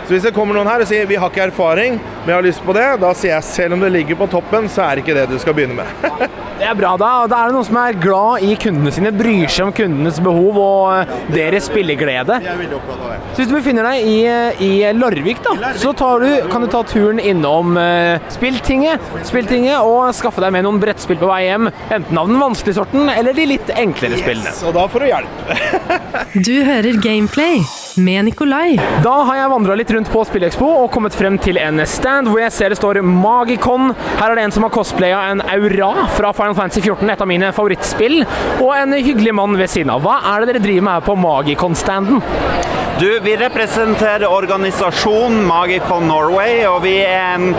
Så 0.10 0.16
hvis 0.16 0.24
det 0.26 0.32
kommer 0.34 0.58
noen 0.58 0.66
her 0.66 0.82
og 0.82 0.88
sier 0.90 1.06
vi 1.06 1.20
har 1.22 1.30
ikke 1.30 1.44
erfaring, 1.52 2.00
men 2.02 2.32
jeg 2.32 2.34
har 2.34 2.46
lyst 2.48 2.64
på 2.66 2.74
det, 2.74 2.88
da 2.98 3.12
sier 3.14 3.36
jeg 3.36 3.46
selv 3.46 3.76
om 3.76 3.84
det 3.86 3.92
ligger 3.94 4.18
på 4.18 4.26
toppen, 4.32 4.66
så 4.66 4.88
er 4.88 4.98
det 4.98 5.04
ikke 5.04 5.18
det 5.20 5.28
du 5.30 5.36
skal 5.38 5.54
begynne 5.54 5.78
med. 5.78 6.40
Det 6.60 6.66
er 6.68 6.76
bra. 6.76 6.90
Da, 7.00 7.10
da 7.32 7.38
er 7.40 7.48
det 7.48 7.56
noen 7.56 7.64
som 7.70 7.78
er 7.80 7.96
glad 8.04 8.42
i 8.44 8.56
kundene 8.60 8.92
sine, 8.92 9.14
bryr 9.16 9.48
seg 9.48 9.70
om 9.70 9.70
kundenes 9.72 10.18
behov 10.20 10.58
og 10.60 10.90
eh, 10.92 11.14
deres 11.32 11.70
spilleglede. 11.70 12.36
Jeg 12.44 12.52
er 12.52 12.60
veldig 12.60 12.76
opptatt 12.82 13.06
av 13.06 13.14
det. 13.14 13.20
Så 13.30 13.40
hvis 13.40 13.48
du 13.48 13.56
befinner 13.56 13.88
deg 13.88 14.10
i, 14.10 14.18
eh, 14.28 14.60
i 14.68 14.72
Larvik, 14.98 15.40
da, 15.46 15.72
så 15.80 15.94
tar 15.96 16.26
du, 16.26 16.28
kan 16.52 16.66
du 16.66 16.68
ta 16.68 16.84
turen 16.84 17.22
innom 17.24 17.80
uh, 17.80 18.20
Spilltinget, 18.36 19.08
Spilltinget 19.30 19.88
og 19.88 20.12
skaffe 20.18 20.44
deg 20.44 20.52
med 20.58 20.68
noen 20.68 20.84
brettspill 20.84 21.22
på 21.22 21.32
vei 21.32 21.46
hjem. 21.46 21.72
Enten 21.88 22.20
av 22.20 22.28
den 22.28 22.44
vanskelige 22.44 22.82
sorten 22.82 23.08
eller 23.14 23.40
de 23.40 23.48
litt 23.56 23.72
enklere 23.80 24.20
spillene. 24.20 24.52
Og 24.68 24.76
da 24.76 24.90
får 24.92 25.06
du 25.06 25.12
hjelp. 25.14 25.46
Du 26.50 26.56
hører 26.68 27.00
Gameplay 27.00 27.64
med 28.00 28.26
Nikolai. 28.26 28.76
Da 29.04 29.16
har 29.28 29.40
jeg 29.40 29.52
vandra 29.52 29.76
litt 29.80 29.92
rundt 29.92 29.99
på 30.08 30.22
Spillekspo 30.24 30.68
og 30.86 30.92
kommet 30.94 31.16
frem 31.18 31.36
til 31.42 31.60
en 31.60 31.82
stand 31.84 32.30
hvor 32.30 32.40
jeg 32.40 32.54
ser 32.56 32.72
det 32.72 32.78
står 32.80 33.02
Magicon. 33.04 33.92
Her 34.22 34.30
er 34.30 34.40
det 34.40 34.46
en 34.48 34.56
som 34.56 34.64
har 34.64 34.72
cosplaya 34.72 35.26
en 35.34 35.44
Aura 35.44 36.08
fra 36.16 36.32
Final 36.38 36.56
Fantasy 36.56 36.86
14, 36.86 37.10
et 37.10 37.26
av 37.26 37.28
mine 37.28 37.52
favorittspill, 37.52 38.22
og 38.62 38.74
en 38.78 38.96
hyggelig 38.96 39.36
mann 39.36 39.60
ved 39.60 39.72
siden 39.74 39.92
av. 39.92 40.06
Hva 40.06 40.22
er 40.32 40.46
det 40.46 40.54
dere 40.54 40.64
driver 40.70 40.88
med 40.88 41.00
her 41.00 41.08
på 41.10 41.20
Magicon-standen? 41.20 42.69
Du, 43.00 43.20
vi 43.20 43.38
representerer 43.38 44.32
organisasjonen 44.32 45.48
Magicon 45.48 46.08
Norway, 46.08 46.68
og 46.68 46.82
vi 46.84 46.98
er 47.00 47.36
en 47.38 47.56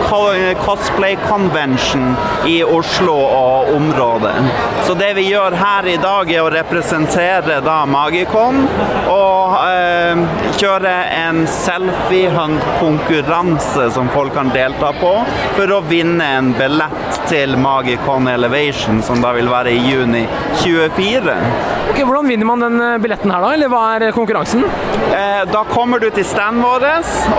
cosplay 0.61 1.17
convention 1.25 2.15
i 2.45 2.63
Oslo 2.63 3.15
og 3.25 3.73
området. 3.73 4.35
Så 4.85 4.93
det 4.99 5.13
vi 5.17 5.23
gjør 5.31 5.51
her 5.57 5.87
i 5.89 5.97
dag 6.03 6.29
er 6.29 6.41
å 6.45 6.49
representere 6.53 7.61
da 7.65 7.85
Magicon 7.89 8.67
og 9.09 9.57
eh, 9.65 10.15
kjøre 10.61 10.93
en 11.23 11.47
selfie-hunt-konkurranse 11.49 13.89
som 13.97 14.13
folk 14.13 14.37
kan 14.37 14.53
delta 14.53 14.93
på 15.01 15.25
for 15.57 15.65
å 15.73 15.81
vinne 15.89 16.21
en 16.37 16.53
billett 16.53 17.17
til 17.31 17.57
Magicon 17.57 18.27
Elevation, 18.29 19.01
som 19.01 19.17
da 19.25 19.33
vil 19.33 19.49
være 19.49 19.73
i 19.73 19.81
juni 19.89 20.29
24. 20.61 21.33
Ok, 21.89 22.05
Hvordan 22.05 22.29
vinner 22.29 22.45
man 22.45 22.61
den 22.67 22.77
eh, 22.77 23.01
billetten 23.01 23.33
her, 23.33 23.41
da? 23.41 23.57
Eller 23.57 23.65
hva 23.73 23.97
er 23.97 24.13
konkurransen? 24.13 24.61
Eh, 25.11 25.30
Da 25.51 25.63
kommer 25.63 25.99
du 25.99 26.09
til 26.11 26.25
standen 26.27 26.63
vår, 26.63 26.83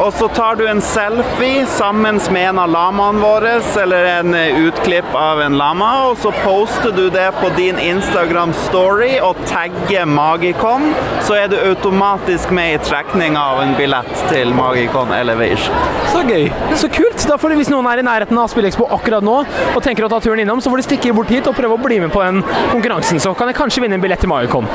og 0.00 0.12
så 0.16 0.26
tar 0.32 0.56
du 0.56 0.62
en 0.68 0.80
selfie 0.84 1.66
sammen 1.68 2.20
med 2.32 2.46
en 2.48 2.60
av 2.62 2.70
lamaene 2.72 3.20
våre, 3.20 3.52
eller 3.82 4.06
en 4.14 4.36
eh, 4.38 4.60
utklipp 4.64 5.12
av 5.18 5.42
en 5.44 5.58
lama, 5.60 5.90
og 6.08 6.16
så 6.22 6.32
poster 6.40 6.94
du 6.96 7.10
det 7.12 7.26
på 7.40 7.50
din 7.58 7.76
Instagram-story 7.82 9.10
og 9.26 9.40
tagger 9.50 10.08
Magicon, 10.08 10.88
så 11.26 11.36
er 11.42 11.50
du 11.52 11.58
automatisk 11.58 12.54
med 12.54 12.78
i 12.78 12.80
trekninga 12.86 13.42
av 13.52 13.60
en 13.66 13.74
billett 13.76 14.24
til 14.30 14.54
Magicon 14.56 15.12
Elevation. 15.16 15.76
Så 16.14 16.24
gøy. 16.28 16.48
Så 16.78 16.88
kult. 16.92 17.26
Da 17.28 17.36
får 17.38 17.52
du, 17.52 17.58
Hvis 17.60 17.70
noen 17.72 17.86
er 17.92 18.00
i 18.00 18.06
nærheten 18.06 18.38
av 18.40 18.48
Spillekspo 18.50 18.88
akkurat 18.96 19.24
nå 19.24 19.36
og 19.44 19.80
tenker 19.84 20.06
å 20.06 20.10
ta 20.10 20.18
turen 20.24 20.42
innom, 20.42 20.62
så 20.64 20.72
får 20.72 20.80
de 20.80 20.88
stikke 20.88 21.12
bort 21.16 21.30
hit 21.32 21.46
og 21.50 21.56
prøve 21.58 21.76
å 21.76 21.82
bli 21.82 22.00
med 22.02 22.12
på 22.14 22.24
den 22.24 22.40
konkurransen. 22.72 23.20
Så 23.22 23.34
kan 23.38 23.52
jeg 23.52 23.60
kanskje 23.60 23.84
vinne 23.84 24.00
en 24.00 24.04
billett 24.04 24.22
til 24.24 24.32
Magicon. 24.32 24.68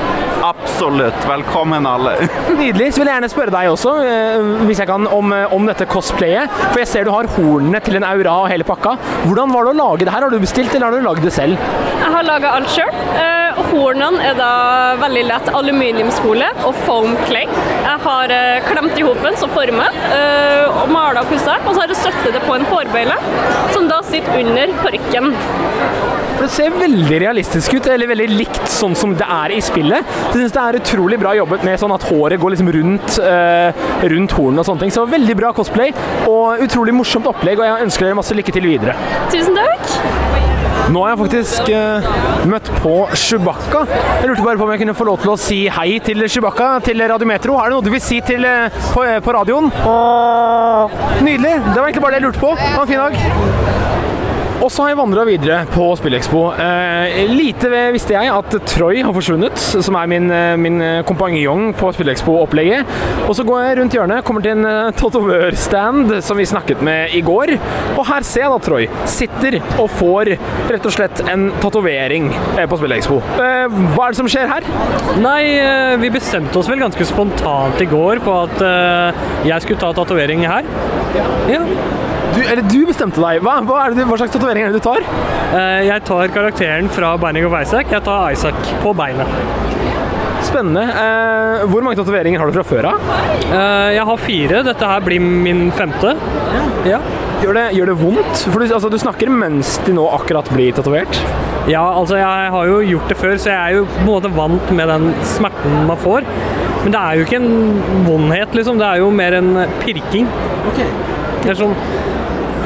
Absolutt. 0.45 1.25
Velkommen 1.27 1.89
alle. 1.89 2.15
Nydelig. 2.53 2.93
Vil 3.07 3.13
jeg 3.13 3.21
gjerne 3.21 3.31
spørre 3.31 3.51
deg 3.53 3.69
også, 3.71 3.91
eh, 4.03 4.47
hvis 4.67 4.81
jeg 4.81 4.87
kan, 4.89 5.05
om, 5.07 5.31
eh, 5.31 5.53
om 5.55 5.63
dette 5.69 5.85
cosplayet. 5.87 6.51
For 6.73 6.81
jeg 6.81 6.87
ser 6.91 7.05
du 7.07 7.13
har 7.13 7.29
hornene 7.37 7.79
til 7.79 7.95
en 7.95 8.03
aura 8.03 8.33
og 8.41 8.49
hele 8.51 8.67
pakka. 8.67 8.97
Hvordan 9.23 9.53
var 9.55 9.63
det 9.63 9.71
å 9.71 9.77
lage 9.79 10.03
det 10.03 10.11
her? 10.11 10.25
Har 10.25 10.29
du 10.29 10.39
bestilt, 10.43 10.75
eller 10.75 10.91
har 10.91 10.99
du 10.99 11.07
lagd 11.07 11.23
det 11.23 11.31
selv? 11.31 11.55
Jeg 12.01 12.11
har 12.17 12.27
laga 12.27 12.51
alt 12.57 12.67
sjøl. 12.67 12.91
Hornene 13.71 14.19
er 14.27 14.35
da 14.35 14.51
veldig 14.99 15.23
lett 15.29 15.47
aluminiumsfolie 15.55 16.49
og 16.67 16.75
foam 16.83 17.15
clay. 17.29 17.47
Jeg 17.47 18.03
har 18.03 18.33
eh, 18.35 18.67
klemt 18.67 18.99
i 18.99 19.07
hopen 19.07 19.39
som 19.39 19.55
former, 19.55 19.95
eh, 20.11 20.67
og 20.67 20.91
mala 20.91 21.23
og 21.23 21.31
pussa. 21.31 21.55
Og 21.63 21.71
så 21.71 21.85
har 21.85 21.95
jeg 21.95 22.03
støttet 22.03 22.35
det 22.35 22.43
på 22.43 22.59
en 22.59 22.67
hårbøyle, 22.67 23.17
som 23.71 23.87
da 23.87 24.03
sitter 24.03 24.43
under 24.43 24.75
parykken. 24.83 25.31
For 26.37 26.45
Det 26.45 26.53
ser 26.53 26.75
veldig 26.77 27.19
realistisk 27.23 27.73
ut, 27.73 27.87
eller 27.89 28.11
veldig 28.11 28.27
likt 28.29 28.69
sånn 28.69 28.93
som 28.97 29.15
det 29.17 29.25
er 29.25 29.55
i 29.55 29.61
spillet. 29.63 30.05
Jeg 30.05 30.35
synes 30.35 30.53
det 30.53 30.63
er 30.63 30.77
utrolig 30.77 31.17
bra 31.21 31.31
jobbet 31.33 31.65
med 31.65 31.79
sånn 31.81 31.95
at 31.95 32.05
håret 32.11 32.37
går 32.41 32.53
liksom 32.53 32.69
rundt, 32.75 33.17
uh, 33.25 33.87
rundt 34.13 34.35
hornene 34.37 34.61
og 34.61 34.67
sånne 34.69 34.85
ting. 34.85 34.93
Så 34.93 35.07
veldig 35.09 35.37
bra 35.39 35.49
cosplay, 35.57 35.95
og 36.29 36.61
utrolig 36.61 36.93
morsomt 36.93 37.25
opplegg, 37.31 37.57
og 37.57 37.65
jeg 37.65 37.87
ønsker 37.87 38.05
dere 38.05 38.19
masse 38.19 38.37
lykke 38.37 38.53
til 38.53 38.69
videre. 38.69 38.93
Tusen 39.33 39.57
takk. 39.57 39.89
Nå 40.93 41.01
har 41.03 41.15
jeg 41.15 41.19
faktisk 41.23 41.71
uh, 41.73 42.45
møtt 42.53 42.69
på 42.83 42.93
Chewbacca. 43.17 43.81
Jeg 44.21 44.29
lurte 44.29 44.45
bare 44.45 44.61
på 44.61 44.69
om 44.69 44.75
jeg 44.75 44.83
kunne 44.85 44.97
få 45.01 45.09
lov 45.09 45.19
til 45.25 45.33
å 45.33 45.39
si 45.41 45.59
hei 45.73 45.89
til 46.05 46.21
Chewbacca 46.29 46.69
til 46.85 47.01
Radiometro. 47.01 47.57
Er 47.57 47.73
det 47.73 47.79
noe 47.79 47.87
du 47.89 47.91
vil 47.97 48.03
si 48.03 48.21
til, 48.29 48.45
uh, 48.45 48.69
på, 48.93 49.09
på 49.25 49.37
radioen? 49.41 49.73
Nydelig. 51.25 51.57
Det 51.73 51.75
var 51.75 51.89
egentlig 51.89 52.05
bare 52.05 52.15
det 52.19 52.21
jeg 52.21 52.29
lurte 52.29 52.45
på. 52.45 52.55
Ha 52.61 52.85
en 52.85 52.91
fin 52.93 53.07
dag. 53.07 53.86
Og 54.57 54.71
så 54.73 54.83
har 54.83 54.91
jeg 54.91 54.99
vandra 54.99 55.23
videre 55.27 55.57
på 55.69 55.85
Spillekspo. 55.99 56.41
Eh, 56.57 57.27
lite 57.29 57.69
visste 57.93 58.15
jeg 58.15 58.31
at 58.33 58.55
Troy 58.67 59.03
har 59.05 59.13
forsvunnet, 59.15 59.57
som 59.57 59.97
er 59.99 60.09
min, 60.09 60.31
eh, 60.31 60.55
min 60.57 60.81
kompanjong 61.05 61.73
på 61.77 61.91
Spillekspo-opplegget. 61.93 62.89
Og 63.27 63.35
så 63.37 63.45
går 63.45 63.63
jeg 63.63 63.77
rundt 63.79 63.97
hjørnet, 63.97 64.23
kommer 64.25 64.41
til 64.41 64.55
en 64.57 64.65
eh, 64.65 64.91
tatovørstand 64.97 66.15
som 66.25 66.39
vi 66.39 66.47
snakket 66.49 66.81
med 66.81 67.13
i 67.13 67.21
går. 67.21 67.53
Og 67.97 68.03
her 68.09 68.25
ser 68.27 68.47
jeg 68.47 68.53
da 68.53 68.59
Troy 68.65 68.87
sitter 69.05 69.59
og 69.77 69.91
får 69.93 70.33
rett 70.71 70.89
og 70.89 70.95
slett 70.95 71.21
en 71.29 71.49
tatovering 71.61 72.31
eh, 72.57 72.65
på 72.65 72.81
Spillekspo. 72.81 73.21
Eh, 73.37 73.77
hva 73.93 74.07
er 74.07 74.15
det 74.15 74.21
som 74.21 74.31
skjer 74.31 74.49
her? 74.51 74.67
Nei, 75.21 75.41
eh, 75.61 75.95
vi 76.01 76.13
bestemte 76.17 76.57
oss 76.59 76.71
vel 76.71 76.81
ganske 76.81 77.07
spontant 77.07 77.81
i 77.83 77.89
går 77.89 78.23
på 78.25 78.41
at 78.47 78.65
eh, 78.65 79.23
jeg 79.51 79.67
skulle 79.67 79.81
ta 79.85 79.93
tatovering 79.97 80.47
her. 80.49 80.67
Ja. 81.51 81.65
Du, 82.37 82.41
eller 82.45 82.61
du 82.69 82.79
bestemte 82.85 83.21
deg. 83.23 83.41
Hva, 83.41 83.57
hva, 83.65 83.87
det, 83.89 83.97
du- 84.03 84.05
hva 84.11 84.17
slags 84.21 84.33
tatovering 84.35 84.67
er 84.67 84.71
det 84.75 84.77
du 84.81 84.85
tar? 84.85 85.01
Eh, 85.57 85.87
Jeg 85.87 86.03
tar 86.05 86.27
karakteren 86.35 86.89
fra 86.93 87.15
Binding 87.17 87.47
of 87.49 87.55
Isaac. 87.57 87.89
Jeg 87.91 88.03
tar 88.05 88.31
Isaac 88.35 88.73
på 88.83 88.93
beinet. 88.97 89.25
Spennende. 90.47 90.83
Eh, 90.85 91.63
hvor 91.71 91.81
mange 91.83 91.97
tatoveringer 91.97 92.39
har 92.39 92.51
du 92.51 92.59
fra 92.59 92.65
før 92.67 92.87
av? 92.93 93.07
Eh, 93.49 93.95
Jeg 93.97 94.05
har 94.05 94.17
fire. 94.21 94.61
Dette 94.67 94.85
her 94.93 95.01
blir 95.01 95.19
min 95.23 95.71
femte. 95.71 96.13
Ja. 96.87 96.99
Gjør 97.41 97.53
det, 97.57 97.65
gjør 97.77 97.89
det 97.91 97.97
vondt? 97.99 98.45
For 98.51 98.59
du, 98.61 98.65
altså, 98.73 98.89
du 98.89 98.97
snakker 99.01 99.29
mens 99.29 99.75
de 99.85 99.93
nå 99.93 100.05
akkurat 100.15 100.47
blir 100.53 100.71
tatovert. 100.77 101.19
Ja, 101.69 101.83
altså 101.99 102.15
jeg 102.17 102.51
har 102.53 102.65
jo 102.69 102.77
gjort 102.93 103.09
det 103.11 103.17
før, 103.19 103.33
så 103.37 103.51
jeg 103.51 103.59
er 103.59 103.75
jo 103.75 103.85
på 103.91 103.99
en 103.99 104.07
måte 104.07 104.31
vant 104.37 104.71
med 104.77 104.87
den 104.89 105.09
smerten 105.27 105.81
man 105.89 105.99
får. 105.99 106.23
Men 106.85 106.93
det 106.95 107.01
er 107.01 107.17
jo 107.19 107.25
ikke 107.27 107.41
en 107.41 108.05
vondhet, 108.07 108.55
liksom. 108.55 108.79
Det 108.79 108.87
er 108.87 109.01
jo 109.03 109.09
mer 109.11 109.35
en 109.41 109.51
pirking. 109.83 110.29
Det 111.43 111.51
er 111.51 111.59
sånn 111.59 111.75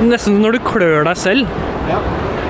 Nesten 0.08 0.42
når 0.42 0.58
du 0.58 0.66
klør 0.66 1.06
deg 1.08 1.18
selv. 1.20 1.48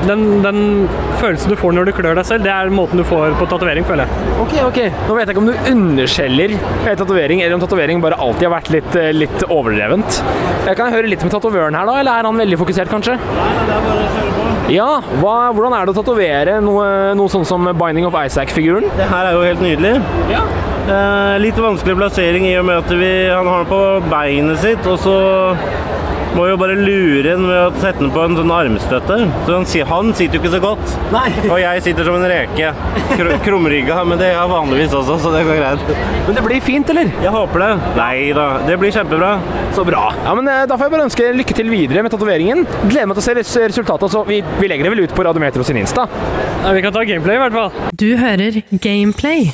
Den, 0.08 0.22
den 0.42 0.88
følelsen 1.20 1.52
du 1.54 1.58
får 1.60 1.76
når 1.78 1.90
du 1.90 1.92
klør 1.94 2.16
deg 2.18 2.26
selv, 2.26 2.42
det 2.46 2.50
er 2.50 2.72
måten 2.74 2.98
du 2.98 3.04
får 3.06 3.36
på 3.38 3.46
tatovering, 3.52 3.86
føler 3.86 4.10
jeg. 4.10 4.30
Ok, 4.42 4.56
ok. 4.66 4.80
Nå 5.06 5.18
vet 5.18 5.30
jeg 5.30 5.36
ikke 5.36 5.44
om 5.44 5.50
du 5.52 5.70
underskjeller 5.72 6.56
en 6.58 6.98
tatovering, 7.04 7.44
eller 7.44 7.58
om 7.58 7.62
tatovering 7.62 8.02
bare 8.02 8.18
alltid 8.18 8.48
har 8.48 8.56
vært 8.56 8.72
litt, 8.74 8.98
eh, 8.98 9.12
litt 9.14 9.46
overdrevent. 9.46 10.22
Jeg 10.66 10.80
kan 10.80 10.94
høre 10.96 11.12
litt 11.12 11.22
med 11.26 11.36
tatovøren 11.36 11.78
her, 11.78 11.86
da, 11.86 12.00
eller 12.02 12.18
er 12.18 12.30
han 12.32 12.42
veldig 12.42 12.60
fokusert, 12.64 12.90
kanskje? 12.90 13.20
Nei, 13.22 13.52
det 13.70 13.78
er 13.78 13.86
bare 13.86 14.08
å 14.08 14.10
på. 14.26 14.48
Ja, 14.72 14.90
hva, 15.20 15.36
hvordan 15.54 15.74
er 15.76 15.86
det 15.86 15.94
å 15.94 16.00
tatovere 16.02 16.58
noe, 16.64 16.90
noe 17.20 17.32
sånn 17.34 17.46
som 17.46 17.70
Binding 17.78 18.08
of 18.08 18.18
Isaac-figuren? 18.18 18.90
Det 18.98 19.08
her 19.10 19.30
er 19.30 19.38
jo 19.38 19.46
helt 19.46 19.62
nydelig. 19.62 19.98
Eh, 20.32 21.36
litt 21.44 21.60
vanskelig 21.62 21.94
plassering 22.00 22.48
i 22.50 22.56
og 22.58 22.66
med 22.66 22.82
at 22.82 22.90
vi, 22.98 23.12
han 23.30 23.46
har 23.46 23.66
den 23.66 23.70
på 23.70 24.10
beinet 24.10 24.64
sitt, 24.64 24.88
og 24.90 24.98
så 25.04 25.18
må 26.38 26.48
jo 26.48 26.58
bare 26.60 26.76
lure 26.80 27.24
den 27.26 27.46
ved 27.48 27.60
å 27.60 27.82
sette 27.82 28.00
den 28.02 28.12
på 28.14 28.24
en 28.24 28.38
sånn 28.38 28.54
armstøtte. 28.56 29.18
Så 29.48 29.58
han, 29.58 29.68
han 29.92 30.12
sitter 30.18 30.38
jo 30.38 30.42
ikke 30.44 30.54
så 30.56 30.62
godt. 30.64 30.96
Og 31.50 31.58
jeg 31.62 31.84
sitter 31.88 32.08
som 32.08 32.18
en 32.20 32.28
reke. 32.32 32.72
Kr 33.12 33.32
krumrygga, 33.46 33.98
men 34.08 34.20
det 34.22 34.30
er 34.30 34.38
jeg 34.38 34.52
vanligvis 34.52 34.96
også, 34.96 35.18
så 35.24 35.34
det 35.34 35.44
går 35.48 35.60
greit. 35.60 35.92
Men 36.28 36.38
det 36.38 36.44
blir 36.46 36.64
fint, 36.64 36.92
eller? 36.94 37.12
Jeg 37.24 37.34
håper 37.34 37.64
det. 37.66 37.72
Nei 37.98 38.16
da, 38.38 38.48
det 38.68 38.78
blir 38.82 38.94
kjempebra. 38.96 39.34
Så 39.76 39.86
bra. 39.88 40.08
Ja, 40.26 40.36
men 40.38 40.48
eh, 40.52 40.66
Da 40.70 40.78
får 40.78 40.88
jeg 40.88 40.96
bare 40.96 41.08
ønske 41.08 41.30
lykke 41.36 41.58
til 41.58 41.72
videre 41.72 42.04
med 42.06 42.14
tatoveringen. 42.14 42.66
Gleder 42.88 43.12
meg 43.12 43.20
til 43.20 43.24
å 43.24 43.46
se 43.48 43.68
resultatet. 43.72 44.12
Så 44.14 44.26
vi, 44.28 44.42
vi 44.60 44.72
legger 44.72 44.88
det 44.88 44.96
vel 44.96 45.06
ut 45.06 45.16
på 45.16 45.26
Radiometro 45.28 45.66
sin 45.68 45.80
Insta. 45.82 46.08
Ja, 46.62 46.76
vi 46.76 46.84
kan 46.86 46.96
ta 46.96 47.06
gameplay, 47.08 47.40
i 47.40 47.46
hvert 47.46 47.58
fall. 47.58 47.72
Du 47.98 48.12
hører 48.20 48.62
Gameplay 48.84 49.50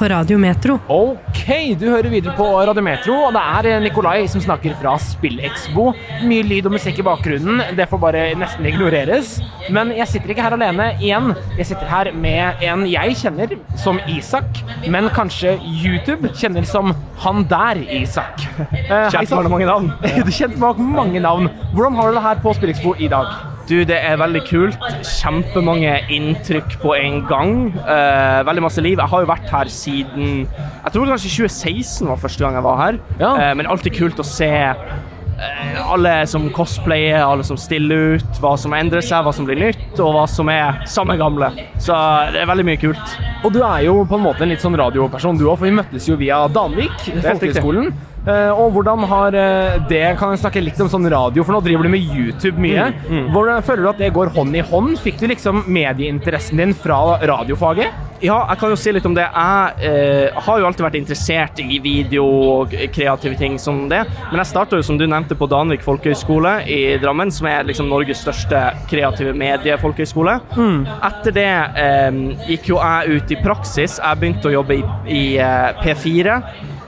på 0.00 0.08
Radio 0.08 0.38
Metro. 0.38 0.78
Ok, 0.88 1.76
du 1.76 1.90
hører 1.90 2.08
videre 2.08 2.32
på 2.32 2.46
Radiometro, 2.64 3.18
og 3.26 3.34
det 3.36 3.40
er 3.58 3.66
eh, 3.68 3.82
Nikolai 3.84 4.22
som 4.32 4.40
snakker 4.40 4.72
fra 4.80 4.94
SpillExpo. 4.96 5.90
Mye 6.24 6.46
lyd 6.46 6.70
og 6.70 6.74
musikk 6.78 7.02
i 7.02 7.04
bakgrunnen, 7.04 7.60
det 7.76 7.84
får 7.90 8.00
bare 8.00 8.22
nesten 8.40 8.64
ignoreres. 8.70 9.34
Men 9.68 9.92
jeg 9.92 10.08
sitter 10.08 10.32
ikke 10.32 10.46
her 10.46 10.56
alene 10.56 10.88
igjen. 11.04 11.34
Jeg 11.58 11.68
sitter 11.68 11.92
her 11.92 12.12
med 12.16 12.64
en 12.64 12.86
jeg 12.88 13.18
kjenner 13.20 13.52
som 13.84 14.00
Isak, 14.08 14.62
men 14.88 15.12
kanskje 15.12 15.58
YouTube 15.68 16.32
kjenner 16.32 16.64
som 16.64 16.94
han 17.20 17.44
der, 17.52 17.84
Isak. 18.00 18.48
Eh, 18.72 19.10
Kjent 19.12 19.36
mange 19.52 19.68
navn. 19.68 19.92
Du 20.00 20.32
kjent 20.32 20.56
med 20.56 20.80
mange 20.96 21.20
navn. 21.20 21.52
Hvordan 21.76 22.00
har 22.00 22.08
du 22.08 22.16
det 22.16 22.28
her 22.30 22.40
på 22.40 22.56
SpillExpo 22.56 22.96
i 22.96 23.12
dag? 23.12 23.36
Du, 23.70 23.76
det 23.86 24.00
er 24.02 24.16
veldig 24.18 24.40
kult. 24.48 24.80
Kjempemange 25.06 25.92
inntrykk 26.10 26.72
på 26.82 26.96
en 26.98 27.20
gang. 27.28 27.52
Eh, 27.78 28.40
veldig 28.48 28.64
masse 28.64 28.82
liv. 28.82 28.98
Jeg 28.98 29.12
har 29.12 29.22
jo 29.22 29.28
vært 29.30 29.46
her 29.52 29.70
siden 29.70 30.48
Jeg 30.48 30.90
tror 30.94 31.06
kanskje 31.12 31.30
2016 31.36 32.10
var 32.10 32.18
første 32.18 32.42
gang 32.42 32.58
jeg 32.58 32.66
var 32.66 32.80
her. 32.80 32.98
Eh, 33.38 33.52
men 33.60 33.70
alltid 33.70 33.94
kult 33.94 34.18
å 34.18 34.26
se 34.26 34.50
eh, 34.50 35.78
alle 35.84 36.16
som 36.26 36.48
cosplayer, 36.56 37.22
alle 37.22 37.46
som 37.46 37.60
stiller 37.60 38.18
ut, 38.18 38.42
hva 38.42 38.56
som 38.58 38.74
endrer 38.74 39.06
seg, 39.06 39.22
hva 39.22 39.34
som 39.36 39.46
blir 39.46 39.62
nytt, 39.62 39.86
og 40.02 40.16
hva 40.18 40.26
som 40.26 40.50
er 40.50 40.82
samme 40.90 41.14
gamle. 41.20 41.52
Så 41.78 41.94
det 42.34 42.42
er 42.42 42.50
veldig 42.50 42.66
mye 42.72 42.82
kult. 42.82 43.18
Og 43.46 43.54
du 43.54 43.62
er 43.62 43.86
jo 43.86 44.00
på 44.02 44.18
en 44.18 44.26
måte 44.26 44.42
en 44.44 44.50
litt 44.50 44.66
sånn 44.66 44.78
radioperson 44.82 45.38
du 45.38 45.46
òg, 45.46 45.60
for 45.60 45.70
vi 45.70 45.76
møttes 45.78 46.10
jo 46.10 46.18
via 46.18 46.42
Danvik, 46.50 47.06
folkehøgskolen. 47.22 47.94
Eh, 48.28 48.50
og 48.52 48.74
hvordan 48.74 49.06
har 49.08 49.32
eh, 49.32 49.78
det 49.88 50.02
Kan 50.20 50.34
jeg 50.34 50.42
snakke 50.42 50.60
litt 50.60 50.80
om 50.84 50.90
sånn 50.92 51.08
radio, 51.08 51.40
for 51.40 51.56
nå 51.56 51.62
driver 51.64 51.88
du 51.88 51.94
med 51.94 52.04
YouTube 52.04 52.60
mye. 52.60 52.90
Mm, 52.92 53.08
mm. 53.08 53.32
Hvordan 53.32 53.64
føler 53.64 53.82
du 53.86 53.90
at 53.94 54.02
det 54.04 54.12
går 54.16 54.34
hånd 54.36 54.56
i 54.60 54.64
hånd? 54.72 54.98
Fikk 55.00 55.22
du 55.22 55.26
liksom 55.30 55.64
medieinteressen 55.70 56.60
din 56.60 56.76
fra 56.76 57.00
radiofaget? 57.24 58.08
Ja, 58.20 58.42
jeg 58.50 58.60
kan 58.60 58.68
jo 58.68 58.76
si 58.76 58.92
litt 58.92 59.06
om 59.08 59.14
det. 59.16 59.24
Jeg 59.24 59.88
eh, 59.88 60.40
har 60.44 60.58
jo 60.60 60.66
alltid 60.68 60.84
vært 60.84 60.98
interessert 60.98 61.60
i 61.64 61.78
video 61.80 62.26
og 62.26 62.74
kreative 62.92 63.38
ting 63.40 63.56
som 63.62 63.86
det. 63.88 64.02
Men 64.28 64.42
jeg 64.42 64.50
starta 64.50 64.76
jo, 64.76 64.84
som 64.84 64.98
du 65.00 65.06
nevnte, 65.08 65.38
på 65.40 65.48
Danvik 65.48 65.80
folkehøgskole 65.86 66.58
i 66.68 66.80
Drammen, 67.00 67.32
som 67.32 67.48
er 67.48 67.64
liksom 67.64 67.88
Norges 67.88 68.20
største 68.20 68.60
kreative 68.90 69.32
mediefolkehøgskole. 69.40 70.36
Mm. 70.52 70.82
Etter 71.08 71.36
det 71.38 71.48
eh, 71.86 72.20
gikk 72.50 72.68
jo 72.74 72.82
jeg 72.82 73.16
ut 73.16 73.32
i 73.32 73.40
praksis. 73.40 73.96
Jeg 73.96 74.20
begynte 74.20 74.52
å 74.52 74.54
jobbe 74.58 74.76
i, 74.76 74.84
i 75.08 75.24
eh, 75.40 75.80
P4. 75.80 76.36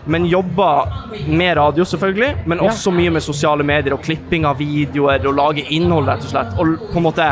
Men 0.05 0.27
jobba 0.27 0.89
med 1.27 1.57
radio, 1.57 1.85
selvfølgelig, 1.85 2.33
men 2.47 2.61
også 2.61 2.91
mye 2.95 3.11
med 3.15 3.23
sosiale 3.23 3.63
medier 3.67 3.95
og 3.95 4.03
klipping 4.03 4.47
av 4.49 4.59
videoer 4.59 5.23
og 5.29 5.37
lage 5.39 5.67
innhold, 5.71 6.09
rett 6.11 6.27
og 6.27 6.33
slett. 6.33 6.57
Og 6.59 6.89
på 6.91 6.99
en 6.99 7.07
måte 7.07 7.29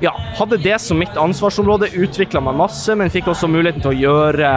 ja, 0.00 0.12
hadde 0.38 0.60
det 0.62 0.76
som 0.82 1.00
mitt 1.00 1.16
ansvarsområde, 1.18 1.90
utvikla 1.96 2.42
meg 2.44 2.58
masse, 2.60 2.94
men 2.94 3.10
fikk 3.10 3.32
også 3.32 3.48
muligheten 3.50 3.82
til 3.82 3.94
å 3.94 3.98
gjøre 3.98 4.52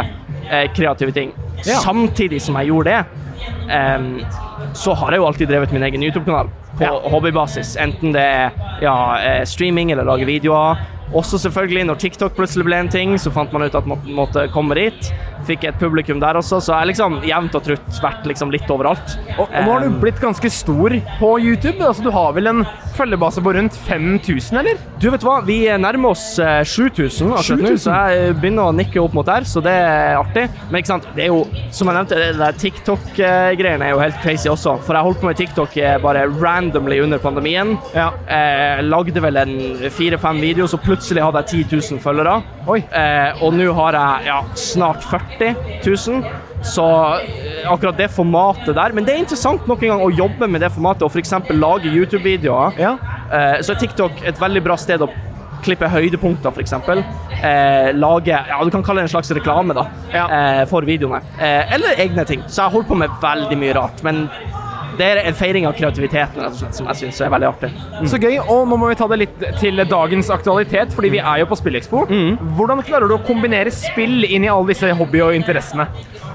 eh, 0.49 0.67
kreative 0.75 1.15
ting. 1.15 1.33
Ja. 1.63 1.79
Samtidig 1.81 2.41
som 2.43 2.59
jeg 2.59 2.71
gjorde 2.73 2.93
det, 2.93 3.47
eh, 3.71 4.73
så 4.77 4.93
har 4.99 5.15
jeg 5.15 5.23
jo 5.23 5.29
alltid 5.29 5.51
drevet 5.51 5.73
min 5.73 5.87
egen 5.87 6.03
YouTube-kanal 6.05 6.51
på 6.77 6.91
hobbybasis. 7.13 7.75
Enten 7.81 8.13
det 8.15 8.21
er 8.21 8.51
ja, 8.83 8.95
eh, 9.17 9.43
streaming 9.49 9.91
eller 9.91 10.07
lage 10.07 10.27
videoer. 10.29 10.81
Også 11.11 11.37
selvfølgelig, 11.43 11.83
når 11.89 11.95
TikTok 11.99 12.37
plutselig 12.37 12.65
ble 12.65 12.77
en 12.79 12.89
ting, 12.89 13.17
så 13.19 13.33
fant 13.35 13.51
man 13.51 13.65
ut 13.65 13.75
at 13.75 13.87
man 13.89 13.99
måtte 14.15 14.45
komme 14.53 14.77
dit. 14.77 15.09
Fikk 15.47 15.65
et 15.69 15.79
publikum 15.81 16.21
der 16.21 16.39
også, 16.39 16.61
så 16.63 16.77
jeg 16.79 16.91
liksom 16.91 17.19
jevnt 17.27 17.55
og 17.57 17.65
trutt 17.65 18.01
vært 18.03 18.27
liksom 18.29 18.53
litt 18.53 18.69
overalt. 18.71 19.17
Og, 19.37 19.45
og 19.45 19.57
nå 19.65 19.73
har 19.73 19.85
du 19.85 19.99
blitt 20.01 20.21
ganske 20.21 20.51
stor 20.53 20.95
på 21.19 21.31
YouTube. 21.41 21.79
Altså, 21.81 22.05
du 22.05 22.11
har 22.13 22.33
vel 22.37 22.51
en 22.51 22.63
følgebase 22.95 23.41
på 23.43 23.53
rundt 23.55 23.77
5000, 23.87 24.59
eller? 24.61 24.79
Du 25.01 25.07
vet 25.13 25.23
hva, 25.25 25.39
vi 25.45 25.63
nærmer 25.81 26.13
oss 26.13 26.25
eh, 26.41 26.61
7000 26.67 27.31
akkurat 27.37 27.63
nå, 27.63 27.73
så 27.81 27.97
jeg 28.11 28.35
begynner 28.41 28.69
å 28.69 28.75
nikke 28.75 29.01
opp 29.01 29.15
mot 29.17 29.27
der, 29.27 29.47
så 29.47 29.63
det 29.63 29.73
er 29.73 30.19
artig. 30.19 30.47
Men 30.69 30.81
ikke 30.81 30.91
sant, 30.93 31.07
det 31.15 31.25
er 31.25 31.31
jo, 31.31 31.43
som 31.73 31.89
jeg 31.89 31.97
nevnte, 31.97 32.19
det 32.21 32.31
der 32.41 32.59
TikTok-greiene 32.61 33.87
er 33.87 33.95
jo 33.95 34.01
helt 34.03 34.19
crazy 34.23 34.51
også. 34.51 34.77
For 34.85 34.97
jeg 34.97 35.07
holdt 35.07 35.21
på 35.23 35.29
med 35.29 35.39
TikTok 35.39 35.77
eh, 35.81 35.97
bare 36.03 36.27
randomly 36.29 36.99
under 37.03 37.21
pandemien. 37.23 37.75
Eh, 37.95 38.83
lagde 38.85 39.23
vel 39.23 39.41
en 39.41 39.55
fire-fem 39.89 40.41
videoer, 40.43 40.69
så 40.71 40.81
plutselig 40.81 41.25
hadde 41.25 41.43
jeg 41.45 41.67
10 41.71 41.81
000 41.95 42.03
følgere. 42.03 42.39
Eh, 42.67 43.41
og 43.43 43.55
nå 43.57 43.71
har 43.77 43.97
jeg 43.97 44.29
ja, 44.29 44.39
snart 44.59 45.05
40 45.09 45.30
000. 45.39 46.27
Så 46.61 46.85
eh, 47.23 47.65
akkurat 47.71 47.97
det 47.97 48.11
formatet 48.13 48.75
der 48.77 48.93
Men 48.93 49.05
det 49.07 49.15
er 49.15 49.23
interessant 49.23 49.65
nok 49.69 49.81
en 49.81 49.95
gang 49.95 50.03
å 50.05 50.11
jobbe 50.13 50.47
med 50.51 50.61
det 50.61 50.69
formatet 50.75 51.07
og 51.07 51.13
f.eks. 51.13 51.33
lage 51.55 51.89
YouTube-videoer. 51.89 52.77
Ja. 52.77 52.95
så 53.63 53.73
er 53.73 53.79
TikTok 53.79 54.25
et 54.27 54.41
veldig 54.41 54.61
bra 54.65 54.75
sted 54.77 55.01
å 55.01 55.09
klippe 55.65 55.89
høydepunkter, 55.89 56.51
f.eks. 56.51 56.73
Eh, 57.41 57.91
lage 57.97 58.33
Ja, 58.33 58.59
du 58.63 58.71
kan 58.73 58.83
kalle 58.85 59.01
det 59.01 59.09
en 59.09 59.13
slags 59.15 59.31
reklame 59.35 59.75
da, 59.77 59.87
eh, 60.13 60.63
for 60.69 60.85
videoene. 60.87 61.21
Eh, 61.39 61.73
eller 61.75 62.01
egne 62.01 62.25
ting. 62.27 62.43
Så 62.47 62.65
jeg 62.65 62.75
holdt 62.75 62.89
på 62.89 62.97
med 62.97 63.13
veldig 63.21 63.57
mye 63.61 63.77
rart. 63.77 64.03
Men 64.03 64.27
det 65.01 65.07
er 65.09 65.21
en 65.25 65.37
feiring 65.37 65.65
av 65.65 65.73
kreativiteten 65.77 66.57
slett, 66.57 66.77
som 66.77 66.89
jeg 66.91 66.99
syns 66.99 67.21
er 67.25 67.33
veldig 67.33 67.49
artig. 67.49 67.71
Så 68.11 68.19
gøy. 68.21 68.37
Og 68.41 68.67
nå 68.69 68.77
må 68.77 68.91
vi 68.91 68.97
ta 68.99 69.07
det 69.09 69.21
litt 69.23 69.45
til 69.59 69.81
dagens 69.89 70.29
aktualitet, 70.33 70.93
fordi 70.95 71.15
vi 71.15 71.21
er 71.21 71.41
jo 71.41 71.49
på 71.49 71.57
SpillExpo. 71.57 72.05
Hvordan 72.57 72.83
klarer 72.85 73.09
du 73.09 73.17
å 73.17 73.23
kombinere 73.25 73.73
spill 73.73 74.21
inn 74.27 74.45
i 74.45 74.51
alle 74.51 74.73
disse 74.73 74.91
hobby 74.99 75.23
og 75.25 75.37
interessene? 75.37 75.89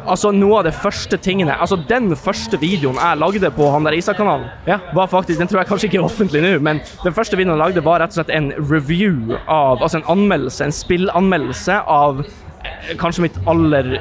Altså, 0.07 0.31
noe 0.35 0.61
av 0.61 0.67
de 0.69 0.73
første 0.75 1.19
tingene 1.19 1.57
Altså, 1.59 1.79
den 1.89 2.13
første 2.19 2.59
videoen 2.63 2.99
jeg 3.01 3.19
lagde 3.19 3.51
på 3.57 3.71
han 3.73 3.87
der 3.87 3.97
Isak-kanalen, 3.99 4.47
ja. 4.69 4.79
var 4.95 5.11
faktisk 5.11 5.41
Den 5.41 5.51
tror 5.51 5.63
jeg 5.63 5.71
kanskje 5.71 5.89
ikke 5.91 5.99
er 5.99 6.07
offentlig 6.07 6.43
nå, 6.45 6.53
men 6.63 6.83
den 7.03 7.17
første 7.17 7.39
videoen 7.39 7.57
jeg 7.57 7.65
lagde, 7.65 7.85
var 7.87 8.03
rett 8.03 8.15
og 8.15 8.21
slett 8.21 8.31
en 8.37 8.53
review 8.71 9.35
av 9.43 9.83
Altså 9.83 10.01
en 10.01 10.11
anmeldelse, 10.15 10.69
en 10.69 10.77
spillanmeldelse 10.77 11.81
av 11.91 12.23
eh, 12.23 12.95
kanskje 13.01 13.27
mitt 13.27 13.41
aller 13.51 13.97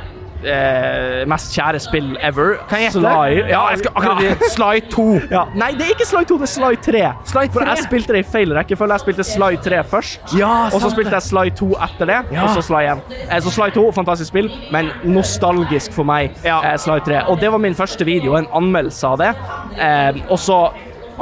eh, 0.45 1.25
mest 1.29 1.53
kjære 1.55 1.79
spill 1.83 2.17
ever. 2.21 2.55
Kan 2.69 2.79
jeg 2.81 2.91
gjette? 2.91 3.01
Sly. 3.01 3.49
Ja, 3.49 3.61
jeg 3.71 3.79
skal 3.79 3.91
akkurat 3.95 4.21
si 4.43 4.49
Sly 4.55 4.81
2. 4.91 5.05
Ja. 5.31 5.43
Nei, 5.55 5.71
det 5.77 5.81
er 5.87 5.93
ikke 5.95 6.07
Sly 6.07 6.23
2, 6.29 6.37
det 6.41 6.47
er 6.47 6.53
Sly 6.53 6.75
3. 6.87 7.03
Sly 7.31 7.45
For 7.53 7.65
jeg 7.69 7.83
spilte 7.87 8.13
det 8.17 8.21
i 8.25 8.27
feil 8.31 8.53
rekkefølge. 8.57 8.93
Jeg 8.99 9.05
spilte 9.05 9.23
Sly 9.27 9.51
3 9.65 9.83
først, 9.91 10.35
Ja, 10.39 10.53
og 10.73 10.79
så 10.81 10.89
spilte 10.93 11.13
jeg 11.17 11.21
Sly 11.27 11.45
2 11.59 11.69
etter 11.87 12.05
det, 12.11 12.19
Ja. 12.35 12.43
og 12.43 12.49
så 12.55 12.61
Sly 12.69 12.83
1. 12.93 13.03
Eh, 13.29 13.39
Så 13.45 13.51
Sly 13.51 13.69
2, 13.75 13.91
fantastisk 13.91 14.27
spill, 14.33 14.49
men 14.71 14.89
nostalgisk 15.03 15.93
for 15.93 16.03
meg, 16.07 16.31
eh, 16.45 16.75
Sly 16.77 16.99
3. 17.05 17.23
Og 17.29 17.39
det 17.41 17.51
var 17.51 17.57
min 17.57 17.75
første 17.75 18.05
video, 18.05 18.35
en 18.35 18.47
anmeldelse 18.53 19.07
av 19.07 19.17
det. 19.17 19.33
Eh, 19.79 20.21
og 20.29 20.37
så 20.39 20.69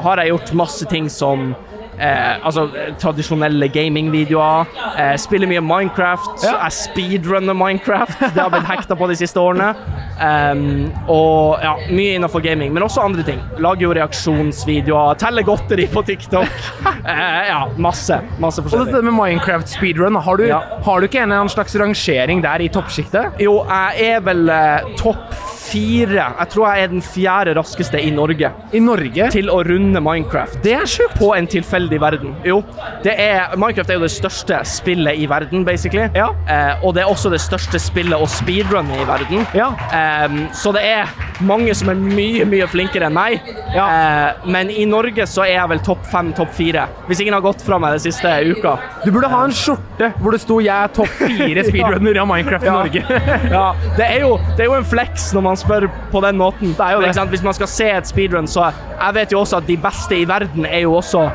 har 0.02 0.18
jeg 0.18 0.30
gjort 0.32 0.54
masse 0.54 0.86
ting 0.90 1.10
som 1.12 1.56
Eh, 2.00 2.46
altså 2.46 2.68
tradisjonelle 3.02 3.70
gamingvideoer. 3.74 4.70
Eh, 4.98 5.16
spiller 5.22 5.50
mye 5.50 5.62
Minecraft. 5.64 6.46
Jeg 6.46 6.78
speedrunner 6.78 7.58
Minecraft. 7.58 8.20
Det 8.34 8.42
har 8.42 8.52
blitt 8.54 8.70
hekta 8.70 8.98
på 9.00 9.10
de 9.12 9.18
siste 9.20 9.40
årene. 9.40 9.74
Um, 10.14 10.92
og 11.10 11.64
ja, 11.64 11.74
mye 11.90 12.18
innenfor 12.18 12.44
gaming, 12.44 12.74
men 12.74 12.86
også 12.86 13.02
andre 13.04 13.26
ting. 13.28 13.40
Lager 13.64 13.88
jo 13.88 13.94
reaksjonsvideoer, 13.98 15.18
teller 15.20 15.46
godteri 15.48 15.88
på 15.92 16.04
TikTok. 16.06 16.60
eh, 17.10 17.40
ja, 17.50 17.64
masse. 17.82 18.20
Masse 18.42 18.64
Og 18.64 18.86
dette 18.86 19.02
med 19.02 19.16
Minecraft 19.18 19.74
speedrun, 19.74 20.16
har 20.16 20.40
du, 20.40 20.46
har 20.54 21.00
du 21.02 21.10
ikke 21.10 21.24
en 21.24 21.32
eller 21.32 21.44
annen 21.44 21.54
slags 21.54 21.76
rangering 21.80 22.44
der 22.46 22.64
i 22.64 22.70
toppsjiktet? 22.74 23.42
Jo, 23.42 23.60
jeg 23.68 24.14
er 24.14 24.24
vel 24.24 24.48
eh, 24.54 24.94
topp 25.02 25.34
fire. 25.64 26.28
Jeg 26.40 26.50
tror 26.54 26.68
jeg 26.70 26.84
er 26.84 26.92
den 26.92 27.04
fjerde 27.06 27.56
raskeste 27.58 28.02
i 28.02 28.12
Norge. 28.14 28.52
I 28.74 28.82
Norge? 28.84 29.30
Til 29.34 29.50
å 29.52 29.62
runde 29.66 30.02
Minecraft. 30.04 30.60
Det 30.66 30.76
er 30.78 30.90
sjukt! 30.90 31.18
På 31.20 31.34
en 31.38 31.48
tilfeldig 31.50 31.83
verden. 31.92 32.36
Jo. 32.46 32.64
Det 33.04 33.14
er, 33.20 33.56
Minecraft 33.58 33.90
er 33.90 33.94
jo 33.94 34.02
det 34.06 34.12
største 34.12 34.60
spillet 34.66 35.20
i 35.20 35.26
verden, 35.30 35.66
basically. 35.66 36.08
Eh, 36.16 36.84
og 36.84 36.94
det 36.96 37.04
er 37.04 37.10
også 37.12 37.30
det 37.34 37.42
største 37.42 37.80
spillet 37.80 38.16
å 38.20 38.28
speedrunne 38.30 38.96
i 39.02 39.06
verden. 39.08 39.46
Eh, 39.54 40.38
så 40.54 40.72
det 40.76 40.84
er 40.88 41.12
mange 41.44 41.74
som 41.76 41.90
er 41.90 41.96
mye, 42.00 42.46
mye 42.46 42.68
flinkere 42.72 43.10
enn 43.10 43.16
meg. 43.18 43.42
Eh, 43.74 44.48
men 44.50 44.70
i 44.72 44.86
Norge 44.90 45.26
så 45.28 45.44
er 45.46 45.56
jeg 45.58 45.70
vel 45.74 45.84
topp 45.86 46.06
fem, 46.12 46.32
topp 46.38 46.54
fire. 46.56 46.88
Hvis 47.08 47.20
ingen 47.24 47.34
har 47.34 47.42
gått 47.46 47.62
fra 47.66 47.80
meg 47.82 47.98
den 47.98 48.04
siste 48.06 48.34
uka. 48.54 48.78
Du 49.06 49.12
burde 49.12 49.32
ha 49.32 49.44
en 49.48 49.54
skjorte 49.56 50.12
hvor 50.20 50.32
det 50.32 50.42
sto 50.44 50.60
'Jeg 50.60 50.74
er 50.84 50.88
topp 50.94 51.08
fire 51.20 51.64
speedrunner 51.70 52.20
av 52.22 52.28
Minecraft 52.28 52.64
i 52.64 52.68
Ja. 52.68 52.74
Norge'. 52.74 53.04
ja, 53.58 53.66
det 53.98 54.06
er, 54.06 54.20
jo, 54.22 54.38
det 54.58 54.66
er 54.66 54.70
jo 54.72 54.78
en 54.80 54.86
flex 54.86 55.34
når 55.34 55.42
man 55.42 55.58
spør 55.58 55.90
på 56.12 56.22
den 56.22 56.38
måten. 56.38 56.74
Det 56.78 56.80
er 56.86 56.92
jo 56.94 57.02
det. 57.02 57.30
Hvis 57.34 57.44
man 57.44 57.54
skal 57.54 57.68
se 57.68 57.90
et 57.92 58.08
speedrun, 58.08 58.48
så 58.48 58.72
Jeg 59.04 59.14
vet 59.16 59.32
jo 59.32 59.40
også 59.40 59.58
at 59.58 59.68
de 59.68 59.76
beste 59.78 60.16
i 60.16 60.26
verden 60.28 60.66
er 60.66 60.80
jo 60.86 60.94
også 60.96 61.30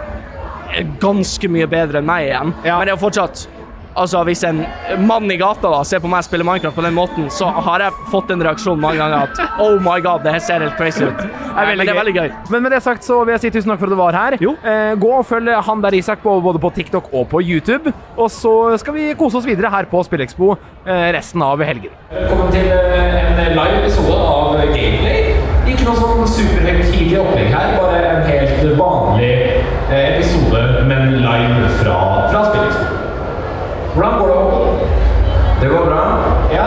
ganske 1.00 1.50
mye 1.52 1.68
bedre 1.70 2.02
enn 2.02 2.08
meg 2.08 2.28
igjen. 2.28 2.52
Men 2.64 2.84
det 2.84 2.92
er 2.92 2.96
jo 2.96 3.04
fortsatt 3.06 3.48
Altså, 3.98 4.20
hvis 4.28 4.44
en 4.46 4.60
mann 5.08 5.26
i 5.32 5.36
gata 5.40 5.70
da 5.72 5.80
ser 5.86 5.98
på 6.02 6.10
meg 6.10 6.22
spille 6.22 6.44
Minecraft 6.46 6.76
på 6.76 6.84
den 6.84 6.94
måten, 6.94 7.26
så 7.34 7.48
har 7.66 7.82
jeg 7.82 7.96
fått 8.12 8.30
en 8.30 8.44
reaksjon 8.46 8.78
mange 8.78 9.00
ganger 9.00 9.26
at 9.26 9.58
Oh 9.64 9.74
my 9.82 9.96
god, 10.04 10.22
det 10.22 10.36
her 10.36 10.44
ser 10.44 10.62
helt 10.62 10.76
crazy 10.78 11.02
ut. 11.08 11.24
Nei, 11.56 11.64
men 11.66 11.82
det 11.82 11.90
er 11.90 11.98
veldig 11.98 12.14
gøy. 12.14 12.28
Men 12.54 12.62
med 12.62 12.76
det 12.76 12.82
sagt 12.84 13.06
så 13.06 13.18
vil 13.24 13.34
jeg 13.34 13.46
si 13.46 13.52
tusen 13.56 13.72
takk 13.72 13.82
for 13.82 13.90
at 13.90 13.96
du 13.96 13.98
var 13.98 14.18
her. 14.18 14.38
Eh, 14.38 14.92
gå 15.02 15.10
og 15.16 15.26
følg 15.26 15.50
han 15.66 15.82
der 15.82 15.98
Isak 15.98 16.22
på, 16.22 16.36
både 16.44 16.62
på 16.62 16.70
TikTok 16.78 17.10
og 17.10 17.26
på 17.32 17.42
YouTube. 17.42 17.90
Og 18.14 18.30
så 18.30 18.54
skal 18.78 18.94
vi 18.94 19.10
kose 19.18 19.40
oss 19.40 19.48
videre 19.48 19.72
her 19.74 19.90
på 19.90 20.04
Spillekspo 20.06 20.52
eh, 20.54 21.08
resten 21.18 21.42
av 21.42 21.58
helgen. 21.66 21.98
Velkommen 22.12 22.54
til 22.54 22.70
eh, 22.70 23.18
en 23.48 23.54
live 23.58 23.82
episode 23.82 24.14
av 24.14 24.62
Gameplay. 24.76 25.34
Ikke 25.68 25.90
noe 25.90 25.98
sånn 25.98 26.34
superhøytidelig 26.38 27.18
opplegg 27.24 27.50
her, 27.50 27.74
bare 27.80 28.02
en 28.14 28.28
helt 28.30 28.78
vanlig 28.78 29.47
episode, 29.90 30.84
men 30.86 31.12
live 31.12 31.68
fra, 31.68 32.28
fra 32.30 32.44
Spillekspo. 32.48 32.84
Hvordan 33.94 34.18
går 34.18 34.28
det, 34.28 34.88
Det 35.60 35.68
går 35.68 35.84
bra. 35.90 36.02
Ja. 36.52 36.64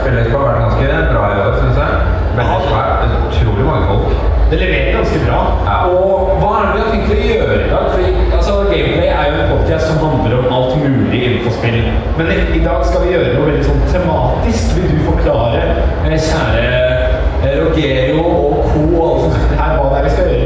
Spillekspo 0.00 0.38
har 0.38 0.46
vært 0.48 0.60
ganske 0.62 0.86
bra 1.12 1.22
i 1.32 1.40
år, 1.44 1.52
syns 1.60 1.78
jeg. 1.82 1.92
Veldig 2.36 2.60
svært. 2.68 3.02
Utrolig 3.28 3.64
mange 3.66 3.84
folk. 3.90 4.14
Det 4.50 4.58
leverer 4.60 4.96
ganske 4.96 5.18
bra. 5.26 5.40
Ja. 5.68 5.76
Og 5.88 6.32
hva 6.40 6.52
er 6.58 6.64
det 6.66 6.72
vi 6.74 6.80
har 6.82 6.90
tenkt 6.94 7.12
å 7.12 7.20
gjøre 7.28 7.58
i 7.60 7.70
dag? 7.72 7.84
Fordi, 7.92 8.08
altså, 8.38 8.56
Gameplay 8.72 9.10
er 9.12 9.24
jo 9.28 9.36
en 9.42 9.52
podcast 9.52 9.86
som 9.90 10.02
handler 10.06 10.38
om 10.40 10.56
alt 10.56 10.74
mulig 10.82 11.22
innenfor 11.26 11.56
spill. 11.58 11.80
Men 12.18 12.32
i, 12.34 12.38
i 12.58 12.64
dag 12.64 12.86
skal 12.88 13.04
vi 13.04 13.14
gjøre 13.14 13.34
noe 13.36 13.48
veldig 13.50 13.68
sånn 13.68 13.84
tematisk. 13.92 14.76
Vil 14.78 14.96
du 14.96 15.04
forklare, 15.10 15.62
eh, 16.08 16.18
kjære 16.28 16.66
Rogero 17.42 17.68
Rogerio 17.68 18.22
og 18.22 18.64
co. 18.72 18.80
og 18.96 19.10
alle 19.10 19.20
som 19.22 19.32
sitter 19.36 19.56
her, 19.62 19.76
hva 19.76 19.88
det 19.90 19.98
er 19.98 20.04
vi 20.04 20.14
skal 20.16 20.32
gjøre? 20.32 20.41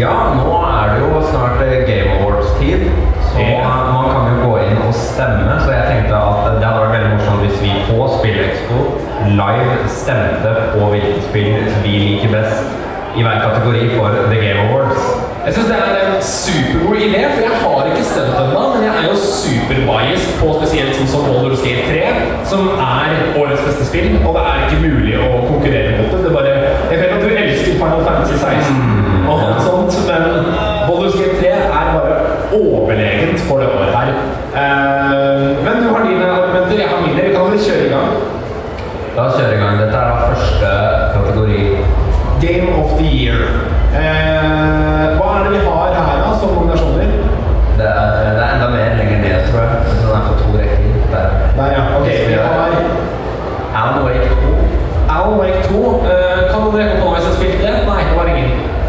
Ja, 0.00 0.32
nå 0.32 0.52
er 0.64 0.94
det 0.94 1.00
jo 1.02 1.18
snart 1.28 1.58
eh, 1.60 1.82
Game 1.84 2.12
Awards-tid, 2.14 2.86
så 3.32 3.42
man 3.92 4.06
kan 4.08 4.28
jo 4.30 4.36
gå 4.46 4.52
inn 4.64 4.78
og 4.86 4.94
stemme. 4.96 5.58
Så 5.60 5.74
jeg 5.74 5.82
tenkte 5.90 6.16
at 6.16 6.46
det 6.56 6.64
hadde 6.64 6.84
vært 6.86 6.94
veldig 6.94 7.10
morsomt 7.18 7.42
hvis 7.44 7.58
vi 7.60 7.72
på 7.84 8.06
SpillExpo 8.14 8.78
live 9.36 9.90
stemte 9.92 10.54
på 10.70 10.86
hvilket 10.94 11.26
spill 11.26 11.58
vi 11.84 11.92
liker 12.06 12.32
best 12.32 12.72
i 13.12 13.26
hver 13.26 13.42
kategori 13.42 13.90
for 13.98 14.16
The 14.30 14.38
Game 14.40 14.62
Awards. 14.70 15.04
Jeg 15.44 15.58
syns 15.58 15.68
det 15.68 15.76
er 15.82 16.00
en 16.06 16.24
supergod 16.30 17.04
idé, 17.08 17.20
for 17.34 17.44
jeg 17.44 17.60
har 17.64 17.92
ikke 17.92 18.06
stemt 18.12 18.40
ennå, 18.44 18.64
men 18.72 18.86
jeg 18.86 18.96
er 19.02 19.06
jo 19.10 19.20
superbiased 19.34 20.32
på 20.40 20.54
spesielt 20.62 20.96
sånn 20.96 21.12
som 21.12 21.28
Roller 21.28 21.58
Skate 21.60 21.84
3, 21.90 22.00
som 22.54 22.72
er 22.86 23.34
årets 23.34 23.66
beste 23.68 23.90
spill, 23.90 24.16
og 24.22 24.32
det 24.38 24.48
er 24.48 24.64
ikke 24.64 24.80
mulig 24.86 25.20
å 25.20 25.44
konkurrere 25.44 26.00
mot 26.00 26.16
det. 26.16 26.24
det 26.24 26.34
bare, 26.38 26.56
jeg 26.88 27.02
vet 27.04 27.14
at 27.18 27.24
du 27.26 27.36
elsker 27.44 27.80
Final 27.82 28.08
Fantasy 28.08 28.40
16 28.40 28.99
og 29.30 29.42
alt 29.46 29.62
sånt, 29.62 30.09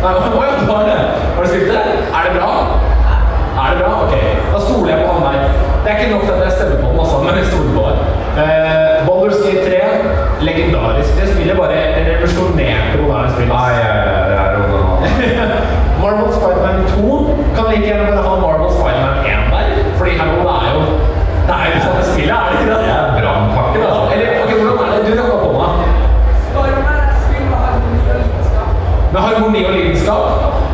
Nei, 0.02 0.12
hva 0.18 0.78
er 0.82 0.88
det. 0.88 1.02
Har 1.36 1.44
du 1.44 1.50
spilt 1.52 1.68
det? 1.70 1.82
Er 2.18 2.24
det 2.26 2.32
bra? 2.40 2.54
Er 3.62 3.68
det 3.70 3.84
bra? 3.84 3.92
Ok, 4.06 4.14
da 4.54 4.62
stoler 4.64 4.90
jeg 4.96 5.04
på 5.06 5.12
han 5.14 5.26
der. 5.28 5.52
Det 5.84 5.92
er 5.92 6.00
ikke 6.00 6.14
nok 6.14 6.24
at 6.26 6.40
jeg 6.46 6.54
stemmer 6.56 6.78
på 6.82 6.88
den, 6.90 7.00
altså, 7.04 7.18
men 7.26 7.38
jeg 7.38 7.46
stoler 7.52 7.74
på 7.76 7.84
den. 7.88 8.00
Eh, 8.42 8.96
Baldur's 9.08 9.40
Gate 9.44 9.62
3, 9.68 9.82
legendarisk. 10.48 11.12
Det 11.20 11.28
spillet 11.34 11.58
bare 11.62 11.78
revolusjonerte 12.08 12.98
moderne 13.04 13.30
spill. 13.36 13.54
Ah, 13.60 13.70
ja, 13.78 13.92
ja, 14.00 14.10
ja, 14.16 14.22
det 14.26 14.38
er 14.42 14.50
det. 14.56 15.46
Marvel 16.02 16.34
Spiderman 16.38 16.82
2 16.98 17.22
kan 17.56 17.66
like 17.70 17.86
gjerne 17.86 18.10
bare 18.10 18.26
ha 18.28 18.36
Marvel 18.46 18.72
Spiderman 18.78 19.16
1 19.34 19.54
der. 19.54 19.66
Fordi 20.00 20.12
hallo, 20.22 20.38
det 20.50 20.56
er 20.62 20.70
jo 20.74 20.82
Det 21.48 21.56
er 21.60 21.68
jo 21.76 21.80
sånn 21.86 22.06
spillet, 22.10 22.38
er 22.38 22.50
det 22.50 22.58
ikke 22.58 22.74
det? 22.74 22.82
Det 22.86 22.94
er 22.98 23.14
brannpakke, 23.20 23.78
da. 23.86 23.94
Eller, 24.16 24.28
ok, 24.44 24.52
hvordan 24.66 24.84
er 24.86 24.92
det? 24.96 25.02
Du 25.06 25.12
rakk 25.22 25.34
opp 25.36 25.46
hånda. 25.48 26.01
Med 29.14 29.20
harmoni 29.22 29.66
og 29.66 29.74
lidenskap. 29.74 30.26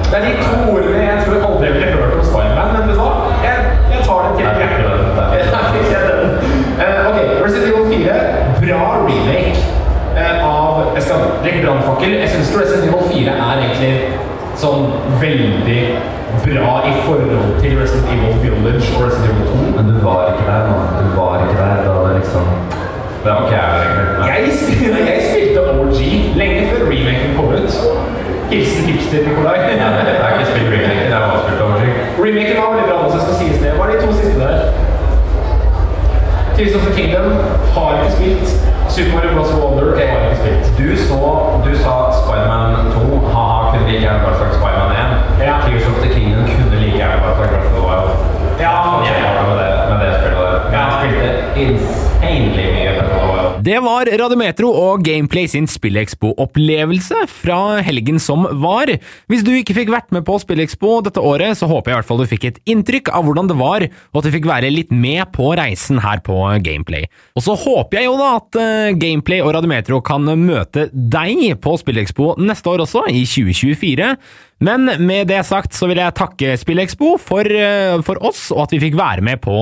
Det 0.09 0.17
er 0.17 0.23
de 0.25 0.33
to 0.45 0.57
ordene 0.73 0.99
jeg 1.11 1.21
tror 1.25 1.37
aldri 1.47 1.69
ville 1.73 1.87
hørt 1.93 2.13
om 2.19 2.25
Spiderman, 2.29 2.67
men 2.73 2.81
vet 2.87 2.95
du 2.95 2.99
hva? 3.01 3.11
Jeg, 3.47 3.55
jeg 3.93 4.01
tar 4.07 4.19
det 4.25 4.31
til 4.35 4.43
hjertet. 5.91 6.27
Eh, 6.83 6.99
ok, 7.09 7.17
Resident 7.45 7.67
Evil 7.69 7.85
4. 7.93 8.13
Bra 8.61 8.81
remake 9.07 9.57
uh, 10.17 10.35
av 10.49 10.93
Jeg 10.95 11.03
skal 11.07 11.23
legge 11.45 11.63
brannfakkel. 11.65 12.13
Jeg 12.21 12.29
syns 12.33 12.53
Resident 12.59 12.85
Evil 12.89 13.09
4 13.15 13.33
er 13.47 13.63
egentlig 13.63 13.93
sånn 14.61 14.85
veldig 15.23 15.81
bra 16.45 16.75
i 16.91 16.93
forhold 17.07 17.57
til 17.63 17.73
Resident 17.81 18.13
Evil 18.13 18.37
Village 18.43 18.91
og 18.93 19.07
Resident 19.07 19.33
Evil 19.33 19.49
2. 19.49 19.71
Men 19.79 19.89
du 19.89 19.97
var 20.05 20.29
ikke 20.35 20.45
der, 20.51 20.69
mann. 20.69 20.93
Du 21.01 21.09
var 21.17 21.41
ikke 21.47 21.57
der 21.63 21.81
da 21.87 21.97
det 22.05 22.13
liksom 22.19 22.53
Det 23.23 23.33
var 23.33 23.41
ikke 23.47 23.57
jeg 23.57 23.81
egentlig. 23.81 24.29
Jeg, 24.29 25.09
jeg 25.09 25.25
spilte 25.31 25.65
OG 25.73 25.99
lenge 26.43 26.69
før 26.69 26.87
remaken 26.93 27.35
kom 27.41 27.57
ut. 27.57 27.81
Hilsen 28.51 28.83
hipster 28.89 29.19
Nikolai. 29.27 29.57
Jeg 29.59 30.21
har 30.23 30.29
ikke 30.33 30.49
spilt 30.51 30.69
remake, 30.73 31.03
jeg 31.11 31.17
har 31.17 31.27
bare 31.31 31.41
spilt 31.45 31.61
oversikt. 31.65 31.97
Remaken 32.23 32.55
var 32.61 32.69
veldig 32.73 32.87
bra, 32.89 32.97
så 33.11 33.15
jeg 33.17 33.23
skal 33.25 33.35
sies 33.41 33.57
det. 33.63 33.71
Hva 33.77 33.83
er 33.85 33.91
de 33.93 33.97
to 34.05 34.11
siste 34.19 34.37
der? 34.43 34.55
Tears 36.55 36.75
of 36.77 36.83
the 36.87 36.93
Kingdom 36.99 37.27
har 37.75 37.89
ikke 37.95 38.11
spilt. 38.17 38.47
Super 38.95 39.11
Mario 39.15 39.31
Bros. 39.35 39.51
Wonder 39.61 39.87
har 40.11 40.19
ikke 40.25 40.39
spilt. 40.43 40.65
Du 40.79 40.87
så 41.07 41.19
Du 41.65 41.71
sa 41.83 41.93
Spiderman 42.19 42.71
2. 42.95 43.01
Ha-ha, 43.33 43.57
kunne 43.71 43.85
like 43.89 44.01
gjerne 44.05 44.21
bare 44.25 44.37
sagt 44.41 44.53
Spiderman 44.59 44.91
1. 45.39 45.47
Ja. 45.47 45.55
Tears 45.65 45.85
of 45.91 45.97
the 46.03 46.09
Kingdom 46.15 46.41
kunne 46.51 46.77
like 46.83 46.97
gjerne 47.01 47.17
bare 47.23 47.35
sagt 47.39 47.49
Breath 47.51 47.69
of 47.69 47.73
the 47.77 47.83
Wild. 47.87 48.09
Ja, 48.65 48.75
jeg 49.07 49.15
har 49.23 49.33
det 49.37 49.45
med 49.49 49.57
det, 49.61 49.69
med 49.89 49.97
det 50.03 50.09
spillet 50.17 50.39
der. 50.45 50.59
Men 50.71 50.79
jeg 50.83 50.91
spilte 50.97 51.27
insanely 52.23 52.71
mye 52.73 52.93
Wild. 53.01 53.63
Det 53.67 53.77
var 53.83 54.07
Radiometro 54.19 54.69
og 54.69 55.01
Gameplay 55.03 55.47
sin 55.49 55.65
Spillekspo-opplevelse 55.67 57.25
fra 57.31 57.81
helgen 57.83 58.19
som 58.21 58.45
var. 58.61 58.91
Hvis 59.27 59.43
du 59.43 59.51
ikke 59.57 59.75
fikk 59.75 59.91
vært 59.91 60.13
med 60.15 60.23
på 60.27 60.37
Spillekspo 60.39 60.99
dette 61.05 61.19
året, 61.19 61.57
så 61.59 61.69
håper 61.69 61.91
jeg 61.91 61.95
i 61.95 61.99
hvert 61.99 62.09
fall 62.09 62.21
du 62.21 62.29
fikk 62.29 62.47
et 62.47 62.61
inntrykk 62.69 63.11
av 63.17 63.25
hvordan 63.27 63.49
det 63.49 63.57
var, 63.59 63.87
og 64.13 64.21
at 64.21 64.29
du 64.29 64.35
fikk 64.35 64.47
være 64.49 64.71
litt 64.73 64.93
med 64.93 65.25
på 65.35 65.51
reisen 65.57 66.01
her 66.03 66.21
på 66.25 66.37
Gameplay. 66.63 67.09
Og 67.35 67.47
så 67.47 67.57
håper 67.57 67.99
jeg 68.01 68.09
jo 68.09 68.17
da 68.21 68.33
at 68.37 68.59
eh, 68.61 68.97
Gameplay 68.97 69.43
og 69.43 69.55
Radiometro 69.57 70.01
kan 70.05 70.27
møte 70.39 70.87
deg 70.93 71.57
på 71.63 71.77
Spillekspo 71.81 72.35
neste 72.39 72.71
år 72.71 72.85
også, 72.85 73.07
i 73.09 73.25
2024. 73.27 74.13
Men 74.63 74.89
med 75.05 75.27
det 75.29 75.43
sagt 75.45 75.75
så 75.77 75.85
vil 75.89 75.99
jeg 76.01 76.15
takke 76.17 76.55
Spillekspo 76.57 77.15
for, 77.21 77.45
eh, 77.45 77.99
for 78.05 78.21
oss, 78.25 78.47
og 78.53 78.63
at 78.65 78.73
vi 78.73 78.81
fikk 78.87 78.97
være 78.97 79.25
med 79.25 79.41
på, 79.43 79.57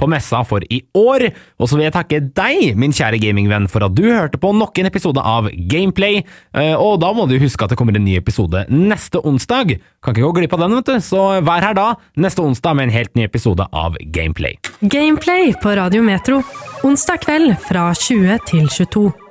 på 0.00 0.08
messa 0.08 0.40
for 0.48 0.64
i 0.72 0.80
år. 0.96 1.28
Og 1.60 1.68
så 1.68 1.76
vil 1.76 1.88
jeg 1.88 1.89
takke 1.94 2.20
deg, 2.36 2.76
min 2.78 2.92
kjære 2.92 3.20
gamingvenn, 3.22 3.68
for 3.70 3.84
at 3.86 3.94
du 3.94 4.02
hørte 4.08 4.38
på 4.40 4.52
nok 4.56 4.78
en 4.78 4.86
episode 4.90 5.20
av 5.22 5.48
Gameplay. 5.70 6.22
Eh, 6.54 6.74
Og 6.74 7.00
da 7.00 7.12
må 7.16 7.28
du 7.28 7.38
huske 7.38 7.64
at 7.64 7.70
det 7.70 7.78
kommer 7.78 7.96
en 7.96 8.04
ny 8.04 8.16
episode 8.18 8.64
neste 8.68 9.20
onsdag. 9.24 9.76
Kan 10.02 10.14
ikke 10.14 10.26
gå 10.28 10.32
glipp 10.40 10.52
av 10.54 10.60
den, 10.66 10.76
vet 10.80 10.86
du. 10.86 11.00
Så 11.04 11.24
vær 11.46 11.60
her 11.62 11.74
da, 11.74 11.94
neste 12.16 12.42
onsdag 12.42 12.74
med 12.76 12.88
en 12.88 12.96
helt 12.98 13.14
ny 13.16 13.24
episode 13.24 13.66
av 13.72 13.96
Gameplay. 14.12 14.56
Gameplay 14.82 15.52
på 15.62 15.76
Radio 15.76 16.02
Metro. 16.02 16.42
Onsdag 16.84 17.20
kveld 17.26 17.56
fra 17.68 17.90
20 17.94 18.38
til 18.46 18.68
22. 18.68 19.29